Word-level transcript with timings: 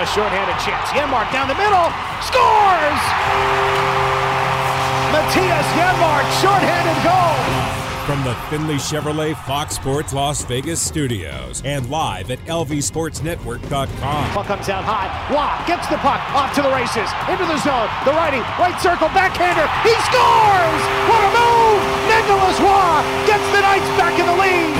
A 0.00 0.06
shorthanded 0.06 0.56
chance. 0.64 0.88
Janmark 0.96 1.30
down 1.30 1.46
the 1.46 1.54
middle. 1.60 1.92
Scores! 2.24 3.02
Mattias 5.12 5.68
Janmark, 5.76 6.24
shorthanded 6.40 6.96
goal. 7.04 7.36
From 8.08 8.24
the 8.24 8.34
Findlay 8.48 8.76
Chevrolet 8.76 9.36
Fox 9.44 9.74
Sports 9.74 10.14
Las 10.14 10.42
Vegas 10.46 10.80
studios 10.80 11.60
and 11.66 11.90
live 11.90 12.30
at 12.30 12.38
lvsportsnetwork.com. 12.46 14.30
Puck 14.30 14.46
comes 14.46 14.70
out 14.70 14.84
high. 14.88 15.12
Roy 15.28 15.66
gets 15.68 15.86
the 15.88 15.98
puck 15.98 16.18
off 16.32 16.54
to 16.54 16.62
the 16.62 16.72
races. 16.72 17.12
Into 17.28 17.44
the 17.44 17.60
zone. 17.60 17.92
The 18.08 18.16
righty, 18.16 18.40
right 18.56 18.80
circle, 18.80 19.12
backhander. 19.12 19.68
He 19.84 19.92
scores! 20.08 20.82
What 21.12 21.28
a 21.28 21.30
move! 21.36 21.84
Nicolas 22.08 22.56
Roy 22.56 23.04
gets 23.28 23.44
the 23.52 23.60
Knights 23.60 23.90
back 24.00 24.18
in 24.18 24.24
the 24.24 24.36
lead. 24.40 24.79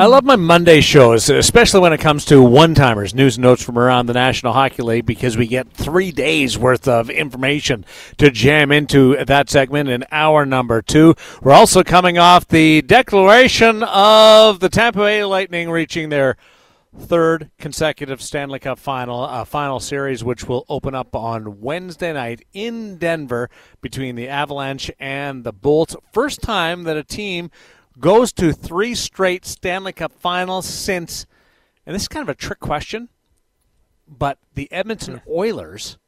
I 0.00 0.06
love 0.06 0.24
my 0.24 0.36
Monday 0.36 0.80
shows, 0.80 1.28
especially 1.28 1.80
when 1.80 1.92
it 1.92 2.00
comes 2.00 2.24
to 2.24 2.42
one 2.42 2.74
timers, 2.74 3.14
news 3.14 3.38
notes 3.38 3.62
from 3.62 3.78
around 3.78 4.06
the 4.06 4.14
National 4.14 4.54
Hockey 4.54 4.82
League, 4.82 5.04
because 5.04 5.36
we 5.36 5.46
get 5.46 5.70
three 5.70 6.10
days 6.10 6.56
worth 6.56 6.88
of 6.88 7.10
information 7.10 7.84
to 8.16 8.30
jam 8.30 8.72
into 8.72 9.22
that 9.22 9.50
segment 9.50 9.90
in 9.90 10.06
hour 10.10 10.46
number 10.46 10.80
two. 10.80 11.16
We're 11.42 11.52
also 11.52 11.82
coming 11.82 12.16
off 12.16 12.48
the 12.48 12.80
declaration 12.80 13.82
of 13.82 14.60
the 14.60 14.70
Tampa 14.70 15.00
Bay 15.00 15.22
Lightning 15.22 15.70
reaching 15.70 16.08
their 16.08 16.38
third 16.98 17.50
consecutive 17.58 18.22
Stanley 18.22 18.58
Cup 18.58 18.78
final 18.78 19.24
uh, 19.24 19.44
final 19.44 19.80
series, 19.80 20.24
which 20.24 20.48
will 20.48 20.64
open 20.70 20.94
up 20.94 21.14
on 21.14 21.60
Wednesday 21.60 22.14
night 22.14 22.42
in 22.54 22.96
Denver 22.96 23.50
between 23.82 24.16
the 24.16 24.28
Avalanche 24.28 24.90
and 24.98 25.44
the 25.44 25.52
Bolts. 25.52 25.94
First 26.10 26.40
time 26.40 26.84
that 26.84 26.96
a 26.96 27.04
team 27.04 27.50
goes 28.00 28.32
to 28.32 28.52
three 28.52 28.94
straight 28.94 29.44
Stanley 29.44 29.92
Cup 29.92 30.12
finals 30.12 30.66
since, 30.66 31.26
and 31.86 31.94
this 31.94 32.02
is 32.02 32.08
kind 32.08 32.22
of 32.22 32.28
a 32.28 32.34
trick 32.34 32.58
question, 32.58 33.08
but 34.08 34.38
the 34.54 34.70
Edmonton 34.72 35.20
Oilers 35.28 35.98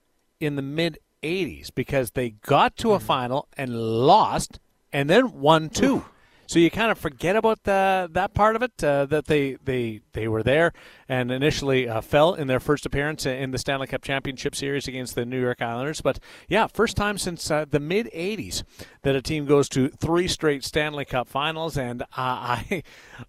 in 0.40 0.56
the 0.56 0.62
mid 0.62 0.98
80s 1.22 1.70
because 1.74 2.12
they 2.12 2.30
got 2.30 2.76
to 2.78 2.92
a 2.92 2.96
mm-hmm. 2.96 3.06
final 3.06 3.48
and 3.56 3.76
lost 3.76 4.58
and 4.92 5.08
then 5.08 5.40
won 5.40 5.68
two. 5.68 6.04
So 6.46 6.58
you 6.58 6.70
kind 6.70 6.90
of 6.90 6.98
forget 6.98 7.36
about 7.36 7.64
the, 7.64 8.08
that 8.12 8.34
part 8.34 8.56
of 8.56 8.62
it 8.62 8.82
uh, 8.84 9.06
that 9.06 9.26
they, 9.26 9.56
they 9.64 10.00
they 10.12 10.28
were 10.28 10.42
there 10.42 10.72
and 11.08 11.30
initially 11.30 11.88
uh, 11.88 12.00
fell 12.00 12.34
in 12.34 12.46
their 12.46 12.60
first 12.60 12.84
appearance 12.84 13.24
in 13.24 13.50
the 13.50 13.58
Stanley 13.58 13.86
Cup 13.86 14.02
Championship 14.02 14.54
Series 14.54 14.86
against 14.86 15.14
the 15.14 15.24
New 15.24 15.40
York 15.40 15.62
Islanders. 15.62 16.00
But 16.00 16.18
yeah, 16.48 16.66
first 16.66 16.96
time 16.96 17.18
since 17.18 17.50
uh, 17.50 17.64
the 17.68 17.80
mid 17.80 18.10
'80s 18.14 18.62
that 19.02 19.16
a 19.16 19.22
team 19.22 19.46
goes 19.46 19.68
to 19.70 19.88
three 19.88 20.28
straight 20.28 20.64
Stanley 20.64 21.04
Cup 21.04 21.28
Finals, 21.28 21.76
and 21.76 22.02
uh, 22.02 22.06
I 22.16 22.82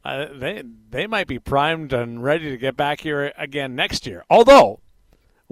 uh, 0.04 0.28
they 0.34 0.64
they 0.90 1.08
might 1.08 1.28
be 1.28 1.40
primed 1.40 1.94
and 1.94 2.24
ready 2.24 2.50
to 2.50 2.58
get 2.58 2.76
back 2.76 3.02
here 3.02 3.32
again 3.38 3.76
next 3.76 4.06
year. 4.06 4.24
Although 4.30 4.82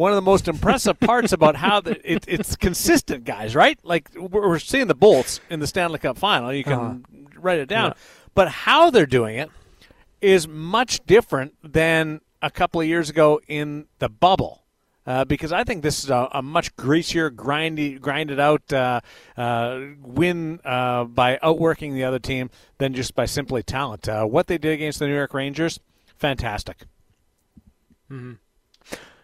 one 0.02 0.12
of 0.12 0.16
the 0.16 0.22
most 0.22 0.48
impressive 0.48 1.00
parts 1.00 1.32
about 1.32 1.56
how 1.56 1.80
the, 1.80 1.92
it, 2.12 2.26
it's 2.28 2.56
consistent, 2.56 3.24
guys. 3.24 3.56
Right? 3.56 3.80
Like 3.84 4.10
we're 4.16 4.58
seeing 4.58 4.88
the 4.88 4.96
Bolts 4.96 5.40
in 5.50 5.60
the 5.60 5.68
Stanley 5.68 6.00
Cup 6.00 6.18
Final. 6.18 6.52
You 6.52 6.64
can 6.64 6.74
uh-huh. 6.74 7.40
write 7.40 7.60
it 7.60 7.70
down, 7.70 7.92
yeah. 7.92 8.04
but 8.34 8.50
how 8.50 8.90
they're 8.90 9.06
doing 9.06 9.38
it 9.38 9.52
is 10.20 10.48
much 10.48 11.06
different 11.06 11.56
than 11.64 12.22
a 12.42 12.50
couple 12.50 12.82
of 12.82 12.88
years 12.88 13.10
ago 13.10 13.40
in 13.48 13.86
the 14.00 14.10
bubble. 14.10 14.58
Uh, 15.06 15.26
because 15.26 15.52
I 15.52 15.64
think 15.64 15.82
this 15.82 16.04
is 16.04 16.12
a, 16.12 16.30
a 16.32 16.42
much 16.44 16.76
greasier, 16.76 17.32
grindy, 17.32 18.00
grinded 18.00 18.40
out 18.40 18.72
uh, 18.72 19.02
uh, 19.36 19.80
win 20.00 20.60
uh, 20.64 21.06
by 21.06 21.40
outworking 21.42 21.96
the 21.96 22.04
other 22.04 22.20
team 22.20 22.52
than 22.78 22.94
just 22.94 23.16
by 23.16 23.26
simply 23.26 23.64
talent. 23.64 24.08
Uh, 24.08 24.26
what 24.26 24.46
they 24.46 24.60
did 24.60 24.74
against 24.74 25.00
the 25.00 25.08
New 25.08 25.16
York 25.16 25.34
Rangers, 25.34 25.80
fantastic. 26.18 26.84
Mm-hmm. 28.12 28.34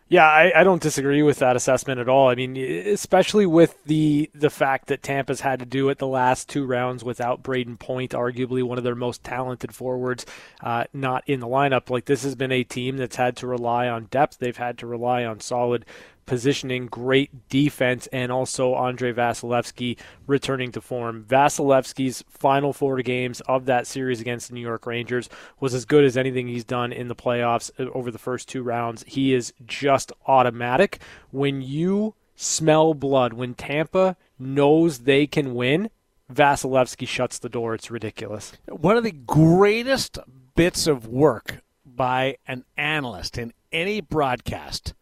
Yeah, 0.10 0.26
I, 0.26 0.62
I, 0.62 0.64
don't 0.64 0.82
disagree 0.82 1.22
with 1.22 1.40
that 1.40 1.58
assessment 1.58 2.00
at 2.00 2.08
all. 2.08 2.30
I 2.30 2.36
mean, 2.36 2.56
especially 2.56 3.46
with 3.46 3.84
the 3.84 4.30
the 4.34 4.50
fact 4.50 4.88
that 4.88 5.04
Tampa's 5.04 5.42
had 5.42 5.60
to 5.60 5.66
do 5.66 5.90
it 5.90 5.98
the 5.98 6.08
last 6.08 6.48
two 6.48 6.66
rounds 6.66 7.04
without 7.04 7.44
Brayden 7.44 7.78
Point, 7.78 8.12
arguably 8.12 8.64
one 8.64 8.78
of 8.78 8.86
their 8.86 8.96
most 8.96 9.26
talented 9.26 9.76
forwards, 9.76 10.26
uh, 10.64 10.86
not 10.94 11.24
in 11.28 11.42
the 11.42 11.48
lineup. 11.48 11.90
Like 11.90 12.06
this 12.06 12.24
has 12.24 12.36
been 12.36 12.54
a 12.54 12.64
team 12.64 12.96
that's 12.96 13.18
had 13.18 13.36
to 13.38 13.48
rely 13.48 13.90
on 13.90 14.06
depth. 14.06 14.38
They've 14.38 14.56
had 14.56 14.78
to 14.78 14.88
rely 14.88 15.26
on 15.26 15.42
solid 15.42 15.86
positioning, 16.28 16.86
great 16.86 17.50
defense, 17.50 18.08
and 18.14 18.32
also 18.32 18.76
Andrei 18.76 19.12
Vasilevskiy 19.12 19.98
returning 20.28 20.72
to 20.74 20.82
form. 20.82 21.26
Vasilevskiy's 21.28 22.24
final 22.30 22.74
four 22.74 23.02
games 23.02 23.42
of 23.42 23.66
that 23.66 23.88
series 23.88 24.22
against 24.22 24.50
the 24.50 24.54
New 24.54 24.62
York 24.62 24.86
Rangers 24.86 25.30
was 25.60 25.74
as 25.74 25.86
good 25.86 26.06
as 26.06 26.16
anything 26.16 26.48
he's 26.48 26.64
done 26.64 26.94
in 26.94 27.08
the 27.08 27.16
playoffs 27.16 27.72
uh, 27.80 27.90
over 27.94 28.12
the 28.12 28.20
first 28.20 28.48
two 28.48 28.62
rounds. 28.62 29.04
He 29.08 29.34
is 29.34 29.52
just 29.66 30.12
automatic. 30.28 31.00
When 31.32 31.64
you 31.64 32.14
smell 32.36 32.94
blood, 32.94 33.34
when 33.34 33.56
Tampa 33.56 34.16
knows 34.38 35.00
they 35.00 35.26
can 35.26 35.56
win, 35.56 35.90
Vasilevskiy 36.32 37.08
shuts 37.08 37.40
the 37.40 37.50
door. 37.50 37.74
It's 37.74 37.90
ridiculous. 37.90 38.54
One 38.68 38.98
of 38.98 39.04
the 39.04 39.12
greatest 39.12 40.20
bits 40.56 40.86
of 40.86 41.08
work 41.08 41.62
by 41.86 42.38
an 42.48 42.66
analyst 42.76 43.38
in 43.38 43.54
any 43.72 44.02
broadcast 44.02 44.94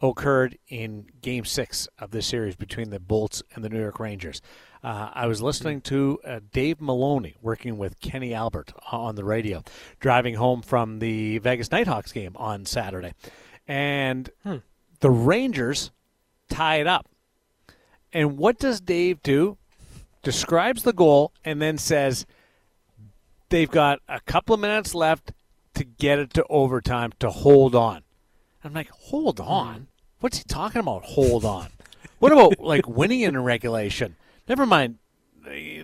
occurred 0.00 0.58
in 0.68 1.06
Game 1.20 1.44
Six 1.44 1.88
of 1.98 2.10
this 2.10 2.26
series 2.26 2.56
between 2.56 2.90
the 2.90 3.00
Bolts 3.00 3.42
and 3.54 3.64
the 3.64 3.68
New 3.68 3.80
York 3.80 3.98
Rangers. 3.98 4.40
Uh, 4.82 5.10
I 5.12 5.26
was 5.26 5.42
listening 5.42 5.80
to 5.82 6.18
uh, 6.24 6.40
Dave 6.52 6.80
Maloney 6.80 7.36
working 7.42 7.78
with 7.78 8.00
Kenny 8.00 8.32
Albert 8.32 8.72
on 8.92 9.16
the 9.16 9.24
radio, 9.24 9.64
driving 9.98 10.36
home 10.36 10.62
from 10.62 11.00
the 11.00 11.38
Vegas 11.38 11.70
Knighthawks 11.70 12.12
game 12.12 12.36
on 12.36 12.64
Saturday, 12.64 13.14
and 13.66 14.30
hmm. 14.44 14.56
the 15.00 15.10
Rangers 15.10 15.90
tie 16.48 16.76
it 16.76 16.86
up. 16.86 17.08
And 18.12 18.38
what 18.38 18.58
does 18.58 18.80
Dave 18.80 19.22
do? 19.22 19.58
Describes 20.22 20.82
the 20.82 20.92
goal 20.92 21.32
and 21.44 21.60
then 21.60 21.76
says 21.76 22.24
they've 23.48 23.70
got 23.70 24.00
a 24.08 24.20
couple 24.20 24.54
of 24.54 24.60
minutes 24.60 24.94
left 24.94 25.32
to 25.74 25.84
get 25.84 26.18
it 26.18 26.34
to 26.34 26.44
overtime 26.48 27.12
to 27.18 27.30
hold 27.30 27.74
on. 27.74 28.02
I'm 28.64 28.72
like, 28.72 28.90
hold 28.90 29.40
on. 29.40 29.87
What's 30.20 30.38
he 30.38 30.44
talking 30.44 30.80
about? 30.80 31.04
Hold 31.04 31.44
on. 31.44 31.68
What 32.18 32.32
about 32.32 32.58
like 32.60 32.88
winning 32.88 33.20
in 33.20 33.40
regulation? 33.42 34.16
Never 34.48 34.66
mind. 34.66 34.98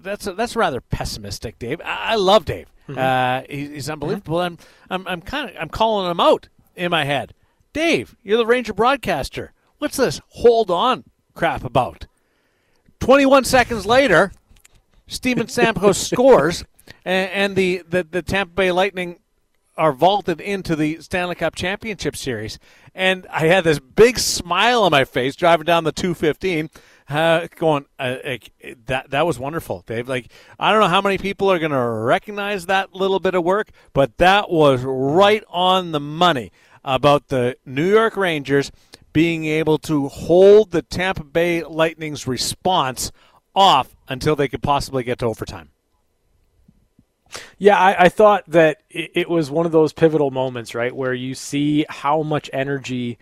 That's 0.03 0.25
that's 0.25 0.57
rather 0.57 0.81
pessimistic, 0.81 1.59
Dave. 1.59 1.81
I, 1.83 2.13
I 2.13 2.15
love 2.17 2.45
Dave. 2.45 2.67
Mm-hmm. 2.89 2.99
Uh, 2.99 3.43
he, 3.49 3.75
he's 3.75 3.89
unbelievable. 3.89 4.39
Mm-hmm. 4.39 4.55
I'm 4.91 5.01
I'm 5.01 5.09
I'm 5.09 5.21
kind 5.23 5.51
of 5.51 5.57
I'm 5.59 5.69
calling 5.69 6.11
him 6.11 6.21
out 6.21 6.49
in 6.75 6.91
my 6.91 7.05
head. 7.05 7.35
Dave, 7.73 8.17
you're 8.23 8.39
the 8.39 8.47
Ranger 8.47 8.73
broadcaster. 8.73 9.53
What's 9.79 9.97
this 9.97 10.21
hold 10.29 10.71
on 10.71 11.05
crap 11.35 11.65
about? 11.65 12.07
21 13.01 13.45
seconds 13.45 13.85
later, 13.85 14.33
Steven 15.07 15.47
Stamkos 15.47 15.97
scores, 16.11 16.65
and, 17.05 17.31
and 17.31 17.57
the, 17.57 17.83
the, 17.89 18.03
the 18.03 18.23
Tampa 18.23 18.55
Bay 18.55 18.73
Lightning 18.73 19.19
are 19.77 19.93
vaulted 19.93 20.41
into 20.41 20.77
the 20.77 21.01
Stanley 21.01 21.35
Cup 21.35 21.55
Championship 21.55 22.17
Series. 22.17 22.59
And 22.95 23.27
I 23.31 23.47
had 23.47 23.65
this 23.65 23.79
big 23.79 24.19
smile 24.19 24.83
on 24.83 24.93
my 24.93 25.05
face 25.05 25.35
driving 25.37 25.65
down 25.65 25.85
the 25.85 25.93
215, 25.93 26.71
uh, 27.09 27.49
going, 27.57 27.87
uh, 27.99 28.17
that, 28.87 29.11
that 29.11 29.27
was 29.27 29.39
wonderful, 29.39 29.83
Dave. 29.87 30.09
Like, 30.09 30.31
I 30.59 30.71
don't 30.71 30.81
know 30.81 30.89
how 30.89 31.01
many 31.01 31.19
people 31.19 31.51
are 31.51 31.59
going 31.59 31.73
to 31.73 31.79
recognize 31.79 32.67
that 32.67 32.95
little 32.95 33.21
bit 33.21 33.35
of 33.35 33.45
work, 33.45 33.71
but 33.93 34.17
that 34.19 34.51
was 34.51 34.83
right 34.85 35.43
on 35.49 35.93
the 35.93 36.01
money 36.01 36.53
about 36.85 37.29
the 37.29 37.57
New 37.65 37.89
York 37.89 38.17
Rangers 38.17 38.71
being 39.13 39.45
able 39.45 39.79
to 39.79 40.09
hold 40.09 40.71
the 40.71 40.83
Tampa 40.83 41.25
Bay 41.25 41.63
Lightning's 41.63 42.27
response 42.27 43.13
off 43.55 43.97
until 44.09 44.37
they 44.37 44.49
could 44.49 44.63
possibly 44.63 45.05
get 45.05 45.21
to 45.21 45.27
overtime. 45.27 45.71
Yeah, 47.59 47.79
I, 47.79 48.05
I 48.05 48.09
thought 48.09 48.45
that 48.49 48.83
it, 48.91 49.11
it, 49.15 49.31
was 49.31 49.51
one 49.51 49.67
of 49.67 49.73
those 49.73 49.93
pivotal 49.93 50.31
moments, 50.31 50.75
right, 50.75 50.95
where 50.95 51.15
you 51.15 51.35
see 51.35 51.85
how 51.89 52.23
much 52.23 52.51
energy 52.53 53.19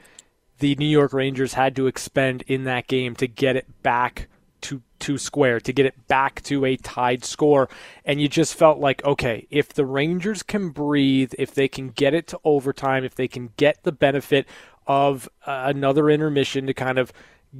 the 0.58 0.74
New 0.76 0.86
York 0.86 1.12
Rangers 1.12 1.54
had 1.54 1.74
to 1.76 1.86
expend 1.86 2.42
in 2.46 2.64
that 2.64 2.86
game 2.86 3.14
to 3.16 3.26
get 3.26 3.56
it 3.56 3.82
back 3.82 4.28
to 4.62 4.82
to 5.00 5.18
square 5.18 5.58
to 5.58 5.72
get 5.72 5.84
it 5.84 6.06
back 6.06 6.40
to 6.42 6.64
a 6.64 6.76
tied 6.76 7.24
score. 7.24 7.68
And 8.04 8.20
you 8.20 8.28
just 8.28 8.54
felt 8.54 8.78
like, 8.78 9.04
okay, 9.04 9.48
if 9.50 9.72
the 9.72 9.84
Rangers 9.84 10.42
can 10.42 10.70
breathe, 10.70 11.32
if 11.38 11.52
they 11.54 11.66
can 11.66 11.88
get 11.88 12.14
it 12.14 12.28
to 12.28 12.40
overtime, 12.44 13.04
if 13.04 13.16
they 13.16 13.26
can 13.26 13.50
get 13.56 13.82
the 13.82 13.92
benefit 13.92 14.46
of 14.86 15.28
uh, 15.46 15.64
another 15.66 16.08
intermission 16.08 16.66
to 16.66 16.74
kind 16.74 16.98
of 16.98 17.12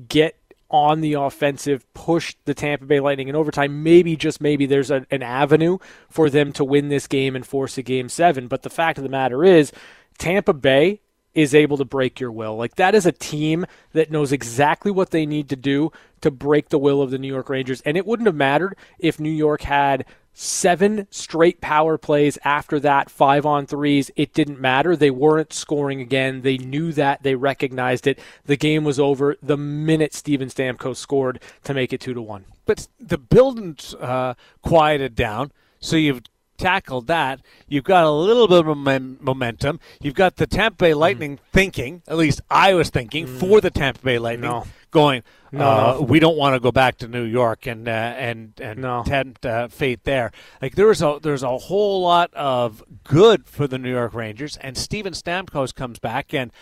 get 0.09 0.37
on 0.73 1.03
the 1.03 1.13
offensive, 1.13 1.85
push 1.95 2.35
the 2.47 2.55
Tampa 2.55 2.87
Bay 2.87 2.99
Lightning 2.99 3.29
in 3.29 3.37
overtime. 3.37 3.83
Maybe, 3.83 4.17
just 4.17 4.41
maybe, 4.41 4.67
there's 4.67 4.91
a, 4.91 5.07
an 5.11 5.23
avenue 5.23 5.79
for 6.09 6.31
them 6.31 6.53
to 6.55 6.65
win 6.65 6.89
this 6.89 7.07
game 7.07 7.37
and 7.37 7.47
force 7.47 7.77
a 7.79 7.83
game 7.83 8.09
seven. 8.09 8.49
But 8.49 8.63
the 8.63 8.71
fact 8.71 8.99
of 8.99 9.05
the 9.05 9.11
matter 9.11 9.45
is, 9.45 9.71
Tampa 10.19 10.55
Bay 10.55 11.01
is 11.35 11.55
able 11.55 11.77
to 11.79 11.85
break 11.85 12.21
your 12.21 12.33
will. 12.33 12.57
Like 12.57 12.77
that 12.77 12.95
is 12.95 13.07
a 13.07 13.13
team 13.13 13.65
that 13.93 14.11
knows 14.11 14.33
exactly 14.33 14.91
what 14.91 15.11
they 15.11 15.25
need 15.25 15.49
to 15.49 15.57
do 15.57 15.91
to 16.21 16.31
break 16.31 16.69
the 16.69 16.79
will 16.79 17.01
of 17.01 17.11
the 17.11 17.19
New 17.19 17.29
York 17.29 17.49
Rangers. 17.49 17.81
And 17.83 17.97
it 17.97 18.07
wouldn't 18.07 18.27
have 18.27 18.35
mattered 18.35 18.77
if 18.99 19.19
New 19.19 19.31
York 19.31 19.63
had 19.63 20.05
seven 20.33 21.07
straight 21.11 21.61
power 21.61 21.99
plays 21.99 22.39
after 22.45 22.81
that, 22.81 23.11
five 23.11 23.45
on 23.45 23.67
threes. 23.67 24.11
It 24.17 24.33
didn't 24.33 24.61
matter. 24.61 24.97
They 24.97 25.11
weren't 25.11 25.53
scoring 25.53 26.01
again. 26.01 26.43
They 26.43 26.59
knew 26.59 26.93
that. 26.93 27.23
They 27.23 27.35
recognized 27.35 28.07
it. 28.07 28.19
The 28.45 28.57
game 28.57 28.85
was 28.85 28.99
over 28.99 29.37
the 29.43 29.57
minute 29.57 30.15
Steven 30.15 30.49
Stamkos 30.49 30.97
scored 30.97 31.41
to 31.65 31.75
make 31.75 31.93
it 31.93 32.01
two 32.01 32.15
to 32.15 32.23
one. 32.23 32.45
But 32.65 32.89
the 32.99 33.19
building's 33.19 33.95
uh, 33.95 34.35
quieted 34.63 35.15
down. 35.15 35.53
So 35.81 35.97
you've 35.97 36.23
tackled 36.59 37.09
that. 37.09 37.41
You've 37.69 37.85
got 37.85 38.05
a 38.05 38.11
little 38.11 38.47
bit 38.47 38.67
of 38.67 38.77
momentum. 39.21 39.81
You've 40.01 40.15
got 40.15 40.37
the 40.37 40.47
Tampa 40.47 40.77
Bay 40.77 40.95
Lightning 40.95 41.37
mm. 41.37 41.41
thinking, 41.53 42.03
at 42.07 42.17
least 42.17 42.41
I 42.51 42.75
was 42.75 42.89
thinking, 42.89 43.27
mm. 43.27 43.39
for 43.39 43.61
the 43.61 43.71
Tampa 43.71 44.01
Bay 44.01 44.19
Lightning, 44.19 44.51
no. 44.51 44.67
Going, 44.93 45.25
no, 45.51 45.69
uh, 45.69 45.93
no. 45.95 46.03
we 46.03 46.21
don't 46.21 46.37
want 46.37 46.55
to 46.55 46.61
go 46.61 46.71
back 46.71 46.99
to 46.99 47.09
New 47.09 47.25
York 47.25 47.67
and 47.67 47.89
uh, 47.89 47.91
and 47.91 48.53
and 48.61 48.81
no. 48.81 49.03
tempt 49.05 49.45
uh, 49.45 49.67
fate 49.67 50.05
there. 50.05 50.31
Like 50.61 50.77
there's 50.77 51.03
a 51.03 51.19
there's 51.21 51.43
a 51.43 51.59
whole 51.59 52.03
lot 52.03 52.33
of 52.35 52.85
good 53.03 53.47
for 53.47 53.67
the 53.67 53.79
New 53.79 53.91
York 53.91 54.15
Rangers, 54.15 54.57
and 54.59 54.77
Steven 54.77 55.13
Stamkos 55.13 55.75
comes 55.75 55.99
back, 55.99 56.33
and 56.33 56.53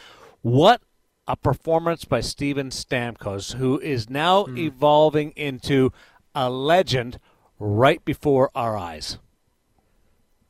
what 0.41 0.81
a 1.27 1.37
performance 1.37 2.05
by 2.05 2.21
Steven 2.21 2.71
Stamkos, 2.71 3.55
who 3.55 3.79
is 3.81 4.09
now 4.09 4.45
mm. 4.45 4.59
evolving 4.59 5.31
into 5.37 5.93
a 6.35 6.49
legend 6.51 7.21
right 7.59 8.05
before 8.05 8.51
our 8.55 8.77
eyes. 8.77 9.19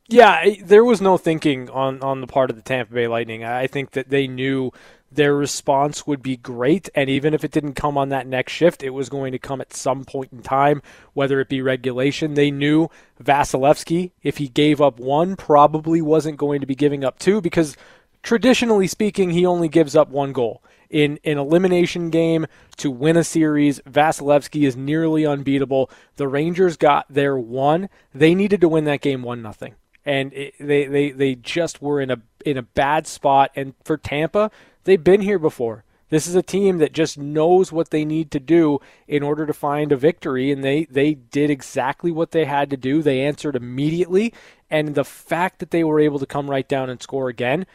Yeah, 0.07 0.55
there 0.61 0.83
was 0.83 0.99
no 0.99 1.17
thinking 1.17 1.69
on, 1.69 2.01
on 2.01 2.19
the 2.19 2.27
part 2.27 2.49
of 2.49 2.57
the 2.57 2.61
Tampa 2.61 2.93
Bay 2.93 3.07
Lightning. 3.07 3.45
I 3.45 3.67
think 3.67 3.91
that 3.91 4.09
they 4.09 4.27
knew 4.27 4.71
their 5.11 5.35
response 5.35 6.07
would 6.07 6.23
be 6.23 6.37
great, 6.37 6.89
and 6.95 7.09
even 7.09 7.33
if 7.33 7.43
it 7.43 7.51
didn't 7.51 7.73
come 7.73 7.97
on 7.97 8.09
that 8.09 8.27
next 8.27 8.53
shift, 8.53 8.81
it 8.81 8.91
was 8.91 9.09
going 9.09 9.33
to 9.33 9.39
come 9.39 9.59
at 9.59 9.73
some 9.73 10.05
point 10.05 10.31
in 10.31 10.41
time, 10.41 10.81
whether 11.13 11.41
it 11.41 11.49
be 11.49 11.61
regulation. 11.61 12.33
They 12.33 12.49
knew 12.49 12.89
Vasilevskiy, 13.21 14.11
if 14.23 14.37
he 14.37 14.47
gave 14.47 14.79
up 14.79 14.99
one, 14.99 15.35
probably 15.35 16.01
wasn't 16.01 16.37
going 16.37 16.61
to 16.61 16.65
be 16.65 16.75
giving 16.75 17.03
up 17.03 17.19
two 17.19 17.41
because 17.41 17.75
traditionally 18.23 18.87
speaking, 18.87 19.31
he 19.31 19.45
only 19.45 19.67
gives 19.67 19.95
up 19.95 20.09
one 20.09 20.31
goal. 20.31 20.63
In 20.89 21.19
an 21.23 21.37
elimination 21.37 22.09
game 22.09 22.47
to 22.77 22.91
win 22.91 23.15
a 23.15 23.23
series, 23.23 23.79
Vasilevskiy 23.81 24.67
is 24.67 24.75
nearly 24.75 25.25
unbeatable. 25.25 25.89
The 26.17 26.27
Rangers 26.27 26.77
got 26.77 27.05
their 27.09 27.37
one. 27.37 27.89
They 28.13 28.35
needed 28.35 28.61
to 28.61 28.69
win 28.69 28.83
that 28.85 29.01
game 29.01 29.23
one 29.23 29.41
nothing 29.41 29.75
and 30.05 30.33
it, 30.33 30.55
they, 30.59 30.85
they 30.85 31.11
they 31.11 31.35
just 31.35 31.81
were 31.81 32.01
in 32.01 32.11
a 32.11 32.17
in 32.45 32.57
a 32.57 32.63
bad 32.63 33.07
spot. 33.07 33.51
And 33.55 33.73
for 33.83 33.97
Tampa, 33.97 34.51
they've 34.83 35.03
been 35.03 35.21
here 35.21 35.39
before. 35.39 35.83
This 36.09 36.27
is 36.27 36.35
a 36.35 36.43
team 36.43 36.79
that 36.79 36.91
just 36.91 37.17
knows 37.17 37.71
what 37.71 37.89
they 37.89 38.03
need 38.03 38.31
to 38.31 38.39
do 38.39 38.79
in 39.07 39.23
order 39.23 39.45
to 39.45 39.53
find 39.53 39.91
a 39.91 39.97
victory, 39.97 40.51
and 40.51 40.63
they 40.63 40.85
they 40.85 41.13
did 41.13 41.49
exactly 41.49 42.11
what 42.11 42.31
they 42.31 42.45
had 42.45 42.69
to 42.69 42.77
do. 42.77 43.01
They 43.01 43.21
answered 43.21 43.55
immediately, 43.55 44.33
and 44.69 44.93
the 44.93 45.05
fact 45.05 45.59
that 45.59 45.71
they 45.71 45.83
were 45.83 45.99
able 45.99 46.19
to 46.19 46.25
come 46.25 46.49
right 46.49 46.67
down 46.67 46.89
and 46.89 47.01
score 47.01 47.29
again. 47.29 47.65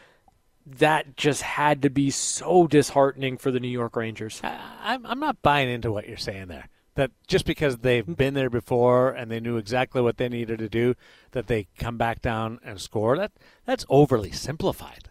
That 0.69 1.15
just 1.15 1.43
had 1.43 1.81
to 1.83 1.89
be 1.89 2.09
so 2.09 2.67
disheartening 2.67 3.37
for 3.37 3.51
the 3.51 3.59
New 3.61 3.69
York 3.69 3.95
Rangers. 3.95 4.41
I, 4.43 4.59
I'm, 4.81 5.05
I'm 5.05 5.19
not 5.21 5.41
buying 5.41 5.69
into 5.69 5.93
what 5.93 6.09
you're 6.09 6.17
saying 6.17 6.49
there 6.49 6.67
that 6.97 7.11
just 7.27 7.45
because 7.45 7.77
they've 7.77 8.17
been 8.17 8.33
there 8.33 8.49
before 8.49 9.11
and 9.11 9.31
they 9.31 9.39
knew 9.39 9.55
exactly 9.55 10.01
what 10.01 10.17
they 10.17 10.27
needed 10.27 10.59
to 10.59 10.67
do, 10.67 10.95
that 11.31 11.47
they 11.47 11.67
come 11.77 11.97
back 11.97 12.21
down 12.21 12.59
and 12.63 12.81
score. 12.81 13.15
That 13.15 13.31
that's 13.65 13.85
overly 13.87 14.31
simplified. 14.31 15.09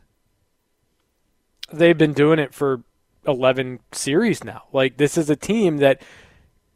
They've 1.73 1.99
been 1.99 2.13
doing 2.13 2.39
it 2.39 2.55
for 2.55 2.83
11 3.27 3.81
series 3.93 4.45
now. 4.45 4.65
Like 4.73 4.97
this 4.97 5.19
is 5.19 5.29
a 5.29 5.37
team 5.37 5.79
that 5.79 6.03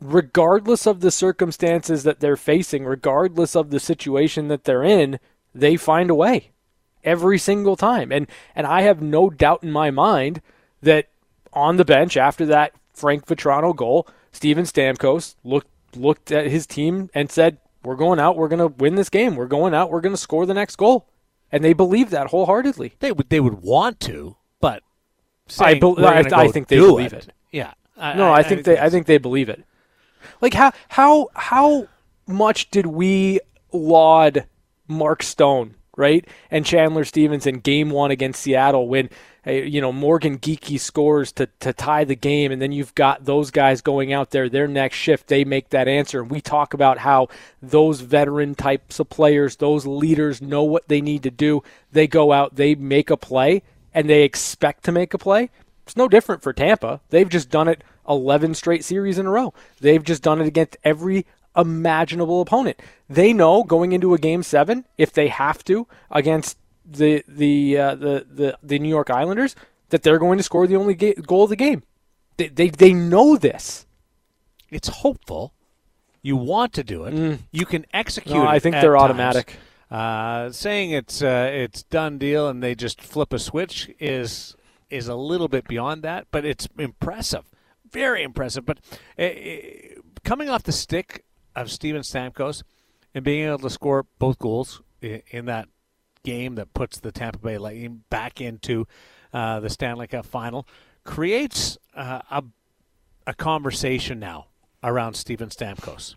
regardless 0.00 0.86
of 0.86 1.00
the 1.00 1.10
circumstances 1.10 2.02
that 2.02 2.20
they're 2.20 2.36
facing, 2.36 2.84
regardless 2.84 3.54
of 3.54 3.70
the 3.70 3.80
situation 3.80 4.48
that 4.48 4.64
they're 4.64 4.82
in, 4.82 5.18
they 5.54 5.76
find 5.76 6.10
a 6.10 6.14
way 6.14 6.50
every 7.04 7.38
single 7.38 7.76
time. 7.76 8.12
And 8.12 8.26
and 8.54 8.66
I 8.66 8.82
have 8.82 9.02
no 9.02 9.30
doubt 9.30 9.62
in 9.62 9.70
my 9.70 9.90
mind 9.90 10.40
that 10.82 11.08
on 11.52 11.76
the 11.76 11.84
bench 11.84 12.16
after 12.16 12.46
that 12.46 12.72
Frank 12.92 13.26
Vatrano 13.26 13.74
goal, 13.74 14.08
Steven 14.32 14.64
Stamkos 14.64 15.36
looked 15.44 15.68
looked 15.96 16.30
at 16.30 16.46
his 16.46 16.66
team 16.66 17.10
and 17.14 17.30
said, 17.30 17.58
"We're 17.82 17.96
going 17.96 18.20
out. 18.20 18.36
We're 18.36 18.48
going 18.48 18.60
to 18.60 18.74
win 18.78 18.94
this 18.94 19.08
game. 19.08 19.36
We're 19.36 19.46
going 19.46 19.74
out. 19.74 19.90
We're 19.90 20.00
going 20.00 20.14
to 20.14 20.20
score 20.20 20.46
the 20.46 20.54
next 20.54 20.76
goal." 20.76 21.08
And 21.52 21.64
they 21.64 21.72
believe 21.72 22.10
that 22.10 22.28
wholeheartedly. 22.28 22.94
They 23.00 23.12
would 23.12 23.28
they 23.28 23.40
would 23.40 23.62
want 23.62 24.00
to, 24.00 24.36
I, 25.58 25.74
be, 25.74 25.94
I, 25.98 26.20
I 26.20 26.48
think 26.48 26.68
they 26.68 26.76
believe 26.76 27.12
it. 27.12 27.28
it. 27.28 27.34
Yeah. 27.50 27.72
I, 27.96 28.14
no, 28.14 28.32
I, 28.32 28.42
think 28.42 28.64
they 28.64 28.78
I 28.78 28.88
think 28.88 29.06
they 29.06 29.18
believe 29.18 29.48
it. 29.48 29.62
Like 30.40 30.54
how 30.54 30.72
how 30.88 31.28
how 31.34 31.88
much 32.26 32.70
did 32.70 32.86
we 32.86 33.40
laud 33.72 34.46
Mark 34.88 35.22
Stone, 35.22 35.74
right? 35.96 36.26
And 36.50 36.64
Chandler 36.64 37.04
Stephenson 37.04 37.58
game 37.58 37.90
1 37.90 38.10
against 38.10 38.40
Seattle 38.40 38.88
when 38.88 39.10
uh, 39.46 39.52
you 39.52 39.80
know 39.80 39.92
Morgan 39.92 40.38
Geekie 40.38 40.80
scores 40.80 41.32
to 41.32 41.46
to 41.60 41.72
tie 41.72 42.04
the 42.04 42.16
game, 42.16 42.52
and 42.52 42.60
then 42.60 42.72
you've 42.72 42.94
got 42.94 43.24
those 43.24 43.50
guys 43.50 43.80
going 43.80 44.12
out 44.12 44.30
there. 44.30 44.48
Their 44.48 44.68
next 44.68 44.96
shift, 44.96 45.28
they 45.28 45.44
make 45.44 45.70
that 45.70 45.88
answer. 45.88 46.20
And 46.20 46.30
we 46.30 46.40
talk 46.40 46.74
about 46.74 46.98
how 46.98 47.28
those 47.62 48.00
veteran 48.00 48.54
types 48.54 48.98
of 48.98 49.08
players, 49.08 49.56
those 49.56 49.86
leaders, 49.86 50.42
know 50.42 50.62
what 50.62 50.88
they 50.88 51.00
need 51.00 51.22
to 51.22 51.30
do. 51.30 51.62
They 51.92 52.06
go 52.06 52.32
out, 52.32 52.56
they 52.56 52.74
make 52.74 53.10
a 53.10 53.16
play, 53.16 53.62
and 53.94 54.08
they 54.08 54.22
expect 54.22 54.84
to 54.84 54.92
make 54.92 55.14
a 55.14 55.18
play. 55.18 55.50
It's 55.84 55.96
no 55.96 56.08
different 56.08 56.42
for 56.42 56.52
Tampa. 56.52 57.00
They've 57.10 57.28
just 57.28 57.50
done 57.50 57.68
it 57.68 57.82
11 58.08 58.54
straight 58.54 58.84
series 58.84 59.18
in 59.18 59.26
a 59.26 59.30
row. 59.30 59.52
They've 59.80 60.02
just 60.02 60.22
done 60.22 60.40
it 60.40 60.46
against 60.46 60.76
every 60.84 61.26
imaginable 61.56 62.40
opponent. 62.40 62.80
They 63.08 63.32
know 63.32 63.64
going 63.64 63.92
into 63.92 64.14
a 64.14 64.18
game 64.18 64.42
seven, 64.42 64.84
if 64.96 65.12
they 65.12 65.28
have 65.28 65.64
to, 65.64 65.86
against 66.10 66.58
the 66.84 67.24
the 67.28 67.78
uh, 67.78 67.94
the 67.94 68.26
the 68.30 68.58
the 68.62 68.78
New 68.78 68.88
York 68.88 69.10
Islanders 69.10 69.54
that 69.90 70.02
they're 70.02 70.18
going 70.18 70.38
to 70.38 70.44
score 70.44 70.66
the 70.66 70.76
only 70.76 70.94
ga- 70.94 71.14
goal 71.14 71.44
of 71.44 71.50
the 71.50 71.56
game. 71.56 71.82
They, 72.36 72.48
they 72.48 72.68
they 72.70 72.92
know 72.92 73.36
this. 73.36 73.86
It's 74.70 74.88
hopeful. 74.88 75.52
You 76.22 76.36
want 76.36 76.72
to 76.74 76.84
do 76.84 77.04
it. 77.04 77.14
Mm. 77.14 77.38
You 77.50 77.66
can 77.66 77.86
execute. 77.92 78.36
No, 78.36 78.46
I 78.46 78.58
think 78.58 78.74
they're 78.74 78.92
times. 78.92 79.02
automatic. 79.02 79.56
Uh, 79.90 80.52
saying 80.52 80.92
it's 80.92 81.20
uh, 81.20 81.50
it's 81.52 81.82
done 81.82 82.16
deal 82.16 82.48
and 82.48 82.62
they 82.62 82.76
just 82.76 83.00
flip 83.00 83.32
a 83.32 83.38
switch 83.38 83.90
is 83.98 84.54
is 84.88 85.08
a 85.08 85.16
little 85.16 85.48
bit 85.48 85.66
beyond 85.66 86.02
that, 86.02 86.26
but 86.30 86.44
it's 86.44 86.68
impressive, 86.78 87.44
very 87.90 88.22
impressive. 88.22 88.64
But 88.64 88.78
uh, 89.18 89.28
coming 90.24 90.48
off 90.48 90.62
the 90.62 90.72
stick 90.72 91.24
of 91.56 91.70
Steven 91.70 92.02
Stamkos 92.02 92.62
and 93.14 93.24
being 93.24 93.46
able 93.46 93.58
to 93.58 93.70
score 93.70 94.06
both 94.18 94.38
goals 94.38 94.80
in, 95.00 95.22
in 95.30 95.44
that 95.46 95.68
game 96.24 96.54
that 96.56 96.72
puts 96.74 97.00
the 97.00 97.10
Tampa 97.10 97.38
Bay 97.38 97.58
Lightning 97.58 98.04
back 98.10 98.40
into 98.40 98.86
uh, 99.32 99.60
the 99.60 99.70
Stanley 99.70 100.06
Cup 100.06 100.26
final 100.26 100.66
creates 101.04 101.78
uh, 101.96 102.20
a, 102.30 102.44
a 103.26 103.34
conversation 103.34 104.18
now 104.18 104.46
around 104.82 105.14
Steven 105.14 105.48
Stamkos. 105.48 106.16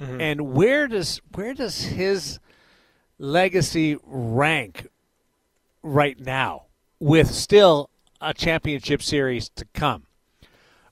Mm-hmm. 0.00 0.20
And 0.20 0.40
where 0.52 0.86
does 0.88 1.20
where 1.34 1.54
does 1.54 1.82
his 1.82 2.38
legacy 3.18 3.96
rank 4.04 4.88
right 5.82 6.18
now 6.18 6.64
with 6.98 7.30
still 7.30 7.90
a 8.20 8.34
championship 8.34 9.02
series 9.02 9.48
to 9.50 9.64
come? 9.74 10.04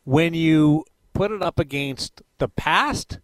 When 0.04 0.34
you 0.34 0.84
put 1.14 1.30
it 1.30 1.42
up 1.42 1.58
against 1.58 2.20
the 2.38 2.48
past 2.48 3.18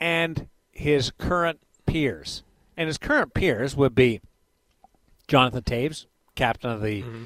and 0.00 0.48
his 0.70 1.10
current 1.10 1.60
peers. 1.84 2.42
And 2.76 2.86
his 2.86 2.98
current 2.98 3.34
peers 3.34 3.76
would 3.76 3.94
be 3.94 4.20
Jonathan 5.28 5.62
Toews, 5.62 6.06
captain 6.34 6.70
of 6.70 6.82
the 6.82 7.02
mm-hmm. 7.02 7.24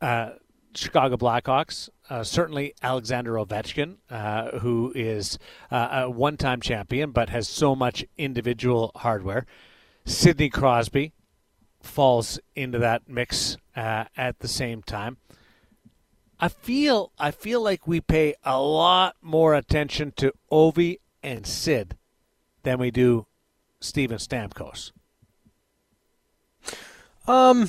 uh, 0.00 0.30
Chicago 0.74 1.16
Blackhawks. 1.16 1.88
Uh, 2.08 2.22
certainly 2.22 2.74
Alexander 2.82 3.32
Ovechkin, 3.34 3.96
uh, 4.10 4.58
who 4.58 4.92
is 4.94 5.38
uh, 5.70 6.04
a 6.04 6.10
one 6.10 6.36
time 6.36 6.60
champion 6.60 7.10
but 7.10 7.30
has 7.30 7.48
so 7.48 7.74
much 7.74 8.04
individual 8.16 8.92
hardware. 8.96 9.46
Sidney 10.04 10.50
Crosby 10.50 11.12
falls 11.80 12.38
into 12.54 12.78
that 12.78 13.08
mix 13.08 13.56
uh, 13.76 14.04
at 14.16 14.38
the 14.40 14.48
same 14.48 14.82
time. 14.82 15.16
I 16.40 16.48
feel 16.48 17.12
I 17.18 17.30
feel 17.30 17.62
like 17.62 17.86
we 17.86 18.00
pay 18.00 18.34
a 18.44 18.60
lot 18.60 19.14
more 19.22 19.54
attention 19.54 20.12
to 20.16 20.32
Ovi 20.50 20.98
and 21.22 21.46
Sid 21.46 21.96
than 22.64 22.78
we 22.78 22.90
do 22.90 23.26
Steven 23.80 24.18
Stamkos. 24.18 24.90
Um, 27.28 27.68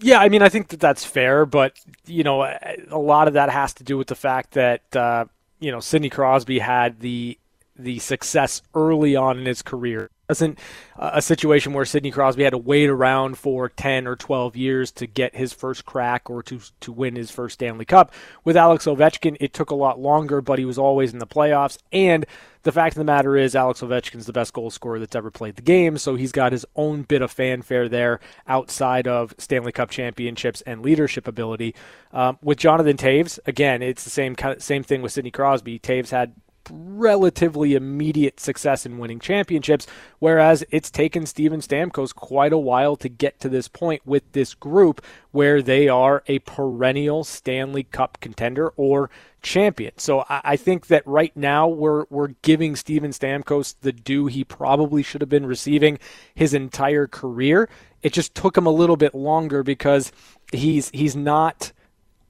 yeah, 0.00 0.18
I 0.18 0.28
mean, 0.28 0.42
I 0.42 0.48
think 0.48 0.68
that 0.68 0.80
that's 0.80 1.04
fair, 1.04 1.46
but 1.46 1.74
you 2.04 2.24
know, 2.24 2.42
a 2.42 2.98
lot 2.98 3.28
of 3.28 3.34
that 3.34 3.50
has 3.50 3.74
to 3.74 3.84
do 3.84 3.96
with 3.96 4.08
the 4.08 4.16
fact 4.16 4.52
that 4.52 4.96
uh, 4.96 5.26
you 5.60 5.70
know 5.70 5.78
Sidney 5.78 6.10
Crosby 6.10 6.58
had 6.58 7.00
the 7.00 7.38
the 7.78 8.00
success 8.00 8.60
early 8.74 9.14
on 9.14 9.38
in 9.38 9.46
his 9.46 9.62
career 9.62 10.10
wasn't 10.30 10.58
a 10.96 11.20
situation 11.20 11.72
where 11.72 11.84
Sidney 11.84 12.10
Crosby 12.10 12.44
had 12.44 12.50
to 12.50 12.58
wait 12.58 12.88
around 12.88 13.36
for 13.36 13.68
10 13.68 14.06
or 14.06 14.16
12 14.16 14.56
years 14.56 14.90
to 14.92 15.06
get 15.06 15.34
his 15.34 15.52
first 15.52 15.84
crack 15.84 16.30
or 16.30 16.42
to 16.44 16.60
to 16.80 16.92
win 16.92 17.16
his 17.16 17.30
first 17.30 17.54
Stanley 17.54 17.84
Cup. 17.84 18.12
With 18.44 18.56
Alex 18.56 18.86
Ovechkin, 18.86 19.36
it 19.40 19.52
took 19.52 19.70
a 19.70 19.74
lot 19.74 19.98
longer, 19.98 20.40
but 20.40 20.58
he 20.58 20.64
was 20.64 20.78
always 20.78 21.12
in 21.12 21.18
the 21.18 21.26
playoffs. 21.26 21.78
And 21.92 22.26
the 22.62 22.72
fact 22.72 22.94
of 22.94 22.98
the 22.98 23.04
matter 23.04 23.36
is, 23.36 23.56
Alex 23.56 23.80
Ovechkin's 23.80 24.26
the 24.26 24.32
best 24.32 24.52
goal 24.52 24.70
scorer 24.70 24.98
that's 24.98 25.16
ever 25.16 25.30
played 25.30 25.56
the 25.56 25.62
game, 25.62 25.96
so 25.96 26.14
he's 26.14 26.32
got 26.32 26.52
his 26.52 26.66
own 26.76 27.02
bit 27.02 27.22
of 27.22 27.30
fanfare 27.30 27.88
there 27.88 28.20
outside 28.46 29.08
of 29.08 29.34
Stanley 29.38 29.72
Cup 29.72 29.90
championships 29.90 30.60
and 30.62 30.82
leadership 30.82 31.26
ability. 31.26 31.74
Um, 32.12 32.38
with 32.42 32.58
Jonathan 32.58 32.96
Toews, 32.96 33.38
again, 33.46 33.82
it's 33.82 34.04
the 34.04 34.10
same 34.10 34.36
same 34.58 34.82
thing 34.82 35.02
with 35.02 35.12
Sidney 35.12 35.30
Crosby. 35.30 35.78
Toews 35.78 36.10
had 36.10 36.34
relatively 36.72 37.74
immediate 37.74 38.40
success 38.40 38.86
in 38.86 38.98
winning 38.98 39.18
championships, 39.18 39.86
whereas 40.18 40.64
it's 40.70 40.90
taken 40.90 41.26
Steven 41.26 41.60
Stamkos 41.60 42.14
quite 42.14 42.52
a 42.52 42.58
while 42.58 42.96
to 42.96 43.08
get 43.08 43.40
to 43.40 43.48
this 43.48 43.68
point 43.68 44.02
with 44.06 44.32
this 44.32 44.54
group 44.54 45.02
where 45.30 45.62
they 45.62 45.88
are 45.88 46.22
a 46.26 46.38
perennial 46.40 47.24
Stanley 47.24 47.84
Cup 47.84 48.18
contender 48.20 48.68
or 48.76 49.10
champion. 49.42 49.92
So 49.96 50.24
I, 50.28 50.56
think 50.56 50.88
that 50.88 51.06
right 51.06 51.34
now 51.34 51.66
we're 51.66 52.04
we're 52.10 52.34
giving 52.42 52.76
Steven 52.76 53.10
Stamkos 53.10 53.74
the 53.80 53.92
due 53.92 54.26
he 54.26 54.44
probably 54.44 55.02
should 55.02 55.20
have 55.20 55.30
been 55.30 55.46
receiving 55.46 55.98
his 56.34 56.52
entire 56.54 57.06
career. 57.06 57.68
It 58.02 58.12
just 58.12 58.34
took 58.34 58.56
him 58.56 58.66
a 58.66 58.70
little 58.70 58.96
bit 58.96 59.14
longer 59.14 59.62
because 59.62 60.12
he's 60.52 60.90
he's 60.90 61.16
not 61.16 61.72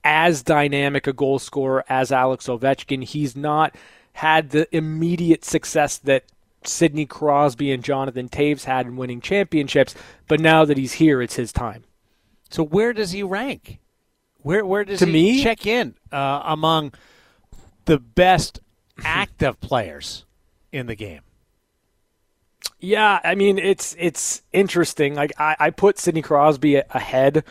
as 0.04 0.42
dynamic 0.42 1.06
a 1.06 1.12
goal 1.12 1.38
scorer 1.38 1.84
as 1.88 2.12
Alex 2.12 2.46
Ovechkin. 2.46 3.04
He's 3.04 3.36
not 3.36 3.74
had 4.14 4.50
the 4.50 4.74
immediate 4.76 5.44
success 5.44 5.96
that 5.98 6.24
Sidney 6.64 7.06
Crosby 7.06 7.72
and 7.72 7.82
Jonathan 7.82 8.28
Toews 8.28 8.64
had 8.64 8.86
in 8.86 8.96
winning 8.96 9.20
championships, 9.20 9.94
but 10.28 10.40
now 10.40 10.64
that 10.64 10.76
he's 10.76 10.94
here, 10.94 11.22
it's 11.22 11.36
his 11.36 11.52
time. 11.52 11.84
So 12.50 12.62
where 12.62 12.92
does 12.92 13.12
he 13.12 13.22
rank? 13.22 13.78
Where 14.42 14.64
where 14.64 14.84
does 14.84 14.98
to 15.00 15.06
he 15.06 15.12
me? 15.12 15.42
check 15.42 15.66
in 15.66 15.94
uh, 16.10 16.42
among 16.44 16.92
the 17.84 17.98
best 17.98 18.60
active 19.04 19.60
players 19.60 20.24
in 20.72 20.86
the 20.86 20.94
game? 20.94 21.20
Yeah, 22.80 23.20
I 23.22 23.34
mean 23.34 23.58
it's 23.58 23.94
it's 23.98 24.42
interesting. 24.52 25.14
Like 25.14 25.32
I, 25.38 25.56
I 25.58 25.70
put 25.70 25.98
Sidney 25.98 26.22
Crosby 26.22 26.76
ahead 26.76 27.44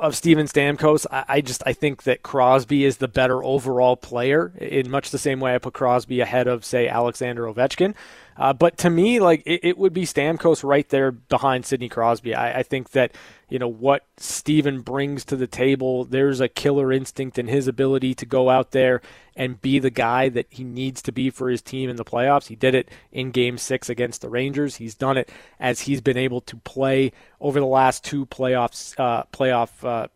of 0.00 0.16
Steven 0.16 0.46
Stamkos, 0.46 1.06
I, 1.10 1.24
I, 1.28 1.40
just 1.40 1.62
I 1.66 1.72
think 1.72 2.04
that 2.04 2.22
Crosby 2.22 2.84
is 2.84 2.96
the 2.96 3.08
better 3.08 3.44
overall 3.44 3.96
player 3.96 4.52
in 4.58 4.90
much 4.90 5.10
the 5.10 5.18
same 5.18 5.40
way 5.40 5.54
I 5.54 5.58
put 5.58 5.74
Crosby 5.74 6.20
ahead 6.20 6.46
of 6.48 6.64
say 6.64 6.88
Alexander 6.88 7.44
Ovechkin. 7.44 7.94
Uh, 8.40 8.54
but 8.54 8.78
to 8.78 8.88
me, 8.88 9.20
like 9.20 9.42
it, 9.44 9.60
it, 9.62 9.78
would 9.78 9.92
be 9.92 10.04
Stamkos 10.04 10.64
right 10.64 10.88
there 10.88 11.12
behind 11.12 11.66
Sidney 11.66 11.90
Crosby. 11.90 12.34
I, 12.34 12.60
I 12.60 12.62
think 12.62 12.92
that 12.92 13.14
you 13.50 13.58
know 13.58 13.68
what 13.68 14.06
Steven 14.16 14.80
brings 14.80 15.26
to 15.26 15.36
the 15.36 15.46
table. 15.46 16.06
There's 16.06 16.40
a 16.40 16.48
killer 16.48 16.90
instinct 16.90 17.38
in 17.38 17.48
his 17.48 17.68
ability 17.68 18.14
to 18.14 18.24
go 18.24 18.48
out 18.48 18.70
there 18.70 19.02
and 19.36 19.60
be 19.60 19.78
the 19.78 19.90
guy 19.90 20.30
that 20.30 20.46
he 20.48 20.64
needs 20.64 21.02
to 21.02 21.12
be 21.12 21.28
for 21.28 21.50
his 21.50 21.60
team 21.60 21.90
in 21.90 21.96
the 21.96 22.04
playoffs. 22.04 22.46
He 22.46 22.56
did 22.56 22.74
it 22.74 22.90
in 23.12 23.30
Game 23.30 23.58
Six 23.58 23.90
against 23.90 24.22
the 24.22 24.30
Rangers. 24.30 24.76
He's 24.76 24.94
done 24.94 25.18
it 25.18 25.30
as 25.58 25.82
he's 25.82 26.00
been 26.00 26.16
able 26.16 26.40
to 26.40 26.56
play 26.56 27.12
over 27.42 27.60
the 27.60 27.66
last 27.66 28.04
two 28.04 28.24
playoffs 28.24 28.98
uh, 28.98 29.24
playoff 29.34 29.84
uh, 29.84 30.08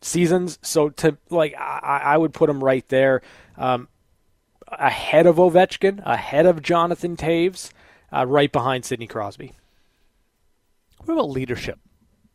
seasons. 0.00 0.60
So 0.62 0.90
to 0.90 1.18
like, 1.28 1.56
I, 1.58 2.02
I 2.04 2.18
would 2.18 2.32
put 2.32 2.48
him 2.48 2.62
right 2.62 2.88
there. 2.88 3.22
Um, 3.56 3.88
ahead 4.68 5.26
of 5.26 5.36
Ovechkin, 5.36 6.02
ahead 6.04 6.46
of 6.46 6.62
Jonathan 6.62 7.16
Toews, 7.16 7.70
uh, 8.12 8.26
right 8.26 8.50
behind 8.50 8.84
Sidney 8.84 9.06
Crosby. 9.06 9.52
What 11.04 11.14
about 11.14 11.30
leadership? 11.30 11.78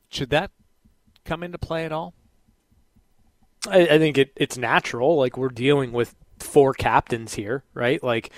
Should 0.09 0.29
that 0.29 0.51
come 1.25 1.43
into 1.43 1.57
play 1.57 1.85
at 1.85 1.91
all? 1.91 2.13
I, 3.67 3.81
I 3.81 3.97
think 3.97 4.17
it, 4.17 4.31
it's 4.35 4.57
natural. 4.57 5.17
Like 5.17 5.37
we're 5.37 5.49
dealing 5.49 5.91
with 5.91 6.15
four 6.39 6.73
captains 6.73 7.35
here, 7.35 7.63
right? 7.73 8.01
Like 8.03 8.31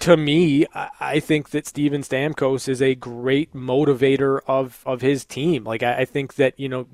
to 0.00 0.16
me, 0.16 0.66
I, 0.74 0.88
I 1.00 1.20
think 1.20 1.50
that 1.50 1.66
Steven 1.66 2.02
Stamkos 2.02 2.68
is 2.68 2.80
a 2.80 2.94
great 2.94 3.54
motivator 3.54 4.40
of 4.46 4.82
of 4.86 5.00
his 5.00 5.24
team. 5.24 5.64
Like 5.64 5.82
I, 5.82 5.98
I 5.98 6.04
think 6.04 6.34
that 6.34 6.58
you 6.58 6.68
know 6.68 6.86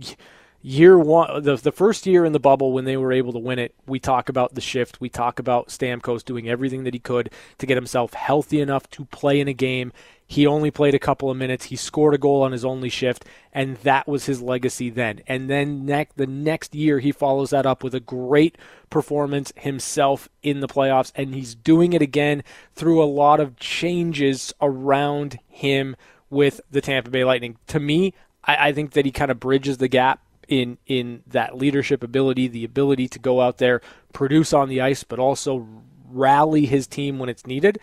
year 0.64 0.98
one, 0.98 1.42
the, 1.42 1.56
the 1.56 1.70
first 1.70 2.06
year 2.06 2.24
in 2.24 2.32
the 2.32 2.40
bubble 2.40 2.72
when 2.72 2.86
they 2.86 2.96
were 2.96 3.12
able 3.12 3.34
to 3.34 3.38
win 3.38 3.58
it, 3.58 3.74
we 3.86 4.00
talk 4.00 4.30
about 4.30 4.54
the 4.54 4.62
shift. 4.62 4.98
We 4.98 5.10
talk 5.10 5.38
about 5.38 5.68
Stamkos 5.68 6.24
doing 6.24 6.48
everything 6.48 6.84
that 6.84 6.94
he 6.94 7.00
could 7.00 7.30
to 7.58 7.66
get 7.66 7.76
himself 7.76 8.14
healthy 8.14 8.62
enough 8.62 8.88
to 8.92 9.04
play 9.04 9.40
in 9.40 9.46
a 9.46 9.52
game. 9.52 9.92
He 10.26 10.46
only 10.46 10.70
played 10.70 10.94
a 10.94 10.98
couple 10.98 11.30
of 11.30 11.36
minutes. 11.36 11.66
He 11.66 11.76
scored 11.76 12.14
a 12.14 12.18
goal 12.18 12.42
on 12.42 12.52
his 12.52 12.64
only 12.64 12.88
shift, 12.88 13.26
and 13.52 13.76
that 13.78 14.08
was 14.08 14.24
his 14.24 14.40
legacy 14.40 14.88
then. 14.88 15.20
And 15.26 15.50
then 15.50 15.84
ne- 15.84 16.08
the 16.16 16.26
next 16.26 16.74
year, 16.74 16.98
he 16.98 17.12
follows 17.12 17.50
that 17.50 17.66
up 17.66 17.84
with 17.84 17.94
a 17.94 18.00
great 18.00 18.56
performance 18.88 19.52
himself 19.56 20.30
in 20.42 20.60
the 20.60 20.66
playoffs, 20.66 21.12
and 21.14 21.34
he's 21.34 21.54
doing 21.54 21.92
it 21.92 22.00
again 22.00 22.42
through 22.74 23.02
a 23.02 23.04
lot 23.04 23.38
of 23.38 23.58
changes 23.58 24.54
around 24.62 25.38
him 25.46 25.94
with 26.30 26.62
the 26.70 26.80
Tampa 26.80 27.10
Bay 27.10 27.22
Lightning. 27.22 27.58
To 27.66 27.78
me, 27.78 28.14
I, 28.42 28.68
I 28.68 28.72
think 28.72 28.92
that 28.92 29.04
he 29.04 29.12
kind 29.12 29.30
of 29.30 29.38
bridges 29.38 29.76
the 29.76 29.88
gap 29.88 30.22
in 30.48 30.78
in 30.86 31.22
that 31.26 31.56
leadership 31.56 32.02
ability, 32.02 32.48
the 32.48 32.64
ability 32.64 33.08
to 33.08 33.18
go 33.18 33.40
out 33.40 33.58
there, 33.58 33.80
produce 34.12 34.52
on 34.52 34.68
the 34.68 34.80
ice, 34.80 35.04
but 35.04 35.18
also 35.18 35.66
rally 36.08 36.66
his 36.66 36.86
team 36.86 37.18
when 37.18 37.28
it's 37.28 37.46
needed. 37.46 37.78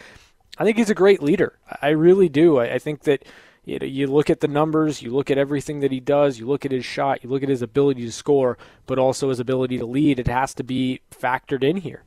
I 0.58 0.64
think 0.64 0.78
he's 0.78 0.90
a 0.90 0.96
great 0.96 1.22
leader. 1.22 1.58
I 1.82 1.90
really 1.90 2.30
do. 2.30 2.58
I, 2.58 2.76
I 2.76 2.80
think 2.80 3.04
that 3.04 3.26
you 3.64 3.78
know, 3.80 3.86
you 3.86 4.08
look 4.08 4.30
at 4.30 4.40
the 4.40 4.48
numbers, 4.48 5.02
you 5.02 5.12
look 5.12 5.30
at 5.30 5.38
everything 5.38 5.82
that 5.82 5.92
he 5.92 6.00
does, 6.00 6.40
you 6.40 6.48
look 6.48 6.66
at 6.66 6.72
his 6.72 6.86
shot, 6.86 7.24
you 7.24 7.30
look 7.30 7.44
at 7.44 7.50
his 7.50 7.62
ability 7.62 8.04
to 8.06 8.12
score, 8.12 8.58
but 8.86 8.98
also 8.98 9.30
his 9.30 9.40
ability 9.40 9.78
to 9.78 9.86
lead. 9.86 10.20
It 10.20 10.28
has 10.28 10.54
to 10.56 10.64
be 10.64 11.02
factored 11.12 11.64
in 11.64 11.78
here. 11.78 12.04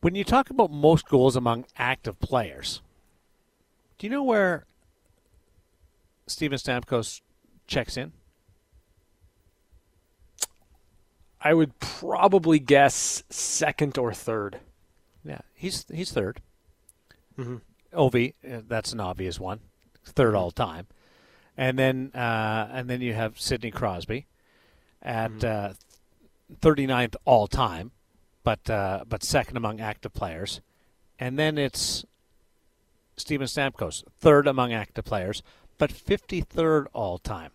When 0.00 0.14
you 0.14 0.24
talk 0.24 0.50
about 0.50 0.70
most 0.70 1.06
goals 1.06 1.36
among 1.36 1.66
active 1.76 2.18
players, 2.18 2.80
do 3.98 4.06
you 4.06 4.10
know 4.10 4.22
where 4.22 4.64
Steven 6.26 6.58
Stamkos 6.58 7.20
checks 7.66 7.96
in? 7.96 8.12
I 11.42 11.54
would 11.54 11.78
probably 11.80 12.58
guess 12.58 13.24
second 13.28 13.98
or 13.98 14.12
third. 14.12 14.60
Yeah, 15.24 15.40
he's 15.54 15.86
he's 15.92 16.12
3rd 16.12 16.38
mm-hmm. 17.38 17.56
Ovi, 17.92 18.34
uh, 18.48 18.60
that's 18.66 18.92
an 18.92 19.00
obvious 19.00 19.38
one, 19.38 19.60
third 20.04 20.34
all 20.34 20.50
time, 20.50 20.86
and 21.56 21.78
then 21.78 22.10
uh, 22.14 22.68
and 22.72 22.88
then 22.88 23.00
you 23.00 23.14
have 23.14 23.40
Sidney 23.40 23.70
Crosby 23.70 24.26
at 25.02 25.30
mm-hmm. 25.30 25.72
uh, 25.72 25.74
39th 26.60 27.16
all 27.24 27.46
time, 27.46 27.90
but 28.44 28.68
uh, 28.70 29.04
but 29.08 29.22
second 29.22 29.56
among 29.56 29.80
active 29.80 30.12
players, 30.12 30.60
and 31.18 31.38
then 31.38 31.58
it's 31.58 32.04
Steven 33.16 33.46
Stamkos, 33.46 34.04
third 34.18 34.46
among 34.46 34.72
active 34.72 35.04
players, 35.04 35.42
but 35.78 35.90
53rd 35.90 36.86
all 36.92 37.18
time. 37.18 37.50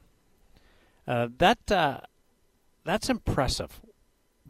Uh, 1.08 1.30
that 1.38 1.72
uh, 1.72 2.02
that's 2.88 3.10
impressive. 3.10 3.82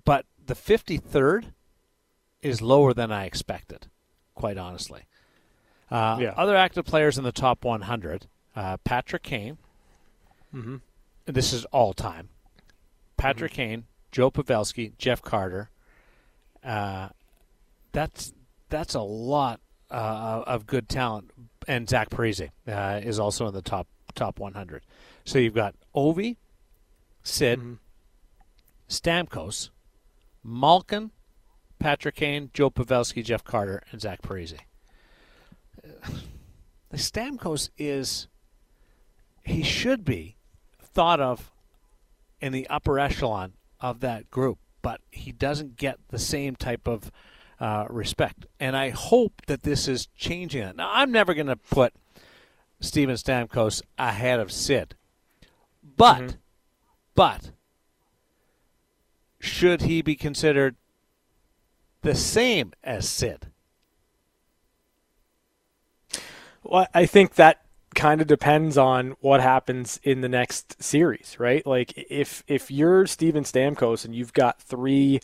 But 0.06 0.25
the 0.44 0.53
53rd 0.53 1.51
is 2.41 2.62
lower 2.62 2.94
than 2.94 3.12
I 3.12 3.25
expected, 3.25 3.88
quite 4.36 4.58
honestly. 4.58 5.03
Uh, 5.89 6.17
yeah. 6.22 6.34
Other 6.38 6.56
active 6.56 6.86
players 6.86 7.17
in 7.17 7.24
the 7.24 7.32
top 7.32 7.63
100 7.63 8.27
uh, 8.56 8.77
Patrick 8.77 9.24
Kane. 9.24 9.58
Mm-hmm. 10.53 10.77
This 11.25 11.53
is 11.53 11.65
all 11.65 11.94
time. 11.94 12.29
Patrick 13.15 13.51
mm-hmm. 13.51 13.62
Kane, 13.62 13.84
Joe 14.12 14.32
Pavelski, 14.32 14.98
Jeff 14.98 15.22
Carter. 15.22 15.70
Uh, 16.63 17.10
that's 17.91 18.34
that's 18.70 18.96
a 18.96 19.01
lot 19.01 19.60
uh, 19.91 20.44
of 20.46 20.65
good 20.65 20.89
talent, 20.89 21.32
and 21.67 21.88
Zach 21.89 22.10
Parise 22.10 22.50
uh, 22.67 23.00
is 23.03 23.20
also 23.20 23.48
in 23.48 23.53
the 23.53 23.62
top 23.62 23.88
top 24.15 24.39
100. 24.39 24.84
So 25.25 25.39
you've 25.39 25.53
got 25.53 25.75
Ovi, 25.96 26.38
Sid, 27.24 27.60
mm-hmm. 27.60 27.74
Stamkos, 28.89 29.70
Malkin, 30.44 31.12
Patrick 31.79 32.15
Kane, 32.15 32.50
Joe 32.53 32.70
Pavelski, 32.70 33.24
Jeff 33.24 33.44
Carter, 33.44 33.84
and 33.91 34.01
Zach 34.01 34.22
Parise. 34.22 34.58
The 36.89 36.96
Stamkos 36.98 37.70
is 37.77 38.29
he 39.44 39.62
should 39.62 40.06
be 40.06 40.38
thought 40.82 41.20
of 41.20 41.51
in 42.39 42.53
the 42.53 42.65
upper 42.70 42.98
echelon 42.98 43.53
of 43.82 44.00
that 44.00 44.32
group, 44.32 44.58
but 44.82 45.01
he 45.12 45.34
doesn't 45.34 45.75
get 45.75 46.00
the 46.10 46.17
same 46.17 46.56
type 46.56 46.88
of 46.88 47.12
uh, 47.60 47.88
respect. 47.89 48.46
And 48.60 48.77
I 48.77 48.89
hope 48.89 49.41
that 49.48 49.63
this 49.63 49.88
is 49.88 50.08
changing 50.15 50.63
it. 50.63 50.77
Now, 50.77 50.89
I'm 50.94 51.12
never 51.12 51.34
going 51.34 51.48
to 51.48 51.56
put 51.56 51.94
Steven 52.79 53.15
Stamkos 53.15 53.82
ahead 53.98 54.39
of 54.39 54.51
Sid, 54.51 54.96
but 55.98 56.17
mm-hmm. 56.17 56.38
but 57.15 57.51
should 59.39 59.82
he 59.82 60.01
be 60.01 60.15
considered 60.15 60.75
the 62.01 62.15
same 62.15 62.74
as 62.84 63.08
Sid? 63.08 63.48
Well, 66.63 66.88
I 66.94 67.06
think 67.06 67.36
that 67.36 67.62
kind 67.96 68.22
of 68.22 68.27
depends 68.27 68.77
on 68.77 69.15
what 69.22 69.41
happens 69.41 70.00
in 70.03 70.22
the 70.22 70.29
next 70.29 70.82
series, 70.82 71.36
right? 71.39 71.65
Like 71.65 71.94
if 72.10 72.44
if 72.48 72.70
you're 72.70 73.08
Steven 73.08 73.44
Stamkos 73.44 74.06
and 74.06 74.13
you've 74.13 74.34
got 74.34 74.62
three 74.62 75.20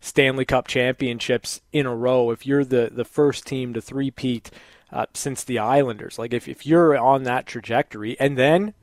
Stanley 0.00 0.44
Cup 0.44 0.66
championships 0.68 1.60
in 1.72 1.86
a 1.86 1.94
row, 1.94 2.30
if 2.30 2.46
you're 2.46 2.64
the 2.64 2.90
the 2.92 3.04
first 3.04 3.46
team 3.46 3.72
to 3.74 3.80
three-peat 3.80 4.50
uh, 4.92 5.06
since 5.14 5.42
the 5.42 5.58
Islanders, 5.58 6.18
like 6.18 6.34
if, 6.34 6.46
if 6.46 6.66
you're 6.66 6.96
on 6.96 7.22
that 7.24 7.46
trajectory, 7.46 8.18
and 8.20 8.36
then 8.36 8.74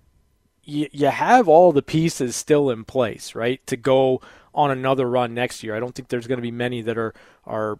you, 0.70 0.88
you 0.92 1.08
have 1.08 1.48
all 1.48 1.72
the 1.72 1.82
pieces 1.82 2.36
still 2.36 2.70
in 2.70 2.84
place, 2.84 3.36
right, 3.36 3.66
to 3.68 3.76
go 3.76 4.22
on 4.54 4.72
another 4.72 5.10
run 5.10 5.34
next 5.34 5.64
year. 5.64 5.76
I 5.76 5.80
don't 5.80 5.94
think 5.94 6.10
there's 6.10 6.28
going 6.28 6.38
to 6.38 6.44
be 6.44 6.52
many 6.52 6.82
that 6.82 6.98
are 6.98 7.14
are 7.46 7.80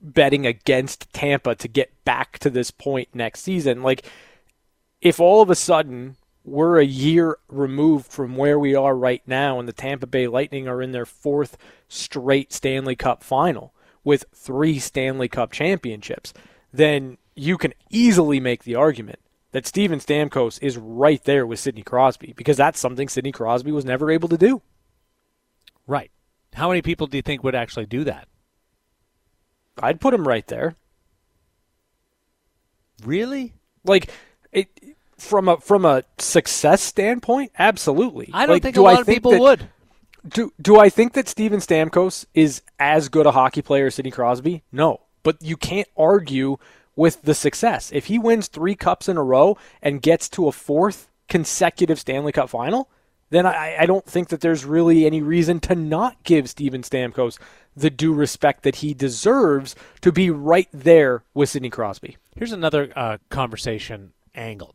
betting 0.00 0.46
against 0.46 1.10
Tampa 1.14 1.54
to 1.54 1.66
get 1.66 2.04
back 2.04 2.38
to 2.40 2.50
this 2.50 2.70
point 2.70 3.08
next 3.14 3.40
season. 3.40 3.82
Like, 3.82 4.04
if 5.00 5.18
all 5.18 5.40
of 5.40 5.48
a 5.48 5.54
sudden 5.54 6.16
we're 6.44 6.78
a 6.78 6.84
year 6.84 7.38
removed 7.48 8.06
from 8.08 8.36
where 8.36 8.58
we 8.58 8.74
are 8.74 8.94
right 8.94 9.22
now, 9.26 9.58
and 9.58 9.66
the 9.66 9.72
Tampa 9.72 10.06
Bay 10.06 10.26
Lightning 10.26 10.68
are 10.68 10.82
in 10.82 10.92
their 10.92 11.06
fourth 11.06 11.56
straight 11.88 12.52
Stanley 12.52 12.96
Cup 12.96 13.22
final 13.22 13.72
with 14.04 14.26
three 14.34 14.78
Stanley 14.78 15.28
Cup 15.28 15.52
championships, 15.52 16.34
then 16.72 17.16
you 17.34 17.56
can 17.56 17.72
easily 17.88 18.38
make 18.40 18.64
the 18.64 18.74
argument 18.74 19.18
that 19.54 19.68
Steven 19.68 20.00
Stamkos 20.00 20.58
is 20.60 20.76
right 20.76 21.22
there 21.22 21.46
with 21.46 21.60
Sidney 21.60 21.82
Crosby 21.82 22.34
because 22.36 22.56
that's 22.56 22.80
something 22.80 23.08
Sidney 23.08 23.30
Crosby 23.30 23.70
was 23.70 23.84
never 23.84 24.10
able 24.10 24.28
to 24.28 24.36
do. 24.36 24.60
Right. 25.86 26.10
How 26.54 26.68
many 26.68 26.82
people 26.82 27.06
do 27.06 27.16
you 27.16 27.22
think 27.22 27.44
would 27.44 27.54
actually 27.54 27.86
do 27.86 28.02
that? 28.02 28.26
I'd 29.80 30.00
put 30.00 30.12
him 30.12 30.26
right 30.26 30.44
there. 30.48 30.74
Really? 33.04 33.54
Like 33.84 34.10
it 34.50 34.68
from 35.18 35.48
a 35.48 35.58
from 35.58 35.84
a 35.84 36.02
success 36.18 36.82
standpoint, 36.82 37.52
absolutely. 37.56 38.30
I 38.32 38.46
don't 38.46 38.56
like, 38.56 38.62
think 38.64 38.74
do 38.74 38.80
a 38.80 38.82
lot 38.82 38.96
I 38.96 39.00
of 39.02 39.06
people 39.06 39.30
that, 39.30 39.40
would. 39.40 39.68
Do 40.26 40.52
do 40.60 40.80
I 40.80 40.88
think 40.88 41.12
that 41.12 41.28
Steven 41.28 41.60
Stamkos 41.60 42.26
is 42.34 42.60
as 42.80 43.08
good 43.08 43.26
a 43.26 43.30
hockey 43.30 43.62
player 43.62 43.86
as 43.86 43.94
Sidney 43.94 44.10
Crosby? 44.10 44.64
No. 44.72 45.02
But 45.22 45.40
you 45.40 45.56
can't 45.56 45.88
argue 45.96 46.58
with 46.96 47.22
the 47.22 47.34
success. 47.34 47.90
If 47.92 48.06
he 48.06 48.18
wins 48.18 48.48
three 48.48 48.74
cups 48.74 49.08
in 49.08 49.16
a 49.16 49.22
row 49.22 49.56
and 49.82 50.02
gets 50.02 50.28
to 50.30 50.48
a 50.48 50.52
fourth 50.52 51.08
consecutive 51.28 51.98
Stanley 51.98 52.32
Cup 52.32 52.50
final, 52.50 52.88
then 53.30 53.46
I, 53.46 53.76
I 53.80 53.86
don't 53.86 54.04
think 54.04 54.28
that 54.28 54.40
there's 54.40 54.64
really 54.64 55.06
any 55.06 55.22
reason 55.22 55.58
to 55.60 55.74
not 55.74 56.22
give 56.22 56.48
Steven 56.48 56.82
Stamkos 56.82 57.38
the 57.76 57.90
due 57.90 58.12
respect 58.12 58.62
that 58.62 58.76
he 58.76 58.94
deserves 58.94 59.74
to 60.02 60.12
be 60.12 60.30
right 60.30 60.68
there 60.72 61.24
with 61.34 61.48
Sidney 61.48 61.70
Crosby. 61.70 62.16
Here's 62.36 62.52
another 62.52 62.92
uh, 62.94 63.18
conversation 63.30 64.12
angle. 64.34 64.74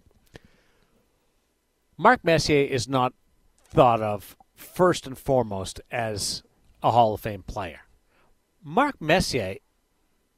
Mark 1.97 2.23
Messier 2.23 2.65
is 2.65 2.87
not 2.87 3.13
thought 3.57 4.01
of 4.01 4.35
first 4.55 5.07
and 5.07 5.17
foremost 5.17 5.79
as 5.91 6.43
a 6.81 6.91
Hall 6.91 7.13
of 7.13 7.21
Fame 7.21 7.43
player. 7.43 7.81
Mark 8.63 9.01
Messier 9.01 9.55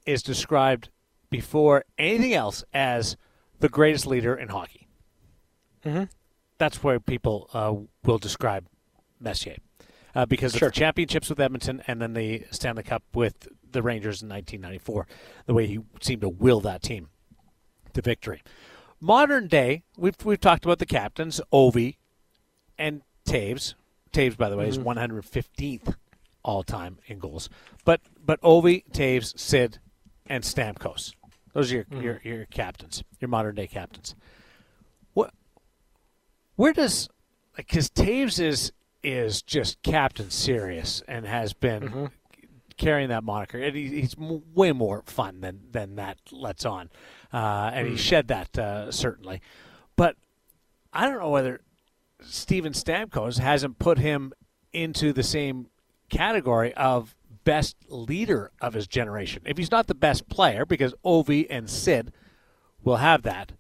is 0.06 0.22
described 0.22 0.90
before 1.32 1.86
anything 1.98 2.34
else 2.34 2.64
as 2.72 3.18
the 3.60 3.70
greatest 3.70 4.06
leader 4.06 4.36
in 4.36 4.50
hockey. 4.50 4.88
Mm-hmm. 5.84 6.04
That's 6.60 6.84
where 6.84 7.00
people 7.00 7.50
uh, 7.54 7.74
will 8.04 8.20
describe 8.20 8.68
Messier 9.20 9.58
uh, 10.14 10.28
because 10.28 10.54
sure. 10.54 10.68
of 10.68 10.74
the 10.74 10.80
championships 10.80 11.30
with 11.30 11.40
Edmonton 11.40 11.82
and 11.88 12.00
then 12.00 12.14
the 12.14 12.46
Stanley 12.52 12.84
Cup 12.84 13.04
with 13.16 13.48
the 13.72 13.82
Rangers 13.82 14.22
in 14.22 14.30
1994. 14.30 15.08
The 15.48 15.54
way 15.56 15.66
he 15.66 15.80
seemed 16.02 16.22
to 16.22 16.30
will 16.30 16.60
that 16.62 16.84
team 16.84 17.10
to 17.94 18.02
victory. 18.02 18.44
Modern 19.00 19.48
day, 19.48 19.84
we've 19.98 20.16
we've 20.24 20.40
talked 20.40 20.66
about 20.66 20.78
the 20.78 20.86
captains, 20.86 21.42
Ovi 21.52 21.98
and 22.78 23.02
Toews. 23.26 23.74
Toews, 24.14 24.38
by 24.38 24.50
the 24.50 24.58
way, 24.58 24.70
mm-hmm. 24.70 24.88
is 24.88 25.24
115th 25.34 25.96
all 26.44 26.62
time 26.62 27.00
in 27.08 27.18
goals. 27.18 27.50
But 27.84 28.02
but 28.24 28.40
Ovi, 28.42 28.84
Toews, 28.92 29.38
Sid, 29.40 29.80
and 30.28 30.44
Stamkos. 30.44 31.14
Those 31.54 31.72
are 31.72 31.76
your, 31.76 31.84
mm-hmm. 31.86 32.02
your 32.02 32.22
your 32.24 32.46
captains, 32.46 33.04
your 33.20 33.30
modern 33.30 33.56
day 33.56 33.68
captains. 33.68 34.16
What? 35.14 35.34
Where 36.56 36.74
does 36.74 37.10
like 37.58 37.68
because 37.68 37.90
Toews 37.90 38.40
is 38.40 38.72
is 39.04 39.42
just 39.42 39.82
Captain 39.82 40.30
Serious 40.30 41.04
and 41.08 41.26
has 41.26 41.54
been 41.54 41.84
mm-hmm. 41.84 42.06
carrying 42.78 43.10
that 43.10 43.24
moniker. 43.24 43.58
And 43.58 43.76
he, 43.76 43.88
he's 44.02 44.16
way 44.18 44.72
more 44.72 45.04
fun 45.06 45.42
than 45.42 45.62
than 45.72 45.96
that 45.96 46.18
lets 46.32 46.66
on, 46.66 46.90
uh, 47.34 47.72
and 47.74 47.88
mm. 47.88 47.92
he 47.92 47.98
shed 47.98 48.28
that 48.30 48.58
uh, 48.58 48.92
certainly. 48.92 49.42
But 49.96 50.16
I 50.94 51.08
don't 51.08 51.20
know 51.20 51.30
whether 51.30 51.62
Steven 52.22 52.74
Stamkos 52.74 53.40
hasn't 53.40 53.80
put 53.80 53.98
him 53.98 54.34
into 54.74 55.12
the 55.12 55.24
same 55.24 55.68
category 56.10 56.74
of 56.76 57.16
best 57.44 57.76
leader 57.88 58.52
of 58.62 58.74
his 58.74 58.88
generation. 58.88 59.44
If 59.46 59.58
he's 59.58 59.72
not 59.72 59.88
the 59.88 59.96
best 59.96 60.30
player, 60.30 60.66
because 60.66 60.94
Ovi 61.06 61.48
and 61.50 61.70
Sid 61.70 62.12
will 62.84 62.98
have 62.98 63.24
that, 63.24 63.54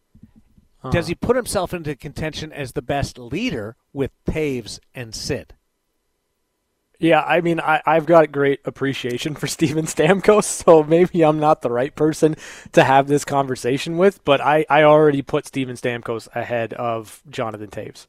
uh-huh. 0.84 0.92
Does 0.92 1.08
he 1.08 1.16
put 1.16 1.36
himself 1.36 1.74
into 1.74 1.96
contention 1.96 2.52
as 2.52 2.72
the 2.72 2.82
best 2.82 3.20
leader 3.20 3.76
with 3.94 4.12
Toews 4.26 4.80
and 4.96 5.14
Sid? 5.14 5.54
Yeah, 6.98 7.22
I 7.22 7.42
mean, 7.42 7.60
I, 7.60 7.82
have 7.86 8.06
got 8.06 8.32
great 8.32 8.60
appreciation 8.66 9.36
for 9.36 9.48
Steven 9.48 9.86
Stamkos, 9.86 10.44
so 10.44 10.84
maybe 10.84 11.24
I'm 11.24 11.40
not 11.40 11.62
the 11.62 11.72
right 11.72 11.96
person 11.96 12.36
to 12.74 12.84
have 12.84 13.08
this 13.08 13.26
conversation 13.26 13.98
with, 13.98 14.24
but 14.24 14.42
I, 14.42 14.66
I 14.70 14.84
already 14.84 15.22
put 15.22 15.48
Steven 15.48 15.76
Stamkos 15.76 16.28
ahead 16.36 16.74
of 16.74 17.22
Jonathan 17.30 17.70
Toews. 17.70 18.08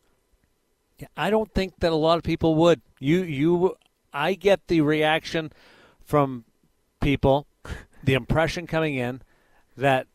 Yeah, 0.99 1.09
I 1.17 1.31
don't 1.31 1.53
think 1.53 1.81
that 1.81 1.93
a 1.93 1.97
lot 1.97 2.19
of 2.19 2.25
people 2.25 2.55
would. 2.57 2.81
You, 3.01 3.23
you, 3.23 3.77
I 4.13 4.35
get 4.35 4.69
the 4.69 4.81
reaction 4.81 5.53
from 6.05 6.45
people, 7.01 7.47
the 8.05 8.15
impression 8.15 8.67
coming 8.67 8.95
in 8.95 9.23
that 9.77 10.07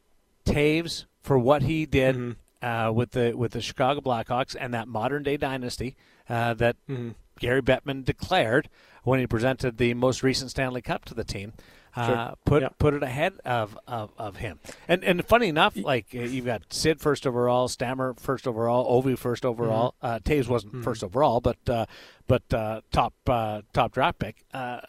Toews, 0.45 1.05
for 1.21 1.37
what 1.37 1.63
he 1.63 1.85
did 1.85 2.15
mm-hmm 2.15 2.31
uh, 2.61 2.91
with 2.93 3.11
the 3.11 3.33
with 3.33 3.51
the 3.51 3.61
Chicago 3.61 4.01
Blackhawks 4.01 4.55
and 4.59 4.73
that 4.73 4.87
modern 4.87 5.23
day 5.23 5.37
dynasty 5.37 5.95
uh, 6.29 6.53
that 6.55 6.75
mm-hmm. 6.89 7.11
Gary 7.39 7.61
Bettman 7.61 8.03
declared 8.03 8.69
when 9.03 9.19
he 9.19 9.27
presented 9.27 9.77
the 9.77 9.93
most 9.93 10.23
recent 10.23 10.51
Stanley 10.51 10.81
Cup 10.81 11.05
to 11.05 11.13
the 11.13 11.23
team. 11.23 11.53
Uh, 11.95 12.05
sure. 12.05 12.35
put 12.45 12.61
yep. 12.61 12.77
put 12.77 12.93
it 12.93 13.01
ahead 13.01 13.33
of, 13.43 13.77
of, 13.87 14.11
of 14.17 14.35
him, 14.37 14.59
and 14.87 15.03
and 15.03 15.25
funny 15.25 15.47
enough, 15.47 15.75
like 15.75 16.07
uh, 16.13 16.19
you've 16.19 16.45
got 16.45 16.61
Sid 16.71 17.01
first 17.01 17.25
overall, 17.25 17.67
Stammer 17.67 18.13
first 18.19 18.47
overall, 18.47 19.01
Ovi 19.01 19.17
first 19.17 19.45
overall. 19.45 19.95
Mm-hmm. 20.03 20.05
Uh, 20.05 20.19
Toews 20.19 20.47
wasn't 20.47 20.73
mm-hmm. 20.73 20.83
first 20.83 21.03
overall, 21.03 21.41
but 21.41 21.57
uh, 21.67 21.85
but 22.27 22.53
uh, 22.53 22.81
top 22.91 23.13
uh, 23.27 23.61
top 23.73 23.93
draft 23.93 24.19
pick. 24.19 24.43
Uh, 24.53 24.81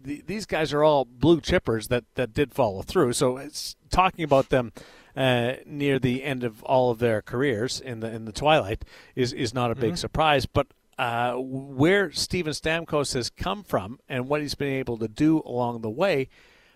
the, 0.00 0.22
these 0.26 0.46
guys 0.46 0.72
are 0.72 0.82
all 0.82 1.04
blue 1.04 1.40
chippers 1.40 1.88
that, 1.88 2.04
that 2.14 2.32
did 2.32 2.54
follow 2.54 2.82
through. 2.82 3.12
So 3.12 3.36
it's 3.36 3.76
talking 3.90 4.24
about 4.24 4.48
them 4.48 4.72
uh, 5.14 5.54
near 5.66 5.98
the 5.98 6.24
end 6.24 6.44
of 6.44 6.62
all 6.62 6.90
of 6.90 6.98
their 6.98 7.22
careers 7.22 7.80
in 7.80 8.00
the 8.00 8.10
in 8.10 8.24
the 8.24 8.32
twilight 8.32 8.84
is 9.14 9.32
is 9.32 9.52
not 9.52 9.70
a 9.70 9.74
big 9.74 9.90
mm-hmm. 9.90 9.96
surprise. 9.96 10.46
But 10.46 10.68
uh, 11.00 11.32
where 11.38 12.12
Steven 12.12 12.52
Stamkos 12.52 13.14
has 13.14 13.30
come 13.30 13.64
from 13.64 14.00
and 14.06 14.28
what 14.28 14.42
he's 14.42 14.54
been 14.54 14.74
able 14.74 14.98
to 14.98 15.08
do 15.08 15.42
along 15.46 15.80
the 15.80 15.88
way, 15.88 16.28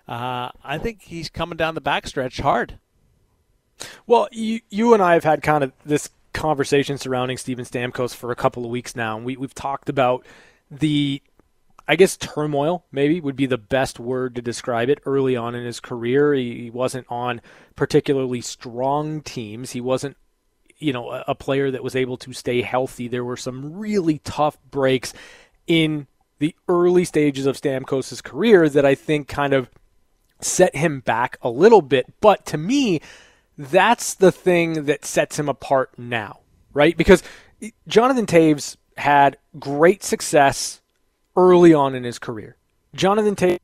uh, 0.08 0.48
I 0.64 0.78
think 0.78 1.02
he's 1.02 1.28
coming 1.28 1.58
down 1.58 1.74
the 1.74 1.82
backstretch 1.82 2.40
hard. 2.40 2.78
Well, 4.06 4.28
you 4.32 4.60
you 4.70 4.94
and 4.94 5.02
I 5.02 5.12
have 5.12 5.24
had 5.24 5.42
kind 5.42 5.62
of 5.62 5.72
this 5.84 6.08
conversation 6.32 6.96
surrounding 6.96 7.36
Steven 7.36 7.66
Stamkos 7.66 8.14
for 8.14 8.30
a 8.30 8.36
couple 8.36 8.64
of 8.64 8.70
weeks 8.70 8.96
now, 8.96 9.18
and 9.18 9.26
we 9.26 9.36
we've 9.36 9.54
talked 9.54 9.90
about 9.90 10.24
the 10.70 11.20
I 11.86 11.96
guess 11.96 12.16
turmoil 12.16 12.86
maybe 12.90 13.20
would 13.20 13.36
be 13.36 13.44
the 13.44 13.58
best 13.58 14.00
word 14.00 14.36
to 14.36 14.42
describe 14.42 14.88
it 14.88 15.00
early 15.04 15.36
on 15.36 15.54
in 15.54 15.66
his 15.66 15.80
career. 15.80 16.32
He, 16.32 16.70
wasn't 16.70 17.06
on 17.10 17.42
particularly 17.76 18.40
strong 18.40 19.20
teams. 19.20 19.72
He 19.72 19.82
wasn't, 19.82 20.16
you 20.84 20.92
know, 20.92 21.10
a, 21.10 21.24
a 21.28 21.34
player 21.34 21.70
that 21.70 21.82
was 21.82 21.96
able 21.96 22.16
to 22.18 22.32
stay 22.32 22.62
healthy. 22.62 23.08
There 23.08 23.24
were 23.24 23.36
some 23.36 23.78
really 23.78 24.18
tough 24.18 24.58
breaks 24.70 25.12
in 25.66 26.06
the 26.38 26.54
early 26.68 27.04
stages 27.04 27.46
of 27.46 27.56
Stamkos' 27.56 28.22
career 28.22 28.68
that 28.68 28.84
I 28.84 28.94
think 28.94 29.28
kind 29.28 29.54
of 29.54 29.70
set 30.40 30.76
him 30.76 31.00
back 31.00 31.38
a 31.42 31.48
little 31.48 31.80
bit. 31.80 32.06
But 32.20 32.44
to 32.46 32.58
me, 32.58 33.00
that's 33.56 34.14
the 34.14 34.32
thing 34.32 34.84
that 34.84 35.04
sets 35.04 35.38
him 35.38 35.48
apart 35.48 35.92
now, 35.96 36.40
right? 36.72 36.96
Because 36.96 37.22
Jonathan 37.88 38.26
Toews 38.26 38.76
had 38.96 39.38
great 39.58 40.02
success 40.02 40.82
early 41.36 41.72
on 41.72 41.94
in 41.94 42.04
his 42.04 42.18
career. 42.18 42.56
Jonathan 42.94 43.36
Toews 43.36 43.58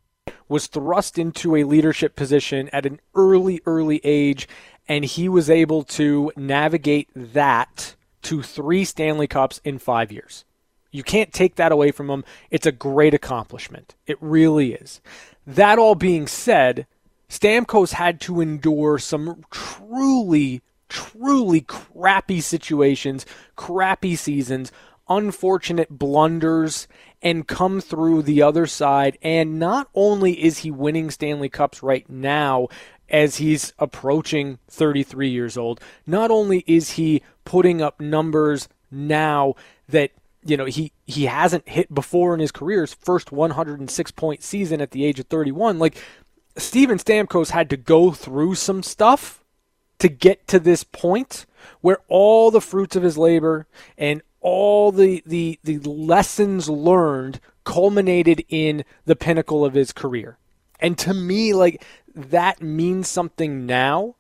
was 0.49 0.67
thrust 0.67 1.19
into 1.19 1.55
a 1.55 1.65
leadership 1.65 2.17
position 2.17 2.69
at 2.73 2.87
an 2.87 3.01
early, 3.15 3.61
early 3.67 4.01
age, 4.03 4.49
and 4.91 5.05
he 5.05 5.29
was 5.29 5.49
able 5.49 5.85
to 5.85 6.33
navigate 6.37 7.09
that 7.15 7.95
to 8.23 8.43
three 8.43 8.85
Stanley 8.85 9.29
Cups 9.29 9.61
in 9.65 9.79
five 9.79 10.11
years. 10.11 10.45
You 10.91 11.05
can't 11.05 11.33
take 11.33 11.55
that 11.55 11.71
away 11.71 11.93
from 11.93 12.11
him. 12.11 12.25
It's 12.51 12.67
a 12.67 12.73
great 12.73 13.15
accomplishment. 13.15 13.95
It 14.09 14.19
really 14.21 14.73
is. 14.73 15.01
That 15.47 15.79
all 15.79 15.95
being 15.95 16.27
said, 16.27 16.89
Stamkos 17.29 17.93
had 17.93 18.21
to 18.23 18.41
endure 18.41 18.99
some 18.99 19.45
truly, 19.53 20.61
truly 20.89 21.61
crappy 21.61 22.41
situations, 22.41 23.25
crappy 23.55 24.17
seasons, 24.17 24.73
unfortunate 25.09 25.91
blunders, 25.91 26.89
and 27.23 27.47
come 27.47 27.81
through 27.81 28.23
the 28.23 28.43
other 28.43 28.67
side. 28.67 29.19
And 29.23 29.61
not 29.61 29.89
only 29.95 30.43
is 30.43 30.59
he 30.59 30.73
winning 30.73 31.13
Stanley 31.13 31.49
Cups 31.49 31.81
right 31.81 32.09
now, 32.11 32.67
as 33.11 33.37
he's 33.37 33.73
approaching 33.79 34.59
33 34.69 35.29
years 35.29 35.57
old, 35.57 35.81
not 36.07 36.31
only 36.31 36.65
is 36.67 36.93
he 36.93 37.23
putting 37.45 37.83
up 37.83 38.01
numbers 38.01 38.69
now 38.91 39.55
that 39.89 40.13
you 40.45 40.57
know 40.57 40.65
he 40.65 40.93
he 41.07 41.27
hasn't 41.27 41.69
hit 41.69 41.93
before 41.93 42.33
in 42.33 42.41
his 42.41 42.53
career's 42.53 42.95
first 42.95 43.31
106 43.31 44.11
point 44.13 44.43
season 44.43 44.81
at 44.81 44.91
the 44.93 45.05
age 45.05 45.21
of 45.21 45.27
31 45.27 45.79
like 45.79 45.97
Steven 46.57 46.99
Stamkos 46.99 47.51
had 47.51 47.71
to 47.71 47.77
go 47.77 48.11
through 48.11 48.55
some 48.55 48.83
stuff 48.83 49.45
to 49.99 50.09
get 50.09 50.47
to 50.49 50.59
this 50.59 50.83
point 50.83 51.47
where 51.81 51.99
all 52.09 52.51
the 52.51 52.61
fruits 52.61 52.97
of 52.97 53.03
his 53.03 53.19
labor 53.19 53.67
and 53.97 54.23
all 54.41 54.91
the 54.91 55.23
the 55.27 55.59
the 55.63 55.79
lessons 55.79 56.69
learned 56.69 57.41
culminated 57.65 58.45
in 58.49 58.85
the 59.05 59.17
pinnacle 59.17 59.65
of 59.65 59.75
his 59.75 59.93
career. 59.93 60.39
And 60.81 60.97
to 60.99 61.13
me 61.13 61.53
like 61.53 61.85
that 62.15 62.63
means 62.63 63.09
something 63.09 63.67
now 63.67 64.17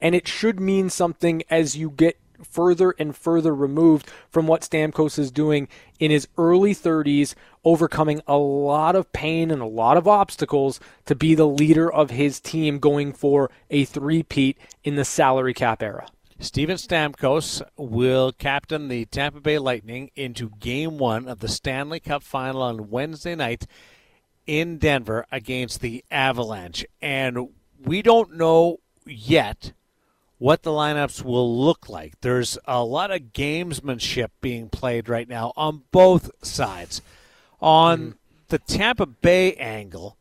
and 0.00 0.14
it 0.14 0.28
should 0.28 0.60
mean 0.60 0.90
something 0.90 1.42
as 1.48 1.76
you 1.76 1.90
get 1.90 2.18
further 2.42 2.94
and 2.98 3.16
further 3.16 3.54
removed 3.54 4.10
from 4.30 4.46
what 4.46 4.62
Stamkos 4.62 5.18
is 5.18 5.30
doing 5.30 5.68
in 5.98 6.10
his 6.10 6.28
early 6.36 6.74
30s, 6.74 7.34
overcoming 7.64 8.20
a 8.26 8.36
lot 8.36 8.96
of 8.96 9.12
pain 9.12 9.50
and 9.50 9.62
a 9.62 9.66
lot 9.66 9.96
of 9.96 10.06
obstacles 10.06 10.78
to 11.06 11.14
be 11.14 11.34
the 11.34 11.46
leader 11.46 11.90
of 11.90 12.10
his 12.10 12.40
team 12.40 12.78
going 12.78 13.12
for 13.12 13.50
a 13.70 13.84
three-peat 13.84 14.58
in 14.82 14.96
the 14.96 15.04
salary 15.04 15.54
cap 15.54 15.82
era. 15.82 16.06
Steven 16.40 16.76
Stamkos 16.76 17.62
will 17.76 18.32
captain 18.32 18.88
the 18.88 19.04
Tampa 19.06 19.40
Bay 19.40 19.58
Lightning 19.58 20.10
into 20.16 20.50
game 20.58 20.98
one 20.98 21.28
of 21.28 21.38
the 21.38 21.48
Stanley 21.48 22.00
Cup 22.00 22.22
final 22.22 22.60
on 22.60 22.90
Wednesday 22.90 23.34
night 23.34 23.66
in 24.46 24.78
Denver 24.78 25.26
against 25.30 25.80
the 25.80 26.04
Avalanche. 26.10 26.84
And 27.00 27.48
we 27.82 28.02
don't 28.02 28.36
know 28.36 28.80
yet 29.06 29.72
what 30.38 30.62
the 30.62 30.70
lineups 30.70 31.22
will 31.22 31.58
look 31.58 31.88
like. 31.88 32.20
There's 32.20 32.58
a 32.66 32.84
lot 32.84 33.10
of 33.10 33.32
gamesmanship 33.32 34.28
being 34.40 34.68
played 34.68 35.08
right 35.08 35.28
now 35.28 35.52
on 35.56 35.82
both 35.90 36.30
sides. 36.44 37.00
On 37.60 37.98
mm. 37.98 38.14
the 38.48 38.58
Tampa 38.58 39.06
Bay 39.06 39.54
angle, 39.54 40.16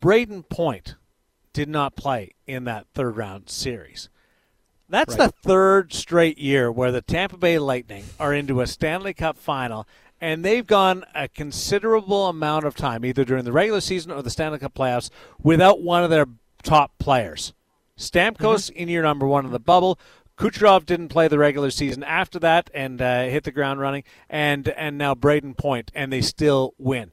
Brayden 0.00 0.48
Point 0.48 0.94
did 1.52 1.68
not 1.68 1.96
play 1.96 2.32
in 2.46 2.64
that 2.64 2.86
third 2.94 3.16
round 3.16 3.50
series. 3.50 4.08
That's 4.88 5.16
right. 5.16 5.30
the 5.30 5.48
third 5.48 5.92
straight 5.92 6.38
year 6.38 6.70
where 6.72 6.90
the 6.90 7.02
Tampa 7.02 7.36
Bay 7.36 7.58
Lightning 7.58 8.04
are 8.18 8.34
into 8.34 8.60
a 8.60 8.66
Stanley 8.66 9.14
Cup 9.14 9.36
final 9.36 9.86
and 10.20 10.44
they've 10.44 10.66
gone 10.66 11.04
a 11.14 11.28
considerable 11.28 12.26
amount 12.28 12.64
of 12.64 12.74
time, 12.74 13.04
either 13.04 13.24
during 13.24 13.44
the 13.44 13.52
regular 13.52 13.80
season 13.80 14.12
or 14.12 14.22
the 14.22 14.30
Stanley 14.30 14.58
Cup 14.58 14.74
playoffs, 14.74 15.10
without 15.42 15.80
one 15.80 16.04
of 16.04 16.10
their 16.10 16.26
top 16.62 16.92
players. 16.98 17.54
Stamkos 17.96 18.36
mm-hmm. 18.70 18.76
in 18.76 18.88
year 18.88 19.02
number 19.02 19.26
one 19.26 19.44
of 19.44 19.50
the 19.50 19.60
bubble. 19.60 19.98
Kucherov 20.36 20.86
didn't 20.86 21.08
play 21.08 21.28
the 21.28 21.38
regular 21.38 21.70
season 21.70 22.02
after 22.02 22.38
that 22.38 22.70
and 22.72 23.02
uh, 23.02 23.24
hit 23.24 23.44
the 23.44 23.50
ground 23.50 23.78
running, 23.78 24.04
and 24.28 24.68
and 24.68 24.96
now 24.96 25.14
Brayden 25.14 25.54
Point, 25.56 25.90
and 25.94 26.10
they 26.10 26.22
still 26.22 26.72
win. 26.78 27.12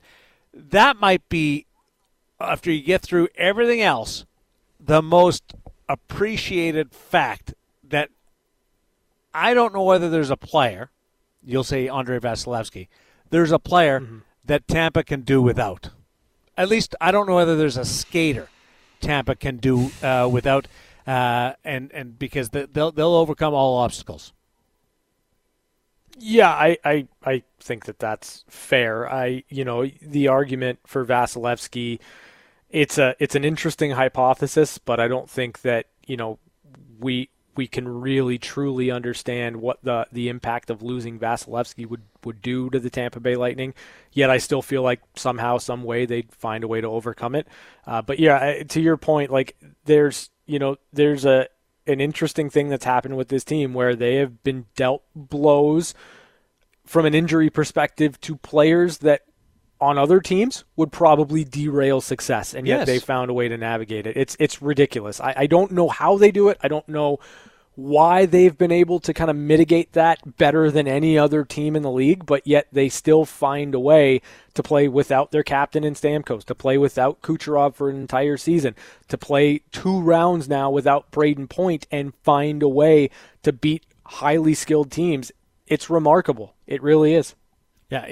That 0.54 0.98
might 0.98 1.28
be 1.28 1.66
after 2.40 2.72
you 2.72 2.82
get 2.82 3.02
through 3.02 3.28
everything 3.36 3.82
else, 3.82 4.26
the 4.80 5.02
most 5.02 5.54
appreciated 5.90 6.94
fact 6.94 7.54
that 7.84 8.10
I 9.34 9.54
don't 9.54 9.74
know 9.74 9.84
whether 9.84 10.10
there's 10.10 10.30
a 10.30 10.38
player. 10.38 10.90
You'll 11.44 11.64
say 11.64 11.88
Andrei 11.88 12.20
Vasilevskiy. 12.20 12.88
There's 13.30 13.52
a 13.52 13.60
player 13.60 14.00
mm-hmm. 14.00 14.20
that 14.46 14.68
Tampa 14.68 15.04
can 15.04 15.22
do 15.22 15.42
without. 15.42 15.90
At 16.58 16.70
least 16.70 16.96
I 17.00 17.12
don't 17.12 17.28
know 17.28 17.36
whether 17.36 17.56
there's 17.56 17.78
a 17.78 17.86
skater 17.86 18.50
Tampa 19.00 19.36
can 19.36 19.58
do 19.58 19.92
uh, 20.02 20.28
without, 20.32 20.68
uh, 21.06 21.54
and 21.64 21.92
and 21.94 22.18
because 22.18 22.50
they'll 22.50 22.92
they'll 22.92 23.14
overcome 23.14 23.54
all 23.54 23.78
obstacles. 23.78 24.34
Yeah, 26.20 26.50
I, 26.50 26.78
I 26.84 27.08
I 27.24 27.44
think 27.60 27.86
that 27.86 28.00
that's 28.00 28.44
fair. 28.48 29.12
I 29.12 29.44
you 29.50 29.64
know 29.64 29.86
the 30.02 30.28
argument 30.28 30.80
for 30.86 31.06
Vasilevskiy, 31.06 32.00
it's 32.70 32.98
a 32.98 33.16
it's 33.20 33.36
an 33.36 33.46
interesting 33.46 33.92
hypothesis, 33.92 34.78
but 34.78 35.00
I 35.00 35.08
don't 35.08 35.30
think 35.30 35.62
that 35.62 35.86
you 36.06 36.18
know 36.18 36.40
we 37.00 37.30
we 37.58 37.68
can 37.68 37.88
really 37.88 38.38
truly 38.38 38.92
understand 38.92 39.58
what 39.58 39.80
the 39.84 40.08
the 40.12 40.30
impact 40.30 40.70
of 40.70 40.82
losing 40.82 41.20
Vasilevskiy 41.20 41.88
would 41.88 42.04
would 42.24 42.42
do 42.42 42.70
to 42.70 42.80
the 42.80 42.90
Tampa 42.90 43.20
Bay 43.20 43.36
Lightning. 43.36 43.74
Yet 44.14 44.30
I 44.30 44.38
still 44.38 44.62
feel 44.62 44.84
like 44.84 45.02
somehow, 45.16 45.58
some 45.58 45.84
way, 45.84 46.06
they'd 46.06 46.32
find 46.32 46.64
a 46.64 46.68
way 46.68 46.82
to 46.82 46.88
overcome 46.88 47.36
it. 47.36 47.48
Uh, 47.86 48.02
but 48.02 48.20
yeah, 48.20 48.64
to 48.64 48.82
your 48.82 48.98
point, 48.98 49.32
like 49.32 49.58
there's 49.86 50.30
you 50.46 50.60
know 50.60 50.78
there's 50.94 51.26
a 51.26 51.48
an 51.88 52.02
interesting 52.02 52.50
thing 52.50 52.70
that's 52.70 52.86
happened 52.86 53.18
with 53.18 53.30
this 53.30 53.44
team 53.44 53.74
where 53.74 53.96
they 53.96 54.16
have 54.16 54.44
been 54.44 54.66
dealt 54.76 55.04
blows 55.16 55.94
from 56.86 57.06
an 57.06 57.16
injury 57.16 57.50
perspective 57.50 58.20
to 58.22 58.36
players 58.38 59.00
that 59.00 59.22
on 59.80 59.98
other 59.98 60.20
teams 60.20 60.64
would 60.76 60.92
probably 60.92 61.44
derail 61.44 62.02
success, 62.02 62.54
and 62.54 62.68
yet 62.68 62.80
yes. 62.80 62.88
they 62.88 63.00
found 63.00 63.30
a 63.30 63.34
way 63.34 63.48
to 63.48 63.58
navigate 63.58 64.08
it. 64.08 64.18
It's 64.18 64.36
it's 64.40 64.62
ridiculous. 64.62 65.20
I, 65.20 65.34
I 65.38 65.48
don't 65.48 65.72
know 65.72 65.88
how 65.88 66.18
they 66.18 66.32
do 66.32 66.50
it. 66.50 66.58
I 66.62 66.68
don't 66.68 66.88
know 66.88 67.20
why 67.78 68.26
they've 68.26 68.58
been 68.58 68.72
able 68.72 69.00
to 69.00 69.14
kind 69.14 69.30
of 69.30 69.36
mitigate 69.36 69.94
that 69.94 70.38
better 70.38 70.72
than 70.72 70.88
any 70.88 71.16
other 71.16 71.46
team 71.46 71.76
in 71.76 71.84
the 71.84 71.92
league, 71.92 72.26
but 72.26 72.46
yet 72.46 72.68
they 72.72 72.90
still 72.90 73.24
find 73.24 73.76
a 73.76 73.80
way 73.80 74.20
to 74.56 74.64
play 74.64 74.88
without 74.88 75.30
their 75.30 75.44
captain 75.44 75.84
in 75.84 75.94
Stamkos, 75.94 76.44
to 76.46 76.56
play 76.56 76.80
without 76.80 77.22
Kucherov 77.22 77.76
for 77.76 77.92
an 77.92 77.96
entire 77.96 78.36
season, 78.36 78.74
to 79.10 79.18
play 79.18 79.60
two 79.72 80.02
rounds 80.02 80.50
now 80.50 80.72
without 80.72 81.12
Brayden 81.12 81.48
Point 81.48 81.86
and 81.92 82.16
find 82.24 82.64
a 82.64 82.68
way 82.68 83.12
to 83.44 83.54
beat 83.54 83.86
highly 84.08 84.56
skilled 84.56 84.90
teams. 84.90 85.32
It's 85.68 85.88
remarkable. 85.88 86.56
It 86.66 86.82
really 86.82 87.14
is. 87.14 87.36
Yeah, 87.90 88.06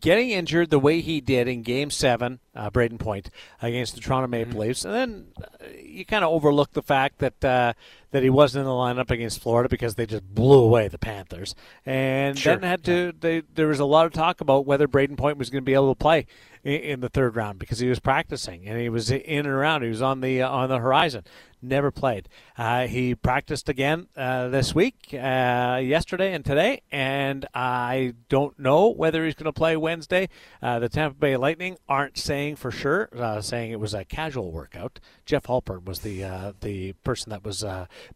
getting 0.00 0.30
injured 0.30 0.70
the 0.70 0.78
way 0.78 1.00
he 1.00 1.20
did 1.20 1.48
in 1.48 1.62
Game 1.62 1.90
Seven, 1.90 2.38
uh, 2.54 2.70
Brayden 2.70 3.00
Point 3.00 3.28
against 3.60 3.96
the 3.96 4.00
Toronto 4.00 4.28
Maple 4.28 4.52
mm-hmm. 4.52 4.60
Leafs, 4.60 4.84
and 4.84 4.94
then 4.94 5.26
uh, 5.42 5.66
you 5.82 6.04
kind 6.04 6.24
of 6.24 6.30
overlook 6.30 6.72
the 6.74 6.82
fact 6.82 7.18
that 7.18 7.44
uh, 7.44 7.72
that 8.12 8.22
he 8.22 8.30
wasn't 8.30 8.60
in 8.60 8.66
the 8.66 8.70
lineup 8.70 9.10
against 9.10 9.42
Florida 9.42 9.68
because 9.68 9.96
they 9.96 10.06
just 10.06 10.22
blew 10.32 10.62
away 10.62 10.86
the 10.86 10.98
Panthers, 10.98 11.56
and 11.84 12.38
sure. 12.38 12.54
then 12.54 12.62
had 12.62 12.84
to. 12.84 13.12
They, 13.18 13.40
there 13.40 13.66
was 13.66 13.80
a 13.80 13.84
lot 13.84 14.06
of 14.06 14.12
talk 14.12 14.40
about 14.40 14.64
whether 14.64 14.86
Brayden 14.86 15.16
Point 15.16 15.38
was 15.38 15.50
going 15.50 15.62
to 15.62 15.66
be 15.66 15.74
able 15.74 15.92
to 15.92 15.98
play 15.98 16.26
in, 16.66 17.00
the 17.00 17.08
third 17.08 17.36
round 17.36 17.58
because 17.58 17.78
he 17.78 17.88
was 17.88 18.00
practicing 18.00 18.66
and 18.66 18.80
he 18.80 18.88
was 18.88 19.10
in 19.10 19.46
and 19.46 19.48
around. 19.48 19.82
He 19.82 19.88
was 19.88 20.02
on 20.02 20.20
the 20.20 20.42
uh, 20.42 20.50
on 20.50 20.68
the 20.68 20.78
horizon 20.78 21.24
never 21.62 21.90
played. 21.90 22.28
Uh, 22.56 22.86
he 22.86 23.14
practiced 23.14 23.68
again 23.68 24.06
uh, 24.16 24.48
this 24.48 24.74
week, 24.74 25.08
uh, 25.12 25.80
yesterday 25.82 26.32
and 26.32 26.44
today, 26.44 26.82
and 26.90 27.46
I 27.54 28.14
don't 28.28 28.58
know 28.58 28.88
whether 28.88 29.24
he's 29.24 29.34
going 29.34 29.46
to 29.46 29.52
play 29.52 29.76
Wednesday. 29.76 30.28
Uh, 30.62 30.78
the 30.78 30.88
Tampa 30.88 31.18
Bay 31.18 31.36
Lightning 31.36 31.76
aren't 31.88 32.18
saying 32.18 32.56
for 32.56 32.70
sure, 32.70 33.08
uh, 33.16 33.40
saying 33.40 33.72
it 33.72 33.80
was 33.80 33.94
a 33.94 34.04
casual 34.04 34.52
workout. 34.52 35.00
Jeff 35.24 35.44
Halpern 35.44 35.84
was 35.84 36.00
the 36.00 36.54
the 36.60 36.92
person 37.04 37.30
that 37.30 37.44
was 37.44 37.64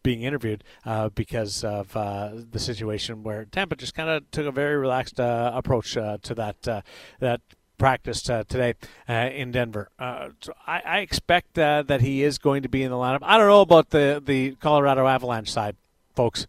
being 0.03 0.23
interviewed 0.23 0.63
because 1.15 1.63
of 1.63 1.93
the 1.93 2.59
situation 2.59 3.23
where 3.23 3.45
Tampa 3.45 3.75
just 3.75 3.93
kind 3.93 4.09
of 4.09 4.29
took 4.31 4.45
a 4.45 4.51
very 4.51 4.77
relaxed 4.77 5.15
approach 5.17 5.93
to 5.93 6.35
that 6.35 6.83
that 7.19 7.41
practiced 7.81 8.29
uh, 8.29 8.43
today 8.47 8.75
uh, 9.09 9.13
in 9.33 9.51
Denver. 9.51 9.89
Uh, 9.97 10.29
so 10.39 10.53
I, 10.67 10.81
I, 10.85 10.99
expect 10.99 11.57
uh, 11.57 11.81
that 11.87 12.01
he 12.01 12.21
is 12.21 12.37
going 12.37 12.61
to 12.61 12.69
be 12.69 12.83
in 12.83 12.91
the 12.91 12.95
lineup. 12.95 13.21
I 13.23 13.39
don't 13.39 13.47
know 13.47 13.61
about 13.61 13.89
the, 13.89 14.21
the 14.23 14.51
Colorado 14.59 15.07
Avalanche 15.07 15.51
side, 15.51 15.75
folks. 16.15 16.45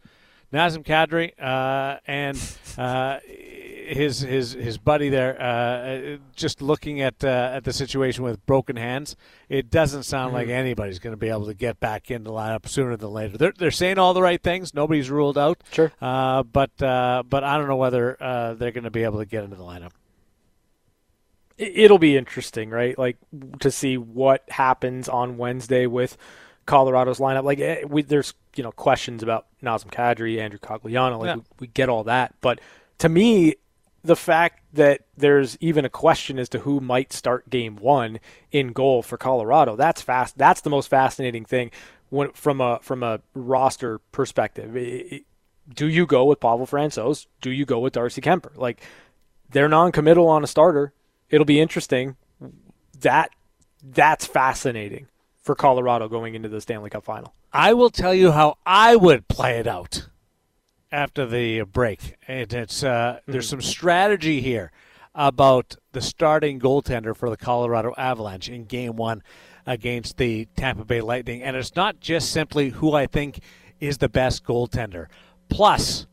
Nazem 0.52 0.84
Kadri 0.84 1.32
uh, 1.42 2.00
and 2.06 2.38
uh, 2.76 3.20
his 3.24 4.20
his 4.20 4.52
his 4.52 4.76
buddy 4.76 5.08
there. 5.08 6.18
just 6.36 6.60
looking 6.60 7.00
at 7.00 7.24
at 7.24 7.64
the 7.64 7.72
situation 7.72 8.22
with 8.24 8.44
broken 8.44 8.76
hands, 8.76 9.16
it 9.48 9.70
doesn't 9.70 10.02
sound 10.02 10.28
mm-hmm. 10.28 10.36
like 10.36 10.48
anybody's 10.48 10.98
going 10.98 11.14
to 11.14 11.16
be 11.16 11.30
able 11.30 11.46
to 11.46 11.54
get 11.54 11.80
back 11.80 12.10
in 12.10 12.24
the 12.24 12.30
lineup 12.30 12.68
sooner 12.68 12.94
than 12.98 13.10
later. 13.10 13.38
They're, 13.38 13.54
they're 13.56 13.70
saying 13.70 13.98
all 13.98 14.12
the 14.12 14.20
right 14.20 14.42
things. 14.42 14.74
Nobody's 14.74 15.10
ruled 15.10 15.38
out. 15.38 15.62
Sure. 15.72 15.90
but 15.98 16.70
but 16.76 17.44
I 17.44 17.56
don't 17.56 17.68
know 17.68 17.76
whether 17.76 18.18
they're 18.58 18.72
going 18.72 18.84
to 18.84 18.90
be 18.90 19.04
able 19.04 19.20
to 19.20 19.26
get 19.26 19.44
into 19.44 19.56
the 19.56 19.64
lineup 19.64 19.92
it'll 21.62 21.98
be 21.98 22.16
interesting, 22.16 22.70
right? 22.70 22.98
Like 22.98 23.16
to 23.60 23.70
see 23.70 23.96
what 23.96 24.44
happens 24.48 25.08
on 25.08 25.36
Wednesday 25.38 25.86
with 25.86 26.16
Colorado's 26.66 27.18
lineup. 27.18 27.44
Like 27.44 27.60
eh, 27.60 27.84
we, 27.88 28.02
there's 28.02 28.34
you 28.56 28.62
know 28.62 28.72
questions 28.72 29.22
about 29.22 29.46
Nazem 29.62 29.90
Kadri, 29.90 30.38
Andrew 30.38 30.58
Cogliano. 30.58 31.18
Like 31.18 31.26
Yeah. 31.28 31.34
we, 31.36 31.42
we 31.60 31.66
get 31.68 31.88
all 31.88 32.04
that, 32.04 32.34
but 32.40 32.60
to 32.98 33.08
me, 33.08 33.56
the 34.04 34.16
fact 34.16 34.60
that 34.72 35.02
there's 35.16 35.56
even 35.60 35.84
a 35.84 35.88
question 35.88 36.38
as 36.38 36.48
to 36.50 36.60
who 36.60 36.80
might 36.80 37.12
start 37.12 37.48
Game 37.50 37.76
One 37.76 38.18
in 38.50 38.72
goal 38.72 39.02
for 39.02 39.16
Colorado 39.16 39.76
that's 39.76 40.02
fast. 40.02 40.36
That's 40.38 40.60
the 40.60 40.70
most 40.70 40.88
fascinating 40.88 41.44
thing 41.44 41.70
when, 42.10 42.30
from 42.32 42.60
a 42.60 42.78
from 42.82 43.02
a 43.02 43.20
roster 43.34 43.98
perspective. 44.10 44.76
I- 44.76 45.04
I- 45.16 45.24
do 45.72 45.86
you 45.86 46.06
go 46.06 46.24
with 46.24 46.40
Pavel 46.40 46.66
Francouz? 46.66 47.26
Do 47.40 47.48
you 47.50 47.64
go 47.64 47.78
with 47.78 47.92
Darcy 47.92 48.20
Kuemper? 48.20 48.56
Like 48.56 48.82
they're 49.50 49.68
non-committal 49.68 50.28
on 50.28 50.42
a 50.42 50.46
starter. 50.48 50.92
It'll 51.32 51.44
be 51.44 51.60
interesting. 51.60 52.16
That 53.00 53.30
that's 53.82 54.26
fascinating 54.26 55.08
for 55.40 55.56
Colorado 55.56 56.08
going 56.08 56.36
into 56.36 56.48
the 56.48 56.60
Stanley 56.60 56.90
Cup 56.90 57.04
final. 57.04 57.34
I 57.52 57.74
will 57.74 57.90
tell 57.90 58.14
you 58.14 58.30
how 58.30 58.58
I 58.64 58.94
would 58.94 59.26
play 59.26 59.58
it 59.58 59.66
out 59.66 60.08
after 60.92 61.26
the 61.26 61.62
break. 61.62 62.16
And 62.28 62.52
it's 62.52 62.84
uh, 62.84 63.20
there's 63.26 63.48
some 63.48 63.62
strategy 63.62 64.40
here 64.40 64.70
about 65.14 65.76
the 65.92 66.00
starting 66.00 66.60
goaltender 66.60 67.16
for 67.16 67.28
the 67.28 67.36
Colorado 67.36 67.92
Avalanche 67.98 68.48
in 68.48 68.64
Game 68.64 68.96
One 68.96 69.22
against 69.66 70.16
the 70.16 70.46
Tampa 70.56 70.84
Bay 70.84 71.00
Lightning, 71.00 71.42
and 71.42 71.56
it's 71.56 71.76
not 71.76 72.00
just 72.00 72.30
simply 72.30 72.70
who 72.70 72.94
I 72.94 73.06
think 73.06 73.40
is 73.80 73.98
the 73.98 74.08
best 74.08 74.44
goaltender. 74.44 75.06
Plus, 75.48 76.06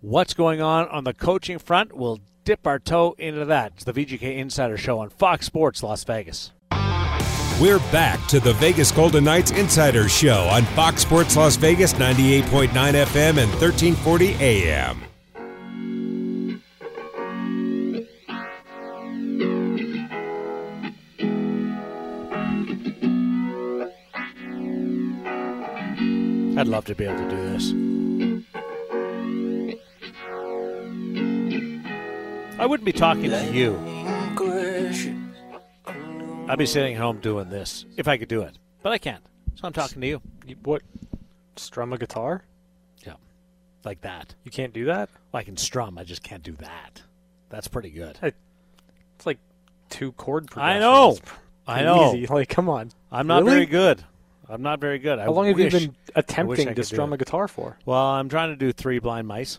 what's 0.00 0.34
going 0.34 0.60
on 0.60 0.88
on 0.88 1.04
the 1.04 1.14
coaching 1.14 1.58
front? 1.58 1.96
We'll 1.96 2.20
dip 2.46 2.66
our 2.66 2.78
toe 2.78 3.14
into 3.18 3.44
that. 3.44 3.72
It's 3.74 3.84
the 3.84 3.92
VGK 3.92 4.38
Insider 4.38 4.78
Show 4.78 5.00
on 5.00 5.10
Fox 5.10 5.44
Sports 5.44 5.82
Las 5.82 6.04
Vegas. 6.04 6.52
We're 7.60 7.80
back 7.90 8.24
to 8.28 8.38
the 8.38 8.54
Vegas 8.54 8.92
Golden 8.92 9.24
Knights 9.24 9.50
Insider 9.50 10.08
Show 10.08 10.48
on 10.50 10.62
Fox 10.62 11.02
Sports 11.02 11.36
Las 11.36 11.56
Vegas 11.56 11.94
98.9 11.94 12.68
FM 12.70 13.38
and 13.38 13.50
1340 13.50 14.34
AM. 14.34 15.02
I'd 26.58 26.68
love 26.68 26.84
to 26.86 26.94
be 26.94 27.04
able 27.04 27.16
to 27.16 27.28
do 27.28 27.36
this. 27.36 28.05
I 32.58 32.66
wouldn't 32.66 32.84
be 32.84 32.92
talking 32.92 33.30
to 33.30 33.44
you. 33.52 33.76
I'd 36.48 36.56
be 36.58 36.66
sitting 36.66 36.94
at 36.94 37.00
home 37.00 37.18
doing 37.20 37.50
this 37.50 37.84
if 37.96 38.08
I 38.08 38.16
could 38.16 38.28
do 38.28 38.42
it, 38.42 38.56
but 38.82 38.92
I 38.92 38.98
can't. 38.98 39.22
So 39.56 39.66
I'm 39.66 39.72
talking 39.72 40.00
to 40.00 40.06
you. 40.06 40.22
You- 40.46 40.56
What? 40.62 40.82
Strum 41.56 41.92
a 41.92 41.98
guitar? 41.98 42.44
Yeah, 43.06 43.14
like 43.84 44.02
that. 44.02 44.34
You 44.44 44.50
can't 44.50 44.72
do 44.72 44.84
that. 44.86 45.08
Well, 45.32 45.40
I 45.40 45.44
can 45.44 45.56
strum. 45.56 45.96
I 45.98 46.04
just 46.04 46.22
can't 46.22 46.42
do 46.42 46.52
that. 46.56 47.02
That's 47.48 47.66
pretty 47.68 47.90
good. 47.90 48.18
It's 48.22 49.24
like 49.26 49.38
two 49.88 50.12
chord 50.12 50.46
progression. 50.48 50.76
I 50.76 50.80
know. 50.80 51.16
I 51.66 51.82
know. 51.82 52.14
Easy. 52.14 52.26
Like, 52.26 52.48
come 52.48 52.68
on. 52.68 52.90
I'm 53.10 53.26
not 53.26 53.42
Really? 53.42 53.54
very 53.54 53.66
good. 53.66 54.04
I'm 54.48 54.62
not 54.62 54.78
very 54.80 54.98
good. 54.98 55.18
How 55.18 55.32
long 55.32 55.46
have 55.46 55.58
you 55.58 55.70
been 55.70 55.96
attempting 56.14 56.74
to 56.74 56.84
strum 56.84 57.12
a 57.12 57.16
guitar 57.16 57.48
for? 57.48 57.76
Well, 57.86 57.98
I'm 57.98 58.28
trying 58.28 58.50
to 58.50 58.56
do 58.56 58.70
three 58.72 58.98
blind 59.00 59.26
mice, 59.26 59.58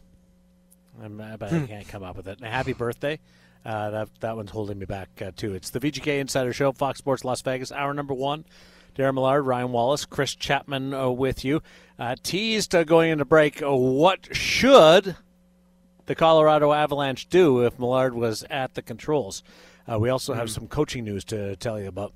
I'm, 1.02 1.18
but 1.38 1.50
Hmm. 1.50 1.64
I 1.64 1.68
can't 1.68 1.88
come 1.88 2.04
up 2.04 2.16
with 2.18 2.28
it. 2.28 2.40
And 2.42 2.48
happy 2.52 2.74
birthday! 2.74 3.20
Uh, 3.66 3.90
that 3.92 4.10
that 4.22 4.36
one's 4.36 4.52
holding 4.52 4.80
me 4.80 4.86
back 4.86 5.10
uh, 5.22 5.32
too. 5.36 5.54
It's 5.54 5.70
the 5.70 5.80
VGK 5.80 6.20
Insider 6.20 6.54
Show, 6.54 6.72
Fox 6.72 7.00
Sports 7.00 7.24
Las 7.26 7.42
Vegas, 7.42 7.72
hour 7.72 7.94
number 7.94 8.14
one. 8.14 8.46
Darren 8.96 9.14
Millard, 9.14 9.46
Ryan 9.46 9.72
Wallace, 9.72 10.06
Chris 10.06 10.34
Chapman 10.34 10.92
uh, 10.94 11.10
with 11.10 11.46
you. 11.46 11.62
Uh, 12.00 12.16
teased 12.24 12.74
uh, 12.74 12.84
going 12.84 13.12
into 13.12 13.26
break. 13.26 13.62
Uh, 13.62 13.76
what 13.76 14.36
should 14.36 15.16
the 16.08 16.16
Colorado 16.16 16.74
Avalanche 16.74 17.30
do 17.30 17.64
if 17.64 17.78
Millard 17.78 18.16
was 18.16 18.44
at 18.50 18.74
the 18.74 18.82
controls? 18.82 19.44
Uh, 19.92 20.00
we 20.00 20.10
also 20.10 20.34
Hmm. 20.34 20.40
have 20.40 20.50
some 20.50 20.68
coaching 20.68 21.04
news 21.04 21.24
to 21.26 21.56
tell 21.58 21.80
you 21.80 21.88
about. 21.88 22.12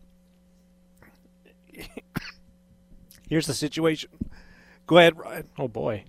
Here's 3.30 3.48
the 3.48 3.54
situation. 3.54 4.10
Go 4.88 4.98
ahead, 4.98 5.18
Ryan. 5.18 5.48
Oh 5.58 5.68
boy. 5.68 6.04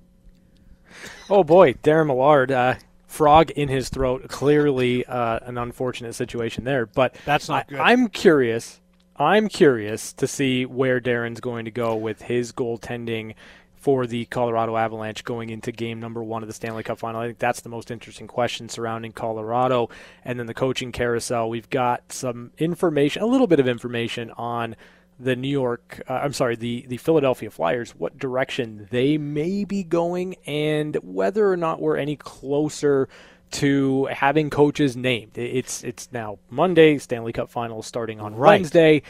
Oh 1.31 1.45
boy, 1.45 1.75
Darren 1.75 2.07
Millard, 2.07 2.51
uh, 2.51 2.75
frog 3.07 3.51
in 3.51 3.69
his 3.69 3.89
throat. 3.89 4.29
Clearly, 4.29 5.05
uh, 5.07 5.41
an 5.43 5.59
unfortunate 5.59 6.15
situation 6.15 6.65
there. 6.65 6.87
But 6.87 7.15
That's 7.25 7.49
not 7.49 7.67
I, 7.69 7.71
good. 7.71 7.81
I'm 7.81 8.09
curious. 8.09 8.81
I'm 9.17 9.49
curious 9.49 10.13
to 10.15 10.27
see 10.27 10.65
where 10.65 11.01
Darren's 11.01 11.41
going 11.41 11.67
to 11.67 11.71
go 11.71 11.95
with 11.95 12.23
his 12.23 12.53
goaltending 12.53 13.35
for 13.83 14.07
the 14.07 14.25
Colorado 14.27 14.77
Avalanche 14.77 15.25
going 15.25 15.51
into 15.51 15.73
game 15.73 15.99
number 15.99 16.23
one 16.23 16.43
of 16.43 16.47
the 16.47 16.53
Stanley 16.55 16.85
Cup 16.85 17.01
final. 17.01 17.21
I 17.21 17.27
think 17.27 17.39
that's 17.39 17.61
the 17.61 17.69
most 17.69 17.91
interesting 17.91 18.29
question 18.29 18.69
surrounding 18.69 19.11
Colorado. 19.11 19.91
And 20.25 20.39
then 20.39 20.47
the 20.47 20.55
coaching 20.55 20.93
carousel. 20.93 21.51
We've 21.51 21.69
got 21.69 22.13
some 22.13 22.53
information, 22.59 23.23
a 23.23 23.27
little 23.27 23.49
bit 23.49 23.59
of 23.59 23.67
information 23.67 24.31
on 24.37 24.77
the 25.21 25.37
New 25.37 25.49
York, 25.49 26.03
uh, 26.09 26.15
I'm 26.15 26.33
sorry, 26.33 26.57
the, 26.57 26.85
the 26.89 26.97
Philadelphia 26.97 27.51
Flyers, 27.51 27.93
what 27.93 28.19
direction 28.19 28.89
they 28.91 29.19
may 29.19 29.65
be 29.65 29.83
going, 29.85 30.37
and 30.47 30.97
whether 31.03 31.51
or 31.51 31.57
not 31.57 31.81
we're 31.81 31.97
any 31.97 32.17
closer 32.17 33.09
to 33.53 34.07
having 34.07 34.49
coaches 34.51 34.97
named. 34.97 35.37
It's 35.37 35.85
it's 35.85 36.09
now 36.13 36.39
Monday, 36.49 36.97
Stanley 36.99 37.33
Cup 37.33 37.51
Finals 37.51 37.87
starting 37.87 38.19
on 38.21 38.35
Right. 38.35 38.61
Wednesday. 38.61 39.03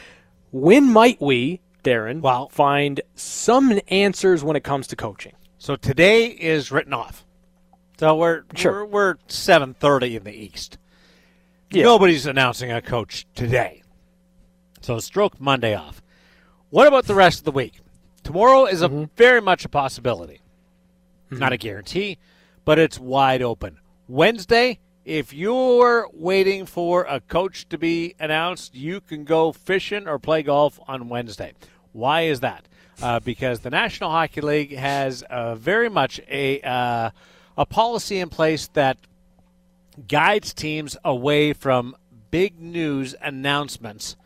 When 0.51 0.91
might 0.91 1.21
we, 1.21 1.61
Darren, 1.83 2.19
Well- 2.21 2.49
find 2.49 2.99
some 3.15 3.79
answers 3.87 4.43
when 4.43 4.55
it 4.55 4.63
comes 4.63 4.87
to 4.87 4.95
coaching? 4.97 5.33
So 5.57 5.75
today 5.77 6.25
is 6.27 6.71
written 6.71 6.93
off. 6.93 7.25
So 7.97 8.15
we're 8.17 8.43
Sure. 8.55 8.85
we're, 8.85 8.85
we're 8.85 9.15
seven 9.27 9.73
thirty 9.75 10.15
in 10.17 10.23
the 10.25 10.33
East. 10.33 10.77
Yeah. 11.71 11.83
Nobody's 11.83 12.25
announcing 12.25 12.69
a 12.71 12.81
coach 12.81 13.25
today. 13.35 13.82
So 14.83 14.99
stroke 14.99 15.39
Monday 15.39 15.75
off. 15.75 16.01
What 16.69 16.87
about 16.87 17.05
the 17.05 17.15
rest 17.15 17.39
of 17.39 17.45
the 17.45 17.53
week? 17.53 17.79
Tomorrow 18.21 18.65
is 18.65 18.81
a 18.81 18.89
very 19.15 19.39
much 19.39 19.63
a 19.63 19.69
possibility. 19.69 20.41
Not 21.31 21.53
a 21.53 21.57
guarantee, 21.57 22.17
but 22.65 22.77
it's 22.77 22.99
wide 22.99 23.41
open. 23.41 23.79
Wednesday, 24.09 24.79
if 25.05 25.31
you're 25.31 26.09
waiting 26.11 26.65
for 26.65 27.05
a 27.05 27.21
coach 27.21 27.67
to 27.69 27.77
be 27.77 28.13
announced, 28.19 28.75
you 28.75 28.99
can 28.99 29.23
go 29.23 29.53
fishing 29.53 30.05
or 30.05 30.19
play 30.19 30.43
golf 30.43 30.81
on 30.85 31.07
Wednesday. 31.07 31.53
Why 31.93 32.23
is 32.23 32.41
that? 32.41 32.67
Uh, 33.01 33.21
because 33.21 33.61
the 33.61 33.69
National 33.69 34.11
Hockey 34.11 34.41
League 34.41 34.75
has 34.75 35.23
uh, 35.23 35.55
very 35.55 35.89
much 35.89 36.19
a 36.29 36.59
uh, 36.59 37.09
a 37.57 37.65
policy 37.65 38.19
in 38.19 38.27
place 38.27 38.67
that 38.73 38.97
guides 40.09 40.53
teams 40.53 40.97
away 41.05 41.53
from 41.53 41.95
big 42.31 42.59
news 42.59 43.15
announcements 43.21 44.17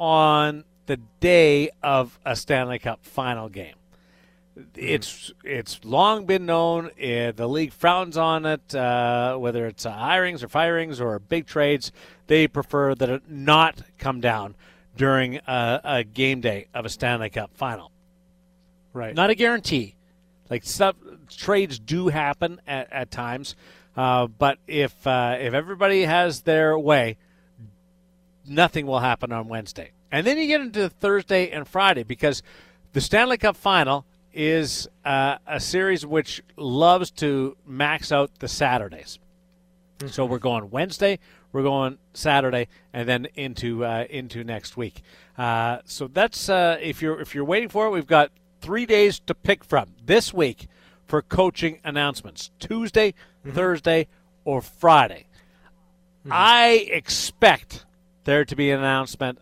on 0.00 0.64
the 0.86 0.96
day 1.20 1.70
of 1.82 2.18
a 2.24 2.34
Stanley 2.34 2.80
Cup 2.80 3.04
final 3.04 3.48
game. 3.48 3.74
It's 4.74 5.32
it's 5.44 5.84
long 5.84 6.26
been 6.26 6.46
known. 6.46 6.86
Uh, 6.86 7.32
the 7.32 7.46
league 7.48 7.72
frowns 7.72 8.16
on 8.16 8.44
it, 8.44 8.74
uh, 8.74 9.36
whether 9.36 9.66
it's 9.66 9.86
uh, 9.86 9.92
hirings 9.92 10.42
or 10.42 10.48
firings 10.48 11.00
or 11.00 11.18
big 11.20 11.46
trades. 11.46 11.92
They 12.26 12.48
prefer 12.48 12.94
that 12.96 13.08
it 13.08 13.22
not 13.28 13.82
come 13.98 14.20
down 14.20 14.56
during 14.96 15.36
a, 15.46 15.80
a 15.84 16.04
game 16.04 16.40
day 16.40 16.66
of 16.74 16.84
a 16.84 16.88
Stanley 16.88 17.30
Cup 17.30 17.50
final. 17.54 17.92
Right. 18.92 19.14
Not 19.14 19.30
a 19.30 19.34
guarantee. 19.34 19.94
Like 20.50 20.64
stuff, 20.64 20.96
trades 21.28 21.78
do 21.78 22.08
happen 22.08 22.60
at, 22.66 22.92
at 22.92 23.10
times, 23.12 23.54
uh, 23.96 24.26
but 24.26 24.58
if 24.66 25.06
uh, 25.06 25.36
if 25.38 25.54
everybody 25.54 26.02
has 26.02 26.40
their 26.40 26.76
way, 26.76 27.16
nothing 28.50 28.86
will 28.86 28.98
happen 28.98 29.32
on 29.32 29.48
Wednesday. 29.48 29.92
And 30.12 30.26
then 30.26 30.36
you 30.36 30.46
get 30.46 30.60
into 30.60 30.88
Thursday 30.88 31.50
and 31.50 31.66
Friday 31.66 32.02
because 32.02 32.42
the 32.92 33.00
Stanley 33.00 33.38
Cup 33.38 33.56
Final 33.56 34.04
is 34.34 34.88
uh, 35.04 35.36
a 35.46 35.60
series 35.60 36.04
which 36.04 36.42
loves 36.56 37.10
to 37.12 37.56
max 37.66 38.12
out 38.12 38.30
the 38.40 38.48
Saturdays. 38.48 39.18
So 40.06 40.24
we're 40.24 40.38
going 40.38 40.70
Wednesday, 40.70 41.18
we're 41.52 41.62
going 41.62 41.98
Saturday, 42.14 42.68
and 42.92 43.08
then 43.08 43.26
into 43.34 43.84
uh, 43.84 44.06
into 44.08 44.42
next 44.44 44.76
week. 44.76 45.02
Uh, 45.36 45.78
so 45.84 46.08
that's 46.08 46.48
uh, 46.48 46.78
if 46.80 47.02
you're 47.02 47.20
if 47.20 47.34
you're 47.34 47.44
waiting 47.44 47.68
for 47.68 47.86
it, 47.86 47.90
we've 47.90 48.06
got 48.06 48.30
three 48.62 48.86
days 48.86 49.20
to 49.26 49.34
pick 49.34 49.62
from 49.62 49.90
this 50.02 50.32
week 50.32 50.68
for 51.06 51.20
coaching 51.20 51.80
announcements: 51.84 52.50
Tuesday, 52.58 53.12
Thursday, 53.46 54.06
or 54.44 54.62
Friday. 54.62 55.26
I 56.30 56.88
expect 56.90 57.84
there 58.24 58.44
to 58.44 58.56
be 58.56 58.70
an 58.70 58.78
announcement 58.80 59.38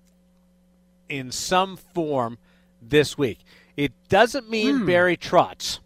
in 1.09 1.31
some 1.33 1.77
form 1.77 2.39
this 2.81 3.17
week. 3.17 3.39
It 3.77 3.93
doesn't 4.09 4.51
mean 4.51 4.87
Barry 4.87 5.17
Trotz. 5.17 5.79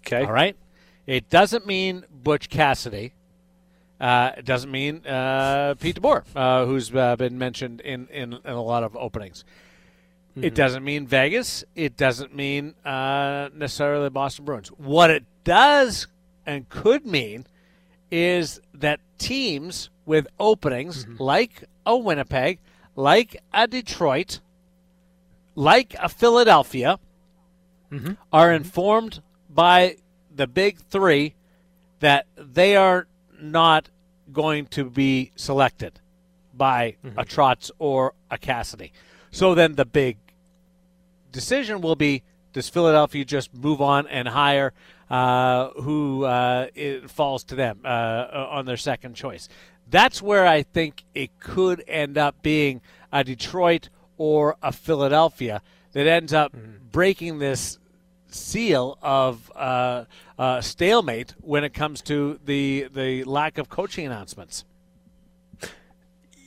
Okay. 0.00 0.24
All 0.24 0.32
right. 0.32 0.56
It 1.06 1.30
doesn't 1.30 1.66
mean 1.66 2.04
Butch 2.10 2.48
Cassidy. 2.48 3.14
Uh, 4.00 4.32
it 4.36 4.44
doesn't 4.44 4.70
mean 4.70 5.04
uh, 5.06 5.74
Pete 5.80 6.00
DeBoer, 6.00 6.22
uh, 6.36 6.66
who's 6.66 6.94
uh, 6.94 7.16
been 7.16 7.38
mentioned 7.38 7.80
in, 7.80 8.06
in, 8.08 8.34
in, 8.34 8.52
a 8.52 8.62
lot 8.62 8.84
of 8.84 8.96
openings. 8.96 9.44
Mm-hmm. 10.32 10.44
It 10.44 10.54
doesn't 10.54 10.84
mean 10.84 11.06
Vegas. 11.06 11.64
It 11.74 11.96
doesn't 11.96 12.34
mean 12.34 12.74
uh, 12.84 13.48
necessarily 13.54 14.04
the 14.04 14.10
Boston 14.10 14.44
Bruins. 14.44 14.68
What 14.68 15.10
it 15.10 15.24
does 15.42 16.06
and 16.46 16.68
could 16.68 17.06
mean 17.06 17.46
is 18.10 18.60
that 18.74 19.00
teams 19.18 19.90
with 20.06 20.26
openings 20.38 21.04
mm-hmm. 21.04 21.22
like 21.22 21.64
a 21.88 21.96
Winnipeg, 21.96 22.60
like 22.94 23.42
a 23.52 23.66
Detroit, 23.66 24.40
like 25.54 25.96
a 25.98 26.08
Philadelphia, 26.08 27.00
mm-hmm. 27.90 28.12
are 28.30 28.52
informed 28.52 29.22
by 29.48 29.96
the 30.32 30.46
big 30.46 30.78
three 30.78 31.34
that 32.00 32.26
they 32.36 32.76
are 32.76 33.08
not 33.40 33.88
going 34.32 34.66
to 34.66 34.90
be 34.90 35.32
selected 35.34 35.98
by 36.54 36.96
mm-hmm. 37.04 37.18
a 37.18 37.24
Trotz 37.24 37.70
or 37.78 38.12
a 38.30 38.36
Cassidy. 38.36 38.92
So 39.30 39.54
then 39.54 39.74
the 39.76 39.86
big 39.86 40.18
decision 41.32 41.80
will 41.80 41.96
be 41.96 42.22
does 42.52 42.68
Philadelphia 42.68 43.24
just 43.24 43.54
move 43.54 43.80
on 43.80 44.06
and 44.08 44.26
hire 44.28 44.72
uh, 45.10 45.68
who 45.70 46.24
uh, 46.24 46.66
it 46.74 47.10
falls 47.10 47.44
to 47.44 47.54
them 47.54 47.80
uh, 47.84 48.46
on 48.50 48.66
their 48.66 48.76
second 48.76 49.14
choice? 49.14 49.48
That's 49.90 50.20
where 50.20 50.46
I 50.46 50.62
think 50.62 51.04
it 51.14 51.38
could 51.40 51.82
end 51.88 52.18
up 52.18 52.42
being 52.42 52.80
a 53.12 53.24
Detroit 53.24 53.88
or 54.16 54.56
a 54.62 54.72
Philadelphia 54.72 55.62
that 55.92 56.06
ends 56.06 56.32
up 56.32 56.52
mm-hmm. 56.52 56.86
breaking 56.90 57.38
this 57.38 57.78
seal 58.26 58.98
of 59.00 59.50
uh, 59.56 60.04
uh, 60.38 60.60
stalemate 60.60 61.34
when 61.40 61.64
it 61.64 61.72
comes 61.72 62.02
to 62.02 62.38
the 62.44 62.88
the 62.92 63.24
lack 63.24 63.58
of 63.58 63.68
coaching 63.68 64.06
announcements. 64.06 64.64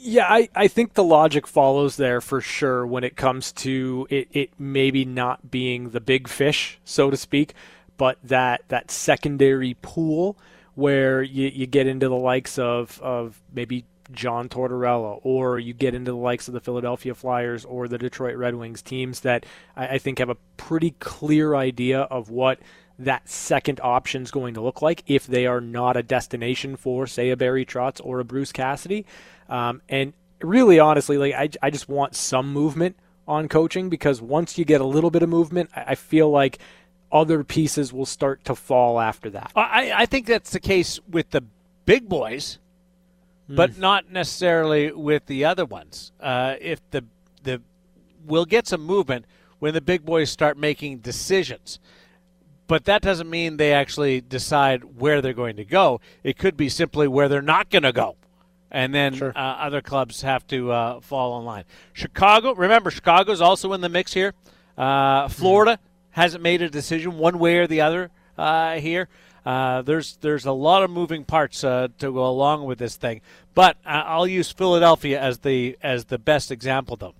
Yeah, 0.04 0.26
I, 0.28 0.50
I 0.56 0.68
think 0.68 0.96
the 0.96 1.04
logic 1.04 1.46
follows 1.46 1.96
there 1.96 2.22
for 2.22 2.42
sure 2.42 2.88
when 2.88 3.04
it 3.04 3.16
comes 3.16 3.52
to 3.54 4.08
it, 4.10 4.28
it 4.32 4.50
maybe 4.58 5.06
not 5.06 5.52
being 5.52 5.92
the 5.92 6.00
big 6.00 6.28
fish, 6.28 6.80
so 6.84 7.12
to 7.12 7.18
speak, 7.18 7.54
but 7.98 8.18
that 8.24 8.64
that 8.70 8.90
secondary 8.90 9.76
pool 9.82 10.38
where 10.76 11.22
you, 11.22 11.48
you 11.48 11.68
get 11.68 11.88
into 11.88 12.08
the 12.08 12.16
likes 12.16 12.58
of, 12.58 13.00
of 13.02 13.42
maybe 13.54 13.86
John 14.12 14.50
Tortorella, 14.50 15.20
or 15.24 15.60
you 15.60 15.74
get 15.74 15.94
into 15.94 16.12
the 16.12 16.18
likes 16.18 16.48
of 16.48 16.54
the 16.54 16.60
Philadelphia 16.60 17.16
Flyers 17.16 17.66
or 17.66 17.88
the 17.88 17.98
Detroit 17.98 18.36
Red 18.36 18.56
Wings, 18.56 18.82
teams 18.82 19.22
that 19.22 19.46
I, 19.76 19.88
I 19.88 19.98
think 19.98 20.20
have 20.20 20.30
a 20.30 20.38
pretty 20.58 20.92
clear 21.00 21.56
idea 21.56 22.02
of 22.02 22.30
what 22.30 22.60
that 23.00 23.28
second 23.28 23.80
option 23.82 24.22
is 24.22 24.32
going 24.32 24.54
to 24.54 24.62
look 24.62 24.82
like 24.82 25.04
if 25.08 25.26
they 25.26 25.46
are 25.48 25.62
not 25.62 25.98
a 25.98 26.04
destination 26.04 26.76
for, 26.76 27.08
say, 27.08 27.30
a 27.32 27.38
Barry 27.38 27.66
Trotz 27.66 28.00
or 28.04 28.20
a 28.20 28.26
Bruce 28.26 28.52
Cassidy. 28.52 29.06
Um, 29.50 29.82
and 29.90 30.14
really, 30.42 30.80
honestly, 30.80 31.18
like 31.18 31.34
I, 31.34 31.50
I 31.62 31.70
just 31.70 31.90
want 31.90 32.16
some 32.16 32.54
movement 32.54 32.96
on 33.28 33.48
coaching 33.48 33.90
because 33.90 34.22
once 34.22 34.58
you 34.58 34.66
get 34.66 34.82
a 34.82 34.86
little 34.86 35.10
bit 35.10 35.24
of 35.24 35.30
movement, 35.30 35.70
I, 35.76 35.84
I 35.88 35.96
feel 35.96 36.30
like 36.30 36.60
other 37.12 37.44
pieces 37.44 37.92
will 37.92 38.06
start 38.06 38.44
to 38.46 38.56
fall 38.56 39.00
after 39.00 39.30
that. 39.32 39.52
I, 39.56 39.92
I 39.96 40.06
think 40.06 40.28
that's 40.28 40.52
the 40.52 40.60
case 40.60 41.00
with 41.10 41.32
the 41.32 41.44
big 41.86 42.08
boys 42.08 42.60
but 43.56 43.72
hmm. 43.72 43.82
not 43.82 44.12
necessarily 44.12 44.92
with 44.92 45.26
the 45.26 45.46
other 45.46 45.66
ones. 45.66 46.12
Uh, 46.20 46.56
if 46.60 46.80
the 46.92 47.04
the 47.44 47.62
we'll 48.26 48.46
get 48.46 48.68
some 48.68 48.82
movement 48.82 49.26
when 49.60 49.74
the 49.74 49.82
big 49.82 50.06
boys 50.06 50.30
start 50.30 50.58
making 50.58 51.00
decisions. 51.00 51.80
But 52.68 52.86
that 52.86 53.02
doesn't 53.02 53.30
mean 53.30 53.58
they 53.58 53.74
actually 53.74 54.22
decide 54.22 54.98
where 54.98 55.22
they're 55.22 55.34
going 55.34 55.58
to 55.58 55.66
go. 55.66 56.00
It 56.24 56.38
could 56.38 56.56
be 56.56 56.70
simply 56.70 57.08
where 57.08 57.28
they're 57.28 57.42
not 57.42 57.70
going 57.70 57.84
to 57.84 57.92
go. 57.92 58.16
And 58.72 58.96
then 58.96 59.14
sure. 59.14 59.34
uh, 59.36 59.40
other 59.40 59.82
clubs 59.82 60.22
have 60.22 60.48
to 60.48 60.72
uh, 60.72 61.02
fall 61.02 61.38
in 61.38 61.46
line. 61.46 61.66
Chicago, 61.92 62.54
remember, 62.54 62.90
Chicago's 62.90 63.42
also 63.42 63.74
in 63.74 63.82
the 63.82 63.90
mix 63.90 64.14
here. 64.14 64.34
Uh, 64.78 65.28
Florida 65.28 65.74
mm 65.74 65.91
hasn't 66.12 66.44
made 66.44 66.62
a 66.62 66.70
decision 66.70 67.18
one 67.18 67.40
way 67.40 67.58
or 67.58 67.68
the 67.68 67.82
other 67.82 68.12
uh, 68.38 68.76
here. 68.76 69.08
Uh, 69.46 69.82
there's 69.82 70.18
there's 70.18 70.46
a 70.46 70.52
lot 70.52 70.84
of 70.84 70.92
moving 70.92 71.24
parts 71.24 71.64
uh, 71.64 71.88
to 71.98 72.12
go 72.12 72.26
along 72.26 72.66
with 72.66 72.78
this 72.78 72.96
thing, 72.96 73.22
but 73.56 73.76
I'll 73.86 74.28
use 74.28 74.52
Philadelphia 74.52 75.20
as 75.20 75.40
the 75.40 75.78
as 75.82 76.06
the 76.06 76.20
best 76.20 76.52
example 76.52 76.96
though. 76.96 77.16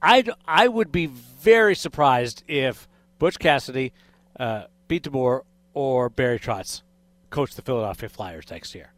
I 0.00 0.24
I 0.46 0.68
would 0.68 0.90
be 0.90 1.06
very 1.06 1.74
surprised 1.74 2.44
if 2.48 2.88
Butch 3.18 3.38
Cassidy, 3.38 3.92
uh, 4.40 4.64
Pete 4.88 5.04
DeBoer, 5.04 5.42
or 5.74 6.08
Barry 6.08 6.38
Trotz 6.38 6.82
coach 7.28 7.54
the 7.54 7.62
Philadelphia 7.62 8.08
Flyers 8.08 8.50
next 8.50 8.74
year. 8.74 8.92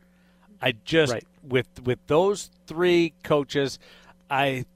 I 0.62 0.74
just 0.84 1.12
right. 1.12 1.24
with 1.42 1.66
with 1.84 1.98
those 2.06 2.50
three 2.66 3.12
coaches, 3.22 3.78
I 4.30 4.66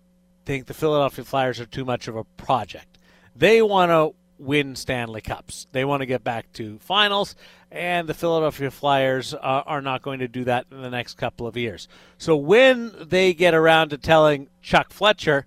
think 0.45 0.67
the 0.67 0.75
Philadelphia 0.75 1.25
Flyers 1.25 1.61
are 1.61 1.67
too 1.67 1.85
much 1.85 2.09
of 2.09 2.17
a 2.17 2.25
project. 2.25 2.98
They 3.39 3.63
want 3.63 3.91
to 3.91 4.15
win 4.39 4.75
Stanley 4.75 5.21
Cups. 5.21 5.67
They 5.73 5.85
want 5.85 6.01
to 6.01 6.07
get 6.07 6.25
back 6.25 6.53
to 6.55 6.79
finals, 6.81 7.37
and 7.71 8.09
the 8.09 8.15
Philadelphia 8.15 8.71
Flyers 8.71 9.33
uh, 9.33 9.39
are 9.39 9.81
not 9.81 10.03
going 10.03 10.19
to 10.21 10.29
do 10.29 10.45
that 10.45 10.67
in 10.73 10.83
the 10.83 10.91
next 10.91 11.15
couple 11.15 11.47
of 11.47 11.57
years. 11.57 11.89
So 12.19 12.37
when 12.37 12.93
they 13.01 13.35
get 13.35 13.55
around 13.55 13.91
to 13.91 13.99
telling 13.99 14.49
Chuck 14.61 14.93
Fletcher, 14.93 15.47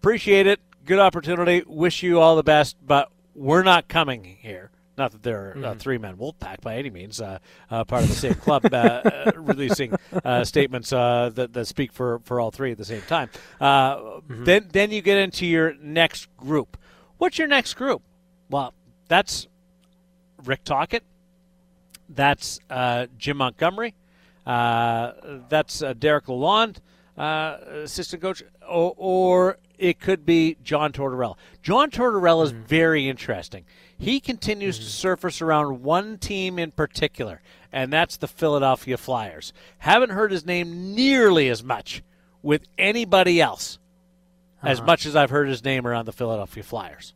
appreciate 0.00 0.46
it, 0.46 0.60
good 0.84 0.98
opportunity, 0.98 1.62
wish 1.66 2.02
you 2.02 2.20
all 2.20 2.36
the 2.36 2.42
best, 2.42 2.76
but 2.84 3.10
we're 3.34 3.62
not 3.62 3.88
coming 3.88 4.24
here. 4.24 4.70
Not 4.96 5.10
that 5.10 5.24
they're 5.24 5.52
uh, 5.52 5.60
mm-hmm. 5.60 5.78
three 5.78 5.98
man 5.98 6.16
Wolfpack 6.16 6.60
by 6.60 6.76
any 6.76 6.90
means, 6.90 7.20
uh, 7.20 7.38
uh, 7.68 7.84
part 7.84 8.04
of 8.04 8.08
the 8.08 8.14
same 8.14 8.34
club, 8.34 8.66
uh, 8.66 8.76
uh, 8.76 9.32
releasing 9.36 9.92
uh, 10.24 10.44
statements 10.44 10.90
that, 10.90 11.50
that 11.52 11.66
speak 11.66 11.92
for, 11.92 12.20
for 12.20 12.38
all 12.38 12.52
three 12.52 12.72
at 12.72 12.78
the 12.78 12.84
same 12.84 13.02
time. 13.02 13.28
Mm-hmm. 13.60 14.44
Then 14.44 14.68
then 14.70 14.90
you 14.92 15.02
get 15.02 15.18
into 15.18 15.46
your 15.46 15.74
next 15.80 16.28
group. 16.36 16.76
What's 17.24 17.38
your 17.38 17.48
next 17.48 17.72
group? 17.72 18.02
Well, 18.50 18.74
that's 19.08 19.48
Rick 20.44 20.62
Tocchet. 20.64 21.02
That's 22.06 22.60
uh, 22.68 23.06
Jim 23.16 23.38
Montgomery. 23.38 23.94
Uh, 24.44 25.12
that's 25.48 25.80
uh, 25.80 25.94
Derek 25.94 26.26
Lalonde, 26.26 26.80
uh, 27.16 27.56
assistant 27.82 28.20
coach, 28.20 28.42
or, 28.68 28.92
or, 28.98 29.58
it 29.78 30.00
could 30.00 30.26
be 30.26 30.58
John 30.62 30.92
Tortorella. 30.92 31.36
John 31.62 31.90
Tortorella 31.90 32.44
is 32.44 32.52
mm-hmm. 32.52 32.64
very 32.64 33.08
interesting. 33.08 33.64
He 33.96 34.20
continues 34.20 34.76
mm-hmm. 34.76 34.84
to 34.84 34.90
surface 34.90 35.40
around 35.40 35.82
one 35.82 36.18
team 36.18 36.58
in 36.58 36.72
particular, 36.72 37.40
and 37.72 37.90
that's 37.90 38.18
the 38.18 38.28
Philadelphia 38.28 38.98
Flyers. 38.98 39.54
Haven't 39.78 40.10
heard 40.10 40.30
his 40.30 40.44
name 40.44 40.94
nearly 40.94 41.48
as 41.48 41.64
much 41.64 42.02
with 42.42 42.66
anybody 42.76 43.40
else 43.40 43.78
uh-huh. 44.64 44.72
as 44.72 44.82
much 44.82 45.06
as 45.06 45.16
I've 45.16 45.30
heard 45.30 45.48
his 45.48 45.64
name 45.64 45.86
around 45.86 46.06
the 46.06 46.12
Philadelphia 46.12 46.62
Flyers. 46.62 47.14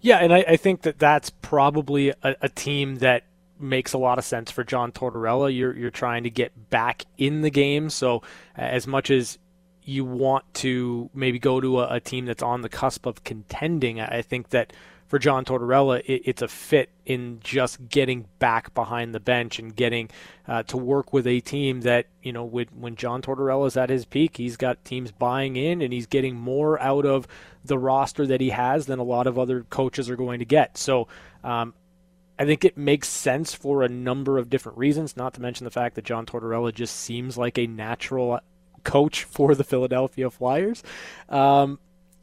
Yeah, 0.00 0.18
and 0.18 0.32
I, 0.32 0.44
I 0.46 0.56
think 0.56 0.82
that 0.82 0.98
that's 0.98 1.30
probably 1.30 2.10
a, 2.10 2.36
a, 2.42 2.48
team 2.48 2.96
that 2.96 3.24
makes 3.58 3.92
a 3.92 3.98
lot 3.98 4.18
of 4.18 4.24
sense 4.24 4.50
for 4.50 4.62
John 4.62 4.92
Tortorella. 4.92 5.54
You're 5.56 5.74
you're 5.76 5.90
trying 5.90 6.24
to 6.24 6.30
get 6.30 6.70
back 6.70 7.04
in 7.16 7.40
the 7.40 7.50
game, 7.50 7.90
so 7.90 8.22
as 8.54 8.86
much 8.86 9.10
as 9.10 9.38
you 9.82 10.04
want 10.04 10.44
to 10.54 11.10
maybe 11.14 11.38
go 11.38 11.60
to 11.60 11.80
a, 11.80 11.94
a 11.94 12.00
team 12.00 12.26
that's 12.26 12.42
on 12.42 12.62
the 12.62 12.68
cusp 12.68 13.06
of 13.06 13.24
contending, 13.24 14.00
I 14.00 14.22
think 14.22 14.50
that 14.50 14.72
for 15.14 15.20
John 15.20 15.44
Tortorella, 15.44 16.02
it, 16.06 16.22
it's 16.24 16.42
a 16.42 16.48
fit 16.48 16.90
in 17.06 17.38
just 17.38 17.88
getting 17.88 18.26
back 18.40 18.74
behind 18.74 19.14
the 19.14 19.20
bench 19.20 19.60
and 19.60 19.76
getting 19.76 20.10
uh, 20.48 20.64
to 20.64 20.76
work 20.76 21.12
with 21.12 21.24
a 21.28 21.38
team 21.38 21.82
that, 21.82 22.06
you 22.20 22.32
know, 22.32 22.44
with, 22.44 22.72
when 22.72 22.96
John 22.96 23.22
Tortorella 23.22 23.68
is 23.68 23.76
at 23.76 23.90
his 23.90 24.04
peak, 24.04 24.38
he's 24.38 24.56
got 24.56 24.84
teams 24.84 25.12
buying 25.12 25.54
in 25.54 25.82
and 25.82 25.92
he's 25.92 26.08
getting 26.08 26.34
more 26.34 26.82
out 26.82 27.06
of 27.06 27.28
the 27.64 27.78
roster 27.78 28.26
that 28.26 28.40
he 28.40 28.50
has 28.50 28.86
than 28.86 28.98
a 28.98 29.04
lot 29.04 29.28
of 29.28 29.38
other 29.38 29.62
coaches 29.70 30.10
are 30.10 30.16
going 30.16 30.40
to 30.40 30.44
get. 30.44 30.76
So, 30.76 31.06
um, 31.44 31.74
I 32.36 32.44
think 32.44 32.64
it 32.64 32.76
makes 32.76 33.06
sense 33.06 33.54
for 33.54 33.84
a 33.84 33.88
number 33.88 34.36
of 34.36 34.50
different 34.50 34.78
reasons, 34.78 35.16
not 35.16 35.34
to 35.34 35.40
mention 35.40 35.64
the 35.64 35.70
fact 35.70 35.94
that 35.94 36.04
John 36.04 36.26
Tortorella 36.26 36.74
just 36.74 36.96
seems 36.96 37.38
like 37.38 37.56
a 37.56 37.68
natural 37.68 38.40
coach 38.82 39.22
for 39.30 39.54
the 39.54 39.62
Philadelphia 39.62 40.28
Flyers. 40.28 40.82
Um, 41.28 41.78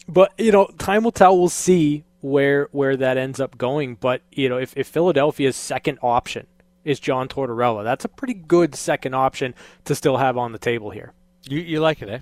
but, 0.10 0.34
you 0.38 0.52
know, 0.52 0.66
time 0.78 1.06
will 1.06 1.14
tell. 1.14 1.38
We'll 1.38 1.48
see 1.48 2.04
where 2.22 2.70
where 2.72 2.96
that 2.98 3.18
ends 3.18 3.40
up 3.40 3.58
going. 3.58 3.96
But 3.96 4.22
you 4.32 4.50
know, 4.50 4.58
if, 4.58 4.76
if 4.78 4.88
Philadelphia's 4.88 5.56
second 5.56 6.00
option 6.02 6.48
is 6.84 7.00
John 7.00 7.28
Tortorella, 7.28 7.84
that's 7.84 8.06
a 8.06 8.10
pretty 8.10 8.34
good 8.34 8.76
second 8.76 9.14
option 9.14 9.54
to 9.86 9.96
still 9.96 10.18
have 10.18 10.38
on 10.38 10.52
the 10.52 10.60
table 10.60 10.92
here. 10.92 11.14
You 11.44 11.60
you 11.60 11.80
like 11.80 12.02
it, 12.02 12.10
eh? 12.10 12.20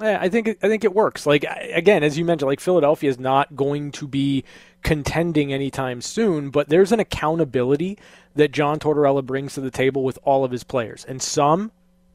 Yeah, 0.00 0.18
I 0.20 0.28
think 0.28 0.48
I 0.48 0.68
think 0.68 0.84
it 0.84 0.94
works. 0.94 1.26
Like 1.26 1.44
again, 1.72 2.02
as 2.02 2.16
you 2.16 2.24
mentioned, 2.24 2.48
like 2.48 2.60
Philadelphia 2.60 3.10
is 3.10 3.18
not 3.18 3.54
going 3.54 3.92
to 3.92 4.08
be 4.08 4.44
contending 4.82 5.52
anytime 5.52 6.00
soon, 6.00 6.50
but 6.50 6.68
there's 6.68 6.92
an 6.92 7.00
accountability 7.00 7.98
that 8.34 8.52
John 8.52 8.78
Tortorella 8.78 9.24
brings 9.24 9.54
to 9.54 9.60
the 9.60 9.70
table 9.70 10.02
with 10.02 10.18
all 10.24 10.44
of 10.44 10.50
his 10.50 10.64
players, 10.64 11.04
and 11.04 11.20
some 11.20 11.72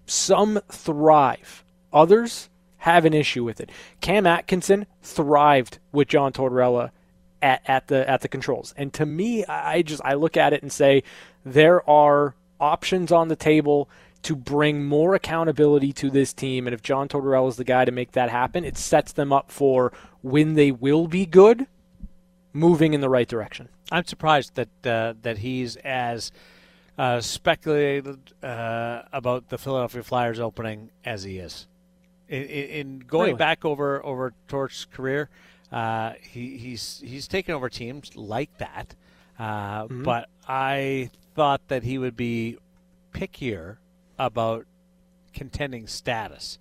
some 0.08 0.60
thrive, 0.70 1.64
others 1.94 2.50
have 2.78 3.06
an 3.06 3.14
issue 3.14 3.44
with 3.44 3.60
it. 3.60 3.72
Cam 4.02 4.26
Atkinson 4.26 4.86
thrived 5.02 5.80
with 5.92 6.08
John 6.08 6.32
Tortorella 6.32 6.92
at, 7.42 7.62
at 7.68 7.88
the 7.88 8.10
at 8.10 8.22
the 8.22 8.28
controls. 8.28 8.74
And 8.78 8.94
to 8.94 9.06
me, 9.06 9.46
I 9.46 9.82
just 9.82 10.02
I 10.04 10.14
look 10.14 10.38
at 10.38 10.54
it 10.54 10.62
and 10.62 10.72
say 10.72 11.04
there 11.46 11.88
are 11.90 12.36
options 12.60 13.12
on 13.12 13.28
the 13.28 13.36
table 13.36 13.90
to 14.24 14.36
bring 14.36 14.84
more 14.84 15.16
accountability 15.16 15.94
to 15.94 16.10
this 16.10 16.34
team. 16.34 16.68
And 16.68 16.74
if 16.74 16.82
John 16.82 17.08
Tortorella 17.08 17.50
is 17.50 17.56
the 17.56 17.64
guy 17.64 17.86
to 17.86 17.92
make 17.92 18.14
that 18.14 18.30
happen, 18.30 18.66
it 18.66 18.78
sets 18.78 19.14
them 19.14 19.32
up 19.32 19.52
for 19.52 19.94
when 20.22 20.56
they 20.56 20.72
will 20.72 21.08
be 21.08 21.26
good, 21.26 21.68
moving 22.52 22.94
in 22.94 23.02
the 23.02 23.10
right 23.10 23.28
direction. 23.28 23.70
I'm 23.92 24.06
surprised 24.06 24.56
that 24.56 24.86
uh, 24.86 25.14
that 25.22 25.40
he's 25.40 25.76
as 25.78 26.32
uh, 26.98 27.22
speculated 27.22 28.34
uh, 28.44 29.04
about 29.14 29.50
the 29.50 29.58
Philadelphia 29.58 30.04
Flyers 30.04 30.40
opening 30.40 30.90
as 31.06 31.24
he 31.24 31.38
is. 31.38 31.68
In, 32.30 32.44
in 32.44 33.00
going 33.00 33.28
really? 33.28 33.38
back 33.38 33.64
over 33.64 34.06
over 34.06 34.34
Tort's 34.48 34.86
career, 34.86 35.30
uh, 35.72 36.14
he, 36.22 36.58
he's 36.58 37.02
he's 37.06 37.28
taken 37.28 37.56
over 37.56 37.70
teams 37.70 38.16
like 38.16 38.58
that. 38.58 38.96
Uh, 39.40 39.84
mm-hmm. 39.84 40.04
But 40.04 40.30
I 40.48 41.10
thought 41.36 41.62
that 41.68 41.84
he 41.84 41.98
would 41.98 42.18
be 42.18 42.58
pickier 43.14 43.78
about 44.18 44.66
contending 45.34 45.88
status 45.88 46.58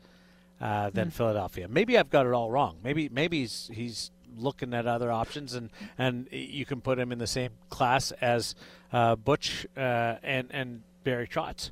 uh, 0.60 0.90
than 0.90 1.08
mm. 1.08 1.12
Philadelphia. 1.12 1.66
Maybe 1.68 1.98
I've 1.98 2.10
got 2.10 2.26
it 2.26 2.32
all 2.32 2.50
wrong. 2.50 2.76
Maybe 2.82 3.08
maybe 3.08 3.40
he's 3.40 3.70
he's 3.72 4.10
looking 4.36 4.74
at 4.74 4.86
other 4.86 5.10
options, 5.10 5.54
and, 5.54 5.70
and 5.96 6.28
you 6.30 6.66
can 6.66 6.80
put 6.80 6.98
him 6.98 7.10
in 7.10 7.18
the 7.18 7.26
same 7.26 7.52
class 7.70 8.12
as 8.20 8.54
uh, 8.92 9.16
Butch 9.16 9.66
uh, 9.76 10.16
and 10.22 10.48
and 10.50 10.82
Barry 11.04 11.26
Trotz. 11.26 11.70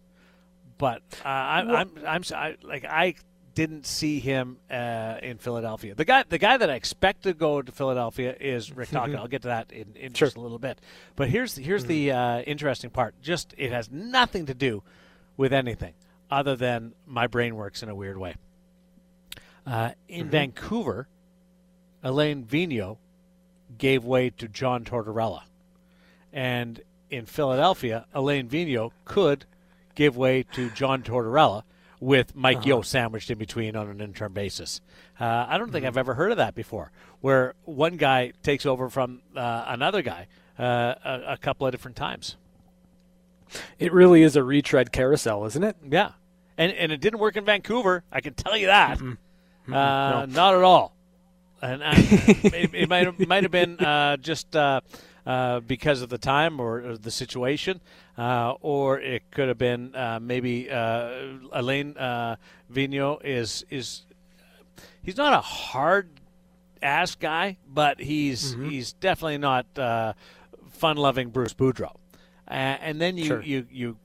But 0.79 1.03
uh, 1.25 1.29
I, 1.29 1.59
I'm 1.61 1.71
I'm, 1.71 1.91
I'm 2.07 2.23
I, 2.35 2.57
like 2.63 2.85
I 2.85 3.15
didn't 3.55 3.87
see 3.87 4.19
him 4.19 4.59
uh, 4.71 5.17
in 5.23 5.39
Philadelphia. 5.39 5.95
The 5.95 6.05
guy, 6.05 6.25
the 6.29 6.39
guy 6.39 6.57
that 6.57 6.69
I 6.69 6.75
expect 6.75 7.23
to 7.23 7.33
go 7.33 7.63
to 7.63 7.73
Philadelphia 7.73 8.35
is 8.39 8.73
Rick 8.73 8.89
Tocchet. 8.93 9.17
I'll 9.17 9.29
get 9.29 9.43
to 9.43 9.49
that 9.49 9.73
in, 9.73 9.95
in 9.95 10.13
sure. 10.13 10.27
just 10.27 10.37
a 10.37 10.41
little 10.41 10.59
bit. 10.59 10.81
But 11.17 11.29
here's 11.29 11.57
here's 11.57 11.83
mm-hmm. 11.83 11.89
the 11.89 12.13
uh, 12.13 12.41
interesting 12.43 12.91
part. 12.91 13.15
Just 13.23 13.55
it 13.57 13.71
has 13.71 13.91
nothing 13.91 14.47
to 14.47 14.55
do 14.55 14.83
with 15.37 15.53
anything 15.53 15.95
other 16.31 16.57
than 16.57 16.95
my 17.07 17.27
brain 17.27 17.57
works 17.57 17.83
in 17.83 17.89
a 17.89 17.95
weird 17.95 18.19
way. 18.19 18.35
Uh, 19.67 19.93
in 20.09 20.23
mm-hmm. 20.23 20.31
Vancouver, 20.31 21.09
Alain 22.03 22.45
Vigneault 22.45 22.99
gave 23.79 24.05
way 24.05 24.31
to 24.31 24.49
John 24.49 24.85
Tortorella, 24.85 25.43
and 26.33 26.81
in 27.09 27.27
Philadelphia, 27.27 28.07
Alain 28.13 28.49
Vigneault 28.49 28.93
could 29.05 29.47
give 29.95 30.17
way 30.17 30.43
to 30.53 30.71
John 30.71 31.03
Tortorella 31.03 31.63
with 32.05 32.37
Mike 32.37 32.59
uh-huh. 32.59 32.67
Yeo 32.67 32.83
sandwiched 32.83 33.31
in 33.31 33.39
between 33.39 33.75
on 33.75 33.89
an 33.89 34.01
interim 34.03 34.35
basis. 34.35 34.83
Uh, 35.19 35.47
I 35.49 35.57
don't 35.57 35.73
think 35.73 35.85
mm-hmm. 35.85 35.89
I've 35.89 35.97
ever 35.97 36.15
heard 36.15 36.33
of 36.33 36.37
that 36.37 36.55
before, 36.55 36.93
where 37.23 37.55
one 37.65 37.97
guy 37.97 38.33
takes 38.43 38.67
over 38.67 38.91
from 38.91 39.23
uh, 39.35 39.65
another 39.69 40.03
guy 40.03 40.29
uh, 40.59 40.95
a, 41.03 41.23
a, 41.29 41.37
couple 41.39 41.67
of 41.67 41.73
different 41.73 41.97
times. 41.97 42.37
It 43.79 43.91
really 43.93 44.23
is 44.23 44.37
a 44.37 44.43
retread 44.43 44.93
carousel, 44.93 45.47
isn't 45.47 45.65
it? 45.65 45.77
Yeah, 45.89 46.11
and 46.59 46.73
and 46.73 46.93
it 46.93 47.01
didn't 47.01 47.21
work 47.21 47.37
in 47.37 47.45
Vancouver. 47.47 48.05
I 48.13 48.21
can 48.21 48.35
tell 48.35 48.57
you 48.57 48.67
that. 48.67 48.99
Mm-hmm. 48.99 49.73
Mm-hmm. 49.73 49.73
No. 49.73 50.27
Not 50.27 50.55
at 50.55 50.63
all. 50.63 50.95
And 51.63 51.83
it, 51.85 52.75
it 52.75 52.89
might 52.91 53.27
might 53.27 53.45
have 53.45 53.53
been 53.53 53.81
uh, 53.81 54.19
just 54.19 54.55
uh, 55.27 55.61
because 55.61 56.03
of 56.03 56.11
the 56.11 56.19
time 56.19 56.61
or, 56.61 56.79
or 56.85 56.97
the 56.99 57.11
situation, 57.11 57.81
uh, 58.19 58.53
or 58.61 59.01
it 59.01 59.23
could 59.31 59.49
have 59.49 59.59
been 59.59 59.95
uh, 59.95 60.19
maybe 60.21 60.71
uh, 60.71 61.09
Alain 61.53 61.97
uh, 61.97 62.37
Vigneault 62.73 63.25
is 63.25 63.65
is 63.71 64.03
he's 65.03 65.17
not 65.17 65.33
a 65.33 65.41
hard 65.41 66.11
ass 66.83 67.15
guy, 67.15 67.57
but 67.67 68.01
he's 68.01 68.55
mm-hmm. 68.55 68.69
he's 68.69 68.93
definitely 68.93 69.39
not 69.39 69.67
fun 70.71 70.97
loving 70.97 71.31
Bruce 71.31 71.55
Boudreau. 71.55 71.95
and 72.47 73.01
then 73.01 73.17
you, 73.17 73.25
sure. 73.25 73.43
you 73.43 73.67
you 73.71 73.97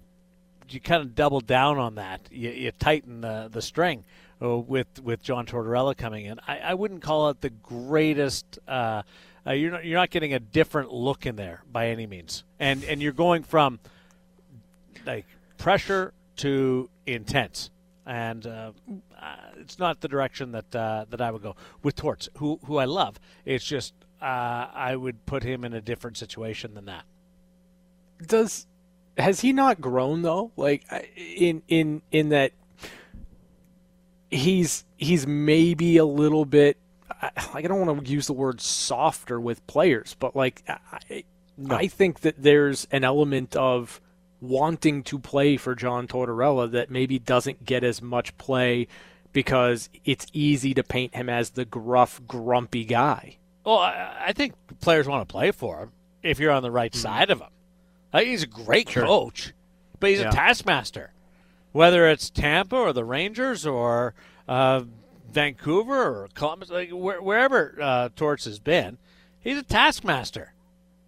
you 0.69 0.79
kind 0.79 1.01
of 1.01 1.15
double 1.15 1.41
down 1.41 1.77
on 1.77 1.95
that. 1.95 2.21
You, 2.31 2.51
you 2.51 2.71
tighten 2.71 3.21
the 3.21 3.49
the 3.51 3.61
string 3.61 4.05
with 4.39 4.87
with 5.03 5.21
John 5.21 5.45
Tortorella 5.45 5.95
coming 5.97 6.25
in. 6.25 6.39
I, 6.47 6.59
I 6.59 6.73
wouldn't 6.73 7.01
call 7.01 7.29
it 7.29 7.41
the 7.41 7.49
greatest 7.49 8.59
uh, 8.67 9.03
uh, 9.45 9.51
you're 9.51 9.71
not 9.71 9.85
you're 9.85 9.99
not 9.99 10.09
getting 10.09 10.33
a 10.33 10.39
different 10.39 10.91
look 10.91 11.25
in 11.25 11.35
there 11.35 11.63
by 11.71 11.87
any 11.87 12.07
means, 12.07 12.43
and 12.59 12.83
and 12.83 13.01
you're 13.01 13.13
going 13.13 13.43
from 13.43 13.79
like 15.05 15.25
pressure 15.57 16.13
to 16.37 16.89
intense, 17.05 17.69
and 18.05 18.45
uh, 18.45 18.71
uh, 19.21 19.35
it's 19.57 19.79
not 19.79 20.01
the 20.01 20.07
direction 20.07 20.51
that 20.51 20.75
uh, 20.75 21.05
that 21.09 21.21
I 21.21 21.31
would 21.31 21.41
go 21.41 21.55
with 21.83 21.95
Torts, 21.95 22.29
who 22.37 22.59
who 22.65 22.77
I 22.77 22.85
love. 22.85 23.19
It's 23.45 23.65
just 23.65 23.93
uh, 24.21 24.25
I 24.73 24.95
would 24.95 25.25
put 25.25 25.43
him 25.43 25.63
in 25.63 25.73
a 25.73 25.81
different 25.81 26.17
situation 26.17 26.73
than 26.73 26.85
that. 26.85 27.05
Does 28.25 28.67
has 29.17 29.41
he 29.41 29.53
not 29.53 29.81
grown 29.81 30.21
though? 30.21 30.51
Like 30.55 30.85
in 31.15 31.61
in 31.67 32.01
in 32.11 32.29
that 32.29 32.51
he's 34.29 34.85
he's 34.97 35.25
maybe 35.25 35.97
a 35.97 36.05
little 36.05 36.45
bit 36.45 36.77
I, 37.21 37.31
I 37.53 37.61
don't 37.61 37.85
want 37.85 38.05
to 38.05 38.11
use 38.11 38.27
the 38.27 38.33
word 38.33 38.61
softer 38.61 39.39
with 39.39 39.65
players, 39.67 40.15
but 40.19 40.35
like 40.35 40.63
I, 40.67 41.23
no. 41.57 41.75
I 41.75 41.87
think 41.87 42.21
that 42.21 42.41
there's 42.41 42.87
an 42.91 43.03
element 43.03 43.55
of 43.55 43.99
wanting 44.41 45.03
to 45.03 45.19
play 45.19 45.57
for 45.57 45.75
John 45.75 46.07
Tortorella 46.07 46.71
that 46.71 46.89
maybe 46.89 47.19
doesn't 47.19 47.65
get 47.65 47.83
as 47.83 48.01
much 48.01 48.37
play 48.37 48.87
because 49.33 49.89
it's 50.05 50.25
easy 50.33 50.73
to 50.73 50.83
paint 50.83 51.13
him 51.13 51.29
as 51.29 51.51
the 51.51 51.65
gruff, 51.65 52.21
grumpy 52.27 52.85
guy. 52.85 53.37
Well, 53.65 53.79
I 53.79 54.33
think 54.33 54.53
players 54.79 55.07
want 55.07 55.27
to 55.27 55.31
play 55.31 55.51
for 55.51 55.79
him 55.79 55.91
if 56.23 56.39
you're 56.39 56.51
on 56.51 56.63
the 56.63 56.71
right 56.71 56.91
mm-hmm. 56.91 57.01
side 57.01 57.29
of 57.29 57.41
him. 57.41 57.49
he's 58.13 58.43
a 58.43 58.47
great 58.47 58.89
sure. 58.89 59.03
coach, 59.03 59.53
but 59.99 60.09
he's 60.09 60.21
yeah. 60.21 60.29
a 60.29 60.31
taskmaster. 60.31 61.11
Whether 61.71 62.07
it's 62.07 62.29
Tampa 62.31 62.75
or 62.75 62.93
the 62.93 63.05
Rangers 63.05 63.65
or 63.67 64.15
uh, 64.47 64.83
Vancouver 65.31 66.23
or 66.23 66.29
Columbus, 66.33 66.69
like 66.69 66.91
where, 66.91 67.21
wherever 67.21 67.75
uh, 67.81 68.09
Torts 68.15 68.45
has 68.45 68.59
been, 68.59 68.97
he's 69.39 69.57
a 69.57 69.63
taskmaster, 69.63 70.53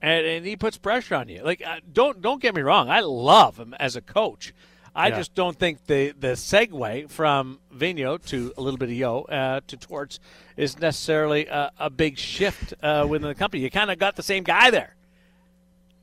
and, 0.02 0.26
and 0.26 0.46
he 0.46 0.56
puts 0.56 0.78
pressure 0.78 1.16
on 1.16 1.30
you. 1.30 1.44
Like, 1.44 1.62
uh, 1.66 1.78
don't 1.92 2.22
don't 2.22 2.42
get 2.42 2.56
me 2.56 2.62
wrong, 2.62 2.90
I 2.90 3.02
love 3.02 3.58
him 3.58 3.74
as 3.80 3.96
a 3.96 4.02
coach. 4.02 4.54
I 4.94 5.08
yeah. 5.08 5.18
just 5.18 5.34
don't 5.36 5.58
think 5.58 5.86
the 5.86 6.14
the 6.20 6.34
segue 6.34 7.10
from 7.10 7.60
Vigneault 7.74 8.26
to 8.28 8.54
a 8.58 8.62
little 8.62 8.78
bit 8.78 8.90
of 8.90 8.96
Yeo 8.96 9.22
uh, 9.24 9.62
to 9.68 9.78
Torts 9.78 10.20
is 10.58 10.80
necessarily 10.80 11.48
a, 11.48 11.72
a 11.80 11.90
big 11.90 12.18
shift 12.18 12.74
uh, 12.84 13.06
within 13.10 13.28
the 13.28 13.36
company. 13.36 13.64
You 13.64 13.72
kind 13.72 13.90
of 13.90 14.00
got 14.00 14.16
the 14.16 14.24
same 14.24 14.44
guy 14.44 14.70
there. 14.70 14.96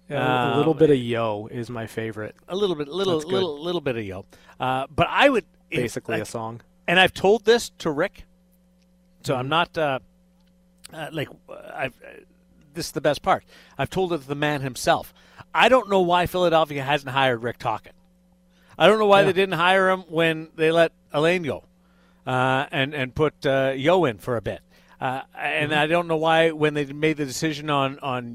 Yeah, 0.08 0.54
a 0.54 0.56
little 0.56 0.72
um, 0.72 0.78
bit 0.78 0.90
of 0.90 0.96
Yeo 0.96 1.48
is 1.48 1.68
my 1.68 1.86
favorite. 1.86 2.34
A 2.48 2.56
little 2.56 2.74
bit, 2.74 2.88
little, 2.88 3.18
little, 3.18 3.62
little 3.62 3.82
bit 3.82 3.96
of 3.96 4.04
Yeo. 4.04 4.24
Uh, 4.58 4.86
but 4.88 5.06
I 5.10 5.28
would 5.28 5.44
basically 5.68 6.16
if, 6.16 6.22
a 6.22 6.24
song 6.24 6.62
and 6.88 6.98
I've 6.98 7.12
told 7.12 7.44
this 7.44 7.68
to 7.78 7.90
Rick, 7.90 8.24
so 9.22 9.34
I'm 9.34 9.42
mm-hmm. 9.42 9.50
not 9.50 9.78
uh, 9.78 9.98
uh, 10.92 11.08
like 11.12 11.28
I've. 11.72 11.94
Uh, 12.02 12.22
this 12.74 12.86
is 12.86 12.92
the 12.92 13.00
best 13.00 13.22
part. 13.22 13.44
I've 13.76 13.90
told 13.90 14.12
it 14.12 14.18
to 14.18 14.28
the 14.28 14.34
man 14.34 14.62
himself. 14.62 15.12
I 15.52 15.68
don't 15.68 15.90
know 15.90 16.00
why 16.00 16.26
Philadelphia 16.26 16.82
hasn't 16.82 17.10
hired 17.10 17.42
Rick 17.42 17.58
Tocchet. 17.58 17.94
I 18.78 18.86
don't 18.86 18.98
know 18.98 19.06
why 19.06 19.20
yeah. 19.20 19.26
they 19.26 19.32
didn't 19.32 19.54
hire 19.54 19.90
him 19.90 20.02
when 20.08 20.48
they 20.54 20.70
let 20.70 20.92
Alain 21.12 21.42
go, 21.42 21.64
uh, 22.26 22.66
and 22.70 22.94
and 22.94 23.14
put 23.14 23.44
uh, 23.44 23.74
Yeo 23.76 24.06
in 24.06 24.18
for 24.18 24.36
a 24.36 24.42
bit. 24.42 24.60
Uh, 25.00 25.22
and 25.36 25.70
mm-hmm. 25.70 25.80
I 25.80 25.86
don't 25.86 26.08
know 26.08 26.16
why 26.16 26.52
when 26.52 26.74
they 26.74 26.86
made 26.86 27.18
the 27.18 27.26
decision 27.26 27.68
on 27.68 27.98
on 27.98 28.34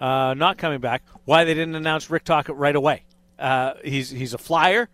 uh, 0.00 0.34
not 0.34 0.58
coming 0.58 0.80
back, 0.80 1.04
why 1.24 1.44
they 1.44 1.54
didn't 1.54 1.76
announce 1.76 2.10
Rick 2.10 2.24
Tocchet 2.24 2.56
right 2.56 2.74
away. 2.74 3.04
Uh, 3.38 3.74
he's 3.84 4.10
he's 4.10 4.34
a 4.34 4.38
flyer. 4.38 4.88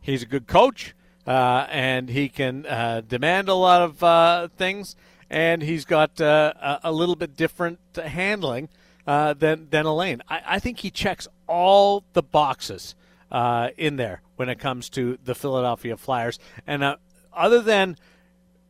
He's 0.00 0.22
a 0.22 0.26
good 0.26 0.46
coach 0.46 0.94
uh, 0.94 0.99
and 1.30 2.08
he 2.08 2.28
can 2.28 2.66
uh, 2.66 3.02
demand 3.06 3.48
a 3.48 3.54
lot 3.54 3.82
of 3.82 4.02
uh, 4.02 4.48
things, 4.56 4.96
and 5.28 5.62
he's 5.62 5.84
got 5.84 6.20
uh, 6.20 6.78
a 6.82 6.92
little 6.92 7.16
bit 7.16 7.36
different 7.36 7.78
handling 7.96 8.68
uh, 9.06 9.34
than 9.34 9.68
than 9.70 9.86
Alain. 9.86 10.22
I, 10.28 10.42
I, 10.46 10.58
think 10.58 10.80
he 10.80 10.90
checks 10.90 11.28
all 11.46 12.04
the 12.12 12.22
boxes 12.22 12.94
uh, 13.30 13.70
in 13.76 13.96
there 13.96 14.22
when 14.36 14.48
it 14.48 14.58
comes 14.58 14.88
to 14.90 15.18
the 15.24 15.34
Philadelphia 15.34 15.96
Flyers, 15.96 16.38
and 16.66 16.96
other 17.32 17.60
than 17.60 17.96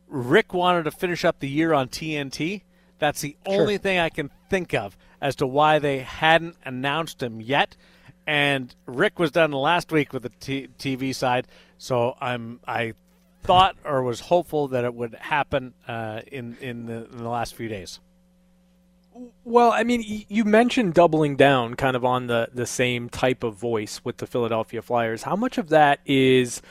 Rick 0.07 0.53
wanted 0.53 0.83
to 0.83 0.91
finish 0.91 1.25
up 1.25 1.39
the 1.39 1.49
year 1.49 1.73
on 1.73 1.87
TNT. 1.87 2.63
That's 2.99 3.21
the 3.21 3.35
sure. 3.47 3.61
only 3.61 3.79
thing 3.79 3.97
I 3.97 4.09
can 4.09 4.29
think 4.49 4.75
of 4.75 4.95
as 5.19 5.35
to 5.37 5.47
why 5.47 5.79
they 5.79 5.99
hadn't 5.99 6.57
announced 6.63 7.23
him 7.23 7.41
yet. 7.41 7.75
And 8.27 8.75
Rick 8.85 9.17
was 9.17 9.31
done 9.31 9.51
last 9.51 9.91
week 9.91 10.13
with 10.13 10.21
the 10.21 10.29
t- 10.29 10.67
TV 10.77 11.15
side. 11.15 11.47
So 11.81 12.15
I'm 12.21 12.59
I 12.67 12.93
thought 13.41 13.75
or 13.83 14.03
was 14.03 14.19
hopeful 14.19 14.67
that 14.67 14.83
it 14.83 14.93
would 14.93 15.15
happen 15.15 15.73
uh, 15.87 16.21
in 16.31 16.55
in 16.61 16.85
the, 16.85 17.05
in 17.05 17.17
the 17.17 17.27
last 17.27 17.55
few 17.55 17.67
days. 17.67 17.99
Well, 19.43 19.71
I 19.71 19.83
mean, 19.83 20.03
you 20.05 20.45
mentioned 20.45 20.93
doubling 20.93 21.37
down 21.37 21.73
kind 21.73 21.95
of 21.95 22.05
on 22.05 22.27
the, 22.27 22.49
the 22.53 22.67
same 22.67 23.09
type 23.09 23.43
of 23.43 23.55
voice 23.55 23.99
with 24.05 24.17
the 24.17 24.27
Philadelphia 24.27 24.83
Flyers. 24.83 25.23
How 25.23 25.35
much 25.35 25.57
of 25.57 25.69
that 25.69 26.01
is 26.05 26.61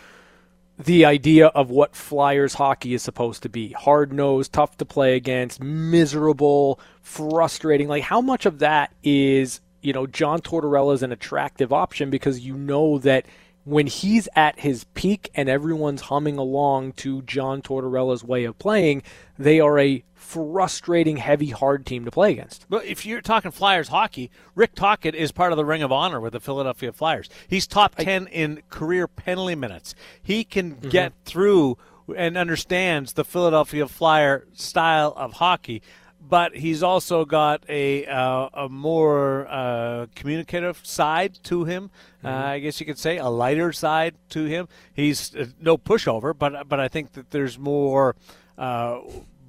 the 0.78 1.04
idea 1.04 1.48
of 1.48 1.70
what 1.70 1.96
Flyers 1.96 2.54
hockey 2.54 2.94
is 2.94 3.02
supposed 3.02 3.42
to 3.42 3.48
be? 3.48 3.72
Hard 3.72 4.12
nosed, 4.12 4.52
tough 4.52 4.76
to 4.76 4.84
play 4.84 5.16
against, 5.16 5.60
miserable, 5.60 6.78
frustrating. 7.02 7.88
Like, 7.88 8.04
how 8.04 8.20
much 8.20 8.46
of 8.46 8.60
that 8.60 8.92
is 9.02 9.60
you 9.82 9.92
know, 9.92 10.06
John 10.06 10.40
Tortorella 10.40 10.94
is 10.94 11.02
an 11.02 11.12
attractive 11.12 11.72
option 11.72 12.10
because 12.10 12.40
you 12.40 12.54
know 12.54 12.98
that 12.98 13.26
when 13.70 13.86
he's 13.86 14.28
at 14.34 14.58
his 14.58 14.82
peak 14.94 15.30
and 15.32 15.48
everyone's 15.48 16.02
humming 16.02 16.36
along 16.36 16.92
to 16.92 17.22
John 17.22 17.62
Tortorella's 17.62 18.24
way 18.24 18.42
of 18.42 18.58
playing, 18.58 19.04
they 19.38 19.60
are 19.60 19.78
a 19.78 20.02
frustrating, 20.12 21.18
heavy, 21.18 21.50
hard 21.50 21.86
team 21.86 22.04
to 22.04 22.10
play 22.10 22.32
against. 22.32 22.66
But 22.68 22.84
if 22.84 23.06
you're 23.06 23.20
talking 23.20 23.52
Flyers 23.52 23.86
hockey, 23.86 24.28
Rick 24.56 24.74
Tocchet 24.74 25.14
is 25.14 25.30
part 25.30 25.52
of 25.52 25.56
the 25.56 25.64
Ring 25.64 25.84
of 25.84 25.92
Honor 25.92 26.20
with 26.20 26.32
the 26.32 26.40
Philadelphia 26.40 26.90
Flyers. 26.92 27.28
He's 27.46 27.68
top 27.68 27.94
10 27.94 28.26
in 28.26 28.62
career 28.70 29.06
penalty 29.06 29.54
minutes. 29.54 29.94
He 30.20 30.42
can 30.42 30.72
mm-hmm. 30.72 30.88
get 30.88 31.12
through 31.24 31.78
and 32.16 32.36
understands 32.36 33.12
the 33.12 33.24
Philadelphia 33.24 33.86
Flyer 33.86 34.48
style 34.52 35.14
of 35.16 35.34
hockey 35.34 35.80
but 36.20 36.56
he's 36.56 36.82
also 36.82 37.24
got 37.24 37.64
a 37.68 38.06
uh, 38.06 38.48
a 38.52 38.68
more 38.68 39.46
uh, 39.48 40.06
communicative 40.14 40.80
side 40.84 41.38
to 41.44 41.64
him. 41.64 41.90
Uh, 42.22 42.28
mm-hmm. 42.28 42.42
Uh, 42.42 42.46
I 42.46 42.58
guess 42.58 42.80
you 42.80 42.86
could 42.86 42.98
say 42.98 43.18
a 43.18 43.28
lighter 43.28 43.72
side 43.72 44.16
to 44.30 44.44
him. 44.44 44.68
He's 44.92 45.34
uh, 45.34 45.46
no 45.60 45.78
pushover, 45.78 46.36
but 46.36 46.68
but 46.68 46.80
I 46.80 46.88
think 46.88 47.12
that 47.12 47.30
there's 47.30 47.58
more. 47.58 48.16
Uh, 48.58 49.00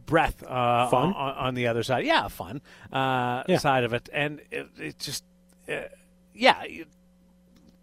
breath 0.05 0.43
on, 0.45 1.13
on, 1.13 1.53
the 1.53 1.67
other 1.67 1.83
side, 1.83 2.05
yeah, 2.05 2.27
fun 2.27 2.61
yeah. 2.91 3.57
side 3.57 3.85
of 3.85 3.93
it, 3.93 4.09
and 4.11 4.41
it, 4.51 4.67
it 4.77 4.99
just, 4.99 5.23
yeah, 6.33 6.65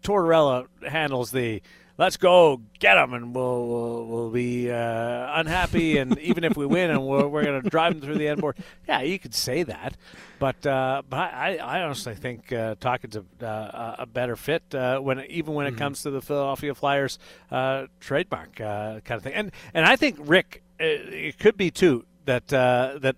Tortorella 0.03 0.67
handles 0.87 1.31
the 1.31 1.61
let's 1.99 2.17
go 2.17 2.61
get 2.79 2.95
them, 2.95 3.13
and 3.13 3.35
we'll 3.35 3.67
we'll, 3.67 4.05
we'll 4.05 4.29
be 4.31 4.71
uh, 4.71 5.39
unhappy, 5.39 5.97
and 5.97 6.17
even 6.19 6.43
if 6.43 6.57
we 6.57 6.65
win, 6.65 6.89
and 6.89 7.05
we're, 7.05 7.27
we're 7.27 7.43
going 7.43 7.61
to 7.61 7.69
drive 7.69 7.93
them 7.93 8.01
through 8.01 8.17
the 8.17 8.27
end 8.27 8.41
board. 8.41 8.57
Yeah, 8.87 9.01
you 9.01 9.19
could 9.19 9.35
say 9.35 9.63
that, 9.63 9.95
but 10.39 10.65
uh, 10.65 11.03
but 11.07 11.17
I, 11.17 11.57
I 11.57 11.83
honestly 11.83 12.15
think 12.15 12.51
uh, 12.51 12.75
Tocchet's 12.79 13.17
a, 13.17 13.45
uh, 13.45 13.97
a 13.99 14.05
better 14.07 14.35
fit 14.35 14.63
uh, 14.73 14.99
when 14.99 15.19
even 15.25 15.53
when 15.53 15.67
it 15.67 15.71
mm-hmm. 15.71 15.79
comes 15.79 16.01
to 16.03 16.09
the 16.09 16.21
Philadelphia 16.21 16.73
Flyers 16.73 17.19
uh, 17.51 17.85
trademark 17.99 18.59
uh, 18.59 19.01
kind 19.01 19.17
of 19.17 19.23
thing, 19.23 19.33
and 19.33 19.51
and 19.73 19.85
I 19.85 19.95
think 19.95 20.17
Rick 20.19 20.63
it 20.79 21.37
could 21.37 21.57
be 21.57 21.69
too 21.69 22.05
that 22.25 22.47
that 22.47 23.15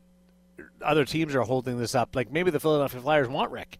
other 0.83 1.05
teams 1.05 1.35
are 1.35 1.43
holding 1.43 1.77
this 1.77 1.93
up. 1.93 2.15
Like 2.15 2.31
maybe 2.31 2.49
the 2.49 2.59
Philadelphia 2.59 2.99
Flyers 2.99 3.27
want 3.27 3.51
Rick. 3.51 3.77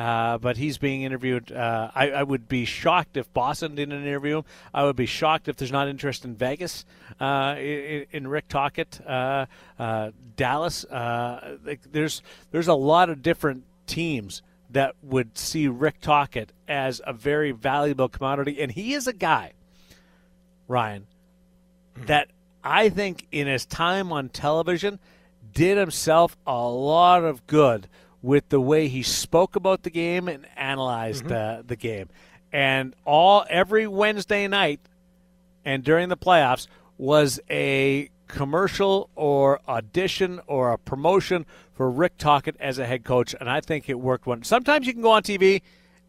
Uh, 0.00 0.38
but 0.38 0.56
he's 0.56 0.78
being 0.78 1.02
interviewed. 1.02 1.52
Uh, 1.52 1.90
I, 1.94 2.10
I, 2.10 2.22
would 2.22 2.48
be 2.48 2.64
shocked 2.64 3.18
if 3.18 3.30
Boston 3.34 3.74
didn't 3.74 4.00
interview 4.00 4.38
him. 4.38 4.44
I 4.72 4.84
would 4.84 4.96
be 4.96 5.04
shocked 5.04 5.46
if 5.46 5.56
there's 5.56 5.70
not 5.70 5.88
interest 5.88 6.24
in 6.24 6.36
Vegas 6.36 6.86
uh, 7.20 7.56
in, 7.58 8.06
in, 8.10 8.26
Rick 8.26 8.48
Tocchet, 8.48 8.98
uh, 9.06 9.44
uh, 9.78 10.12
Dallas. 10.36 10.86
Like 10.90 11.80
there's 11.92 12.22
there's 12.50 12.68
a 12.68 12.72
lot 12.72 13.10
of 13.10 13.20
different 13.20 13.64
teams 13.86 14.40
that 14.70 14.94
would 15.02 15.36
see 15.36 15.68
Rick 15.68 16.00
Tocchet 16.00 16.50
as 16.66 17.02
a 17.06 17.12
very 17.12 17.50
valuable 17.50 18.08
commodity, 18.08 18.58
and 18.62 18.72
he 18.72 18.94
is 18.94 19.06
a 19.06 19.12
guy, 19.12 19.52
Ryan, 20.66 21.08
that 22.06 22.28
I 22.64 22.88
think 22.88 23.26
in 23.30 23.46
his 23.46 23.66
time 23.66 24.14
on 24.14 24.30
television 24.30 24.98
did 25.52 25.76
himself 25.76 26.38
a 26.46 26.66
lot 26.66 27.22
of 27.22 27.46
good 27.46 27.86
with 28.22 28.48
the 28.50 28.60
way 28.60 28.88
he 28.88 29.02
spoke 29.02 29.56
about 29.56 29.82
the 29.82 29.90
game 29.90 30.28
and 30.28 30.46
analyzed 30.56 31.24
mm-hmm. 31.24 31.66
the 31.66 31.76
game. 31.76 32.08
And 32.52 32.94
all 33.04 33.44
every 33.48 33.86
Wednesday 33.86 34.46
night 34.48 34.80
and 35.64 35.84
during 35.84 36.08
the 36.08 36.16
playoffs 36.16 36.66
was 36.98 37.40
a 37.48 38.10
commercial 38.30 39.10
or 39.14 39.60
audition 39.68 40.40
or 40.46 40.72
a 40.72 40.78
promotion 40.78 41.46
for 41.72 41.90
Rick 41.90 42.18
Tocchet 42.18 42.56
as 42.60 42.78
a 42.78 42.86
head 42.86 43.04
coach, 43.04 43.34
and 43.40 43.48
I 43.48 43.60
think 43.60 43.88
it 43.88 43.98
worked. 43.98 44.26
One 44.26 44.42
sometimes 44.42 44.86
you 44.86 44.92
can 44.92 45.02
go 45.02 45.10
on 45.10 45.22
TV 45.22 45.62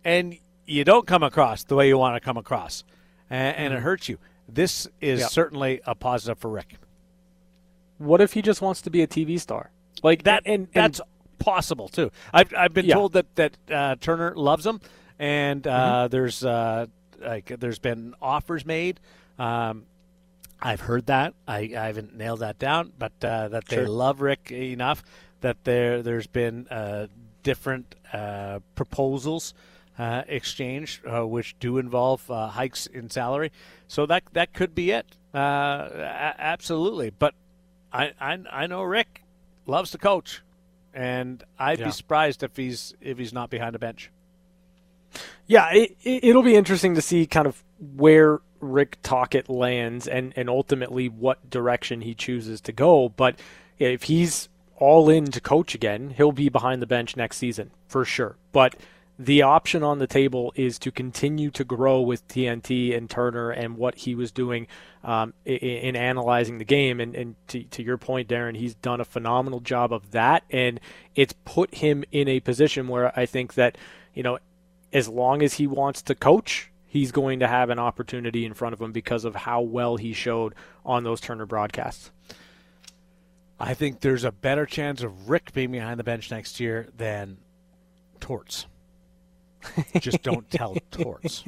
and 0.04 0.38
you 0.66 0.84
don't 0.84 1.08
come 1.08 1.24
across 1.24 1.64
the 1.64 1.76
way 1.76 1.88
you 1.88 1.98
want 1.98 2.16
to 2.16 2.20
come 2.20 2.38
across, 2.38 2.84
and, 3.30 3.56
and 3.56 3.74
it 3.74 3.78
mm-hmm. 3.78 3.86
hurts 3.86 4.10
you. 4.10 4.18
This 4.48 4.88
is 5.00 5.22
yep. 5.22 5.30
certainly 5.30 5.82
a 5.86 5.96
positive 5.96 6.38
for 6.38 6.50
Rick. 6.50 6.76
What 7.98 8.20
if 8.20 8.34
he 8.34 8.42
just 8.42 8.62
wants 8.62 8.82
to 8.82 8.90
be 8.90 9.02
a 9.02 9.08
TV 9.08 9.40
star? 9.40 9.72
Like 10.04 10.24
that, 10.24 10.44
and, 10.46 10.68
and 10.74 10.74
that's 10.74 11.02
possible 11.44 11.88
too. 11.88 12.12
I've 12.34 12.54
I've 12.56 12.74
been 12.74 12.86
yeah. 12.86 12.96
told 12.96 13.14
that 13.14 13.36
that 13.36 13.58
uh, 13.70 13.96
Turner 14.00 14.34
loves 14.36 14.66
him, 14.66 14.80
and 15.20 15.66
uh, 15.66 15.72
mm-hmm. 15.72 16.12
there's 16.12 16.44
uh, 16.44 16.86
like 17.20 17.52
there's 17.60 17.80
been 17.80 18.14
offers 18.22 18.66
made. 18.66 19.00
Um, 19.38 19.86
I've 20.62 20.82
heard 20.82 21.08
that. 21.08 21.34
I, 21.48 21.72
I 21.76 21.88
haven't 21.88 22.16
nailed 22.16 22.40
that 22.42 22.60
down, 22.60 22.94
but 22.98 23.14
uh, 23.24 23.48
that 23.50 23.66
they 23.66 23.78
sure. 23.78 23.88
love 23.88 24.22
Rick 24.22 24.52
enough 24.52 25.04
that 25.42 25.64
there 25.64 26.04
there's 26.04 26.28
been 26.28 26.68
uh, 26.70 27.08
different 27.44 27.96
uh, 28.14 28.60
proposals. 28.76 29.54
Uh, 30.00 30.24
exchange, 30.30 31.02
uh, 31.06 31.28
which 31.28 31.54
do 31.60 31.78
involve 31.78 32.32
uh, 32.32 32.48
hikes 32.48 32.88
in 32.88 33.10
salary. 33.10 33.52
So 33.88 34.08
that 34.08 34.24
that 34.32 34.52
could 34.52 34.74
be 34.74 34.90
it. 34.90 35.06
A- 35.34 36.36
absolutely. 36.40 37.12
But 37.12 37.36
I, 37.94 38.14
I 38.20 38.40
I 38.50 38.68
know 38.68 38.82
Rick 38.82 39.22
loves 39.68 39.92
to 39.92 40.00
coach 40.00 40.42
and 40.94 41.44
I'd 41.58 41.80
yeah. 41.80 41.86
be 41.86 41.92
surprised 41.92 42.44
if 42.44 42.56
he's 42.56 42.94
if 43.02 43.18
he's 43.18 43.34
not 43.34 43.50
behind 43.50 43.76
a 43.76 43.80
bench. 43.80 44.12
Yeah, 45.46 45.70
it, 45.74 45.98
it'll 46.04 46.44
be 46.44 46.56
interesting 46.56 46.96
to 46.96 47.02
see 47.02 47.26
kind 47.26 47.48
of 47.48 47.64
where 47.96 48.40
Rick 48.60 48.98
Tocchet 49.04 49.50
lands 49.50 50.08
and 50.08 50.34
and 50.36 50.50
ultimately 50.50 51.10
what 51.10 51.50
direction 51.50 52.02
he 52.02 52.14
chooses 52.14 52.62
to 52.62 52.72
go. 52.72 53.10
But 53.10 53.40
if 53.80 54.04
he's 54.04 54.50
all 54.78 55.10
in 55.10 55.26
to 55.26 55.42
coach 55.42 55.76
again, 55.76 56.12
he'll 56.12 56.32
be 56.32 56.50
behind 56.50 56.82
the 56.82 56.88
bench 56.88 57.16
next 57.16 57.38
season 57.38 57.72
for 57.88 58.06
sure. 58.06 58.36
But 58.52 58.76
the 59.26 59.44
option 59.44 59.84
on 59.84 60.00
the 60.00 60.08
table 60.08 60.52
is 60.56 60.80
to 60.80 60.90
continue 60.90 61.52
to 61.52 61.64
grow 61.64 62.02
with 62.02 62.28
TNT 62.28 62.98
and 62.98 63.08
Turner 63.08 63.52
and 63.52 63.78
what 63.78 63.96
he 63.96 64.16
was 64.16 64.32
doing 64.32 64.66
um, 65.04 65.36
in, 65.46 65.58
in, 65.58 65.96
analyzing 65.96 66.58
the 66.58 66.66
game. 66.66 67.00
And, 67.00 67.16
and 67.16 67.36
to, 67.50 67.64
to, 67.64 67.84
your 67.84 68.00
point, 68.00 68.28
Darren, 68.28 68.58
he's 68.58 68.74
done 68.74 69.00
a 69.00 69.06
phenomenal 69.06 69.60
job 69.60 69.94
of 69.94 70.10
that. 70.12 70.44
And 70.50 70.80
it's 71.14 71.36
put 71.46 71.76
him 71.76 72.04
in 72.12 72.28
a 72.28 72.40
position 72.40 72.88
where 72.88 73.18
I 73.18 73.28
think 73.28 73.54
that, 73.54 73.78
you 74.16 74.24
know, 74.24 74.40
as 74.92 75.08
long 75.08 75.44
as 75.44 75.54
he 75.54 75.68
wants 75.68 76.02
to 76.04 76.16
coach, 76.16 76.72
he's 76.88 77.12
going 77.12 77.42
to 77.42 77.48
have 77.48 77.70
an 77.70 77.78
opportunity 77.78 78.44
in 78.44 78.56
front 78.56 78.74
of 78.74 78.82
him 78.82 78.92
because 78.92 79.24
of 79.24 79.36
how 79.36 79.62
well 79.62 79.98
he 79.98 80.14
showed 80.14 80.56
on 80.84 81.04
those 81.04 81.22
Turner 81.22 81.46
broadcasts. 81.46 82.10
I 83.60 83.76
think 83.76 84.00
there's 84.00 84.24
a 84.24 84.32
better 84.32 84.66
chance 84.66 85.04
of 85.04 85.30
Rick 85.30 85.54
being 85.54 85.72
behind 85.72 86.00
the 86.00 86.04
bench 86.04 86.32
next 86.32 86.60
year 86.60 86.88
than 86.98 87.38
Torts. 88.20 88.66
Just 90.00 90.24
don't 90.24 90.50
tell 90.50 90.76
Torts. 90.92 91.44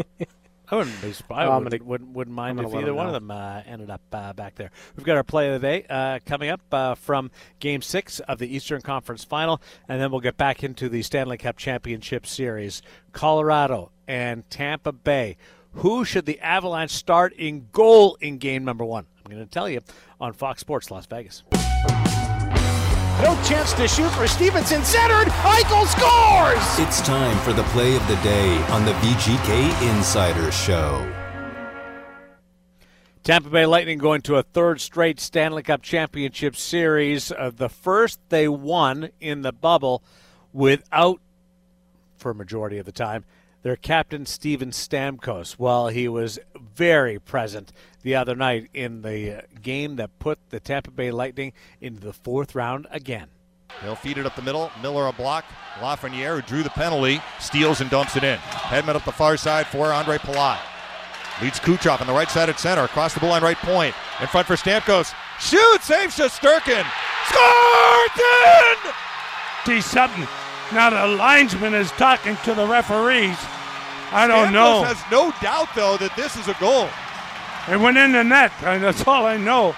I 0.70 0.76
wouldn't 0.76 1.02
be 1.02 1.14
surprised. 1.14 1.52
I 1.52 1.58
wouldn't, 1.58 1.86
wouldn't, 1.86 2.10
wouldn't 2.12 2.36
mind 2.36 2.60
if 2.60 2.74
either 2.74 2.94
one 2.94 3.06
of 3.06 3.14
them 3.14 3.30
uh, 3.30 3.62
ended 3.68 3.90
up 3.90 4.02
uh, 4.12 4.34
back 4.34 4.56
there. 4.56 4.72
We've 4.96 5.06
got 5.06 5.18
our 5.18 5.24
play 5.24 5.54
of 5.54 5.62
the 5.62 5.68
day 5.68 5.86
uh, 5.90 6.20
coming 6.26 6.50
up 6.50 6.62
uh, 6.72 6.96
from 6.96 7.32
Game 7.60 7.82
Six 7.82 8.20
of 8.22 8.40
the 8.40 8.56
Eastern 8.56 8.82
Conference 8.82 9.24
Final, 9.24 9.62
and 9.88 10.02
then 10.02 10.10
we'll 10.10 10.22
get 10.22 10.38
back 10.38 10.64
into 10.64 10.90
the 10.90 11.04
Stanley 11.04 11.38
Cup 11.38 11.58
Championship 11.58 12.26
Series. 12.26 12.82
Colorado 13.12 13.92
and 14.08 14.50
Tampa 14.50 14.92
Bay. 14.92 15.38
Who 15.74 16.06
should 16.06 16.26
the 16.26 16.40
Avalanche 16.40 16.92
start 16.92 17.34
in 17.34 17.68
goal 17.72 18.18
in 18.22 18.38
game 18.38 18.64
number 18.64 18.86
one? 18.86 19.06
I'm 19.26 19.32
going 19.32 19.46
to 19.46 19.52
tell 19.52 19.70
you 19.70 19.82
on 20.20 20.34
Fox 20.34 20.62
Sports 20.62 20.92
Las 20.92 21.06
Vegas. 21.06 21.44
No 23.22 23.40
chance 23.44 23.74
to 23.74 23.88
shoot 23.88 24.10
for 24.12 24.28
Stephenson. 24.28 24.84
Centered. 24.84 25.28
Eichel 25.28 25.86
scores! 25.86 26.88
It's 26.88 27.02
time 27.02 27.38
for 27.40 27.54
the 27.54 27.64
play 27.66 27.96
of 27.96 28.06
the 28.08 28.16
day 28.18 28.58
on 28.70 28.86
the 28.86 28.94
VGK 28.94 29.96
Insider 29.96 30.52
Show. 30.52 31.10
Tampa 33.24 33.50
Bay 33.50 33.66
Lightning 33.66 34.00
going 34.00 34.22
to 34.24 34.36
a 34.36 34.44
third 34.44 34.82
straight 34.82 35.20
Stanley 35.20 35.64
Cup 35.64 35.82
Championship 35.82 36.58
Series. 36.58 37.32
Uh, 37.32 37.52
the 37.56 37.70
first 37.70 38.20
they 38.30 38.50
won 38.50 39.12
in 39.22 39.44
the 39.44 39.54
bubble 39.54 40.04
without, 40.52 41.22
for 42.18 42.32
a 42.32 42.36
majority 42.36 42.80
of 42.80 42.86
the 42.86 42.92
time, 42.92 43.24
their 43.64 43.76
captain 43.76 44.26
Steven 44.26 44.72
Stamkos. 44.72 45.58
Well, 45.58 45.88
he 45.88 46.08
was 46.08 46.38
very 46.76 47.18
present 47.18 47.72
the 48.04 48.16
other 48.16 48.36
night 48.36 48.70
in 48.74 49.02
the 49.02 49.38
uh, 49.38 49.42
game 49.62 49.96
that 49.96 50.20
put 50.20 50.38
the 50.50 50.60
Tampa 50.60 50.92
Bay 50.92 51.12
Lightning 51.12 51.54
into 51.82 52.02
the 52.02 52.14
fourth 52.14 52.54
round 52.54 52.86
again. 52.92 53.30
They'll 53.82 53.96
feed 53.96 54.18
it 54.18 54.26
up 54.26 54.36
the 54.36 54.42
middle. 54.42 54.70
Miller 54.82 55.08
a 55.08 55.14
block. 55.14 55.46
Lafreniere, 55.80 56.36
who 56.36 56.42
drew 56.44 56.62
the 56.62 56.70
penalty, 56.70 57.22
steals 57.40 57.82
and 57.82 57.90
dumps 57.90 58.16
it 58.16 58.24
in. 58.24 58.38
Hedman 58.38 58.96
up 58.96 59.06
the 59.06 59.12
far 59.12 59.36
side 59.36 59.66
for 59.66 59.88
Ondrej 59.88 60.20
Palat. 60.20 60.60
Leads 61.42 61.60
Kucherov 61.60 62.00
on 62.00 62.08
the 62.08 62.14
right 62.14 62.30
side 62.30 62.50
at 62.50 62.60
center. 62.60 62.84
Across 62.84 63.16
the 63.16 63.20
blue 63.20 63.30
line, 63.30 63.42
right 63.42 63.58
point. 63.58 63.96
In 64.22 64.28
front 64.28 64.46
for 64.46 64.56
Stamkos. 64.56 65.14
Shoot! 65.40 65.82
Save 65.82 66.12
Shesterkin. 66.12 66.86
Scored! 67.26 68.94
See 69.66 69.82
something. 69.82 70.28
Now 70.72 70.90
the 70.92 71.16
linesman 71.16 71.74
is 71.74 71.92
talking 71.92 72.38
to 72.44 72.54
the 72.54 72.68
referees. 72.68 73.38
I 74.14 74.28
don't 74.28 74.48
Stamkos 74.48 74.54
know. 74.54 74.84
has 74.84 75.12
no 75.12 75.34
doubt, 75.42 75.70
though, 75.76 75.98
that 75.98 76.16
this 76.16 76.36
is 76.38 76.48
a 76.48 76.54
goal. 76.60 76.88
It 77.70 77.80
went 77.80 77.98
in 77.98 78.12
the 78.12 78.24
net, 78.24 78.52
and 78.64 78.84
that's 78.84 79.08
all 79.08 79.26
I 79.26 79.38
know. 79.38 79.76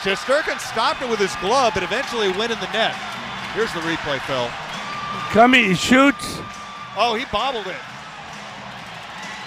Shesterkin 0.00 0.58
stopped 0.58 1.02
it 1.02 1.08
with 1.08 1.20
his 1.20 1.34
glove, 1.36 1.74
but 1.74 1.82
eventually 1.82 2.28
went 2.32 2.50
in 2.52 2.58
the 2.58 2.72
net. 2.72 2.94
Here's 3.54 3.72
the 3.72 3.80
replay, 3.80 4.18
Phil. 4.26 4.48
Cummy 5.30 5.74
shoots. 5.74 6.40
Oh, 6.96 7.14
he 7.14 7.24
bobbled 7.30 7.66
it. 7.66 7.76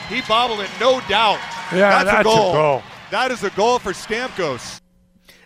He 0.08 0.22
bobbled 0.22 0.60
it, 0.62 0.70
no 0.80 1.02
doubt. 1.10 1.40
Yeah, 1.74 2.04
that's, 2.04 2.22
a, 2.22 2.24
goal. 2.24 2.52
a 2.52 2.54
goal. 2.54 2.84
That 3.12 3.32
is 3.32 3.44
a 3.44 3.50
goal 3.52 3.80
for 3.80 3.92
Stamkos. 3.92 4.80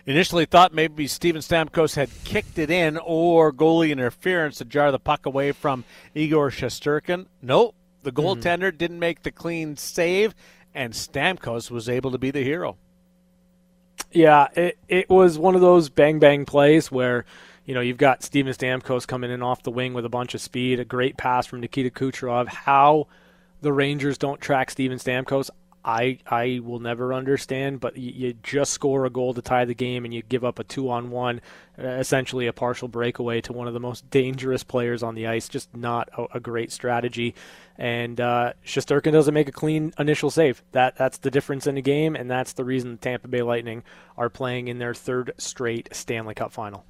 Initially 0.06 0.46
thought 0.46 0.72
maybe 0.72 1.06
Steven 1.06 1.42
Stamkos 1.42 1.94
had 1.94 2.10
kicked 2.24 2.58
it 2.58 2.70
in 2.70 2.98
or 2.98 3.52
goalie 3.52 3.90
interference 3.90 4.58
to 4.58 4.64
jar 4.64 4.90
the 4.90 4.98
puck 4.98 5.26
away 5.26 5.52
from 5.52 5.84
Igor 6.14 6.50
Shesterkin. 6.50 7.26
Nope, 7.42 7.74
the 8.02 8.10
Mm-hmm. 8.10 8.26
goaltender 8.26 8.68
mm-hmm. 8.68 8.76
didn't 8.78 8.98
make 8.98 9.22
the 9.22 9.30
clean 9.30 9.76
save, 9.76 10.34
and 10.74 10.92
Stamkos 10.92 11.70
was 11.70 11.88
able 11.88 12.10
to 12.12 12.18
be 12.18 12.30
the 12.30 12.42
hero. 12.42 12.76
Yeah, 14.12 14.48
it, 14.54 14.78
it 14.88 15.10
was 15.10 15.38
one 15.38 15.54
of 15.54 15.60
those 15.60 15.88
bang 15.88 16.18
bang 16.18 16.44
plays 16.44 16.90
where, 16.90 17.24
you 17.64 17.74
know, 17.74 17.80
you've 17.80 17.98
got 17.98 18.22
Steven 18.22 18.52
Stamkos 18.52 19.06
coming 19.06 19.30
in 19.30 19.42
off 19.42 19.62
the 19.62 19.70
wing 19.70 19.94
with 19.94 20.04
a 20.04 20.08
bunch 20.08 20.34
of 20.34 20.40
speed, 20.40 20.80
a 20.80 20.84
great 20.84 21.16
pass 21.16 21.46
from 21.46 21.60
Nikita 21.60 21.90
Kucherov. 21.90 22.48
How 22.48 23.06
the 23.60 23.72
Rangers 23.72 24.18
don't 24.18 24.40
track 24.40 24.70
Steven 24.70 24.98
Stamkos, 24.98 25.50
I 25.84 26.18
I 26.26 26.60
will 26.62 26.78
never 26.80 27.14
understand. 27.14 27.80
But 27.80 27.96
you, 27.96 28.12
you 28.28 28.32
just 28.42 28.72
score 28.72 29.06
a 29.06 29.10
goal 29.10 29.34
to 29.34 29.42
tie 29.42 29.64
the 29.64 29.74
game, 29.74 30.04
and 30.04 30.12
you 30.12 30.22
give 30.22 30.44
up 30.44 30.58
a 30.58 30.64
two 30.64 30.90
on 30.90 31.10
one, 31.10 31.40
essentially 31.78 32.46
a 32.46 32.52
partial 32.52 32.88
breakaway 32.88 33.40
to 33.42 33.52
one 33.52 33.66
of 33.66 33.74
the 33.74 33.80
most 33.80 34.08
dangerous 34.10 34.62
players 34.62 35.02
on 35.02 35.14
the 35.14 35.26
ice. 35.26 35.48
Just 35.48 35.74
not 35.74 36.08
a, 36.16 36.26
a 36.34 36.40
great 36.40 36.72
strategy. 36.72 37.34
And 37.78 38.20
uh, 38.20 38.52
doesn't 38.64 39.32
make 39.32 39.48
a 39.48 39.52
clean 39.52 39.94
initial 39.98 40.30
save. 40.30 40.62
That 40.72 40.96
that's 40.96 41.18
the 41.18 41.30
difference 41.30 41.66
in 41.66 41.76
the 41.76 41.82
game, 41.82 42.14
and 42.14 42.30
that's 42.30 42.52
the 42.52 42.64
reason 42.64 42.92
the 42.92 42.96
Tampa 42.98 43.28
Bay 43.28 43.42
Lightning 43.42 43.82
are 44.18 44.28
playing 44.28 44.68
in 44.68 44.78
their 44.78 44.92
third 44.92 45.32
straight 45.38 45.88
Stanley 45.92 46.34
Cup 46.34 46.52
final. 46.52 46.84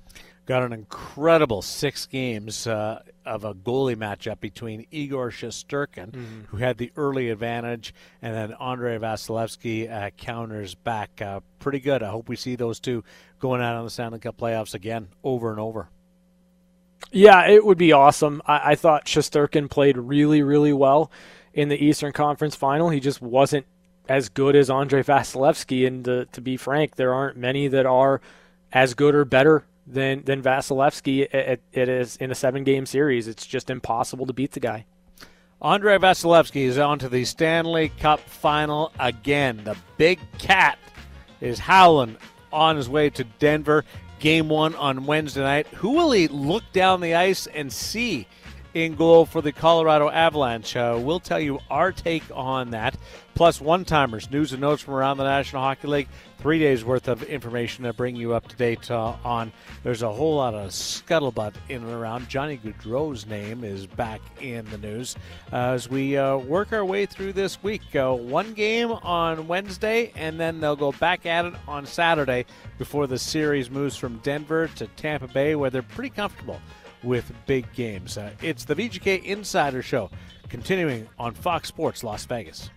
Got 0.50 0.64
an 0.64 0.72
incredible 0.72 1.62
six 1.62 2.06
games 2.06 2.66
uh, 2.66 3.04
of 3.24 3.44
a 3.44 3.54
goalie 3.54 3.94
matchup 3.94 4.40
between 4.40 4.84
Igor 4.90 5.30
Shesterkin, 5.30 6.10
mm-hmm. 6.10 6.40
who 6.48 6.56
had 6.56 6.76
the 6.76 6.90
early 6.96 7.30
advantage, 7.30 7.94
and 8.20 8.34
then 8.34 8.54
Andrei 8.54 8.98
Vasilevskiy 8.98 9.88
uh, 9.88 10.10
counters 10.16 10.74
back. 10.74 11.22
Uh, 11.22 11.38
pretty 11.60 11.78
good. 11.78 12.02
I 12.02 12.10
hope 12.10 12.28
we 12.28 12.34
see 12.34 12.56
those 12.56 12.80
two 12.80 13.04
going 13.38 13.62
out 13.62 13.76
on 13.76 13.84
the 13.84 13.90
Stanley 13.90 14.18
Cup 14.18 14.38
playoffs 14.38 14.74
again, 14.74 15.10
over 15.22 15.52
and 15.52 15.60
over. 15.60 15.88
Yeah, 17.12 17.46
it 17.46 17.64
would 17.64 17.78
be 17.78 17.92
awesome. 17.92 18.42
I, 18.44 18.72
I 18.72 18.74
thought 18.74 19.06
Shosturkin 19.06 19.70
played 19.70 19.96
really, 19.96 20.42
really 20.42 20.72
well 20.72 21.12
in 21.54 21.68
the 21.68 21.78
Eastern 21.78 22.10
Conference 22.10 22.56
Final. 22.56 22.88
He 22.88 22.98
just 22.98 23.22
wasn't 23.22 23.66
as 24.08 24.28
good 24.28 24.56
as 24.56 24.68
Andrei 24.68 25.04
Vasilevskiy, 25.04 25.86
and 25.86 26.04
to, 26.06 26.24
to 26.24 26.40
be 26.40 26.56
frank, 26.56 26.96
there 26.96 27.14
aren't 27.14 27.36
many 27.36 27.68
that 27.68 27.86
are 27.86 28.20
as 28.72 28.94
good 28.94 29.14
or 29.14 29.24
better 29.24 29.64
than 29.86 30.22
than 30.24 30.42
Vasilevskiy. 30.42 31.32
It, 31.32 31.62
it 31.72 31.88
is 31.88 32.16
in 32.16 32.30
a 32.30 32.34
seven 32.34 32.64
game 32.64 32.86
series. 32.86 33.28
It's 33.28 33.46
just 33.46 33.70
impossible 33.70 34.26
to 34.26 34.32
beat 34.32 34.52
the 34.52 34.60
guy. 34.60 34.86
Andrei 35.62 35.98
Vasilevskiy 35.98 36.62
is 36.62 36.78
on 36.78 36.98
to 37.00 37.08
the 37.08 37.24
Stanley 37.24 37.90
Cup 38.00 38.20
final 38.20 38.92
again. 38.98 39.60
The 39.64 39.76
big 39.98 40.18
cat 40.38 40.78
is 41.40 41.58
howling 41.58 42.16
on 42.52 42.76
his 42.76 42.88
way 42.88 43.10
to 43.10 43.24
Denver. 43.24 43.84
Game 44.20 44.48
one 44.48 44.74
on 44.74 45.06
Wednesday 45.06 45.42
night. 45.42 45.66
Who 45.68 45.92
will 45.92 46.12
he 46.12 46.28
look 46.28 46.62
down 46.72 47.00
the 47.00 47.14
ice 47.14 47.46
and 47.46 47.72
see 47.72 48.26
in 48.74 48.94
goal 48.94 49.26
for 49.26 49.42
the 49.42 49.52
Colorado 49.52 50.08
Avalanche? 50.08 50.76
Uh, 50.76 50.98
we'll 51.00 51.20
tell 51.20 51.40
you 51.40 51.58
our 51.70 51.92
take 51.92 52.24
on 52.32 52.70
that. 52.70 52.96
Plus, 53.34 53.60
one 53.60 53.84
timers, 53.84 54.30
news 54.30 54.52
and 54.52 54.60
notes 54.60 54.82
from 54.82 54.94
around 54.94 55.16
the 55.16 55.24
National 55.24 55.62
Hockey 55.62 55.88
League. 55.88 56.08
Three 56.38 56.58
days 56.58 56.84
worth 56.84 57.08
of 57.08 57.22
information 57.22 57.84
to 57.84 57.92
bring 57.92 58.16
you 58.16 58.34
up 58.34 58.48
to 58.48 58.56
date 58.56 58.90
uh, 58.90 59.14
on. 59.24 59.52
There's 59.82 60.02
a 60.02 60.12
whole 60.12 60.36
lot 60.36 60.54
of 60.54 60.70
scuttlebutt 60.70 61.54
in 61.68 61.82
and 61.82 61.92
around. 61.92 62.28
Johnny 62.28 62.58
Gaudreau's 62.58 63.26
name 63.26 63.62
is 63.64 63.86
back 63.86 64.20
in 64.40 64.64
the 64.70 64.78
news 64.78 65.16
uh, 65.52 65.56
as 65.56 65.88
we 65.88 66.16
uh, 66.16 66.36
work 66.36 66.72
our 66.72 66.84
way 66.84 67.06
through 67.06 67.32
this 67.32 67.62
week. 67.62 67.94
Uh, 67.94 68.12
one 68.14 68.52
game 68.52 68.90
on 68.90 69.48
Wednesday, 69.48 70.12
and 70.16 70.38
then 70.38 70.60
they'll 70.60 70.76
go 70.76 70.92
back 70.92 71.24
at 71.24 71.44
it 71.44 71.54
on 71.66 71.86
Saturday 71.86 72.44
before 72.78 73.06
the 73.06 73.18
series 73.18 73.70
moves 73.70 73.96
from 73.96 74.18
Denver 74.18 74.68
to 74.76 74.86
Tampa 74.86 75.28
Bay, 75.28 75.54
where 75.54 75.70
they're 75.70 75.82
pretty 75.82 76.10
comfortable 76.10 76.60
with 77.02 77.32
big 77.46 77.72
games. 77.72 78.18
Uh, 78.18 78.30
it's 78.42 78.64
the 78.64 78.74
VGK 78.74 79.24
Insider 79.24 79.82
Show, 79.82 80.10
continuing 80.48 81.08
on 81.18 81.34
Fox 81.34 81.68
Sports 81.68 82.04
Las 82.04 82.24
Vegas. 82.26 82.70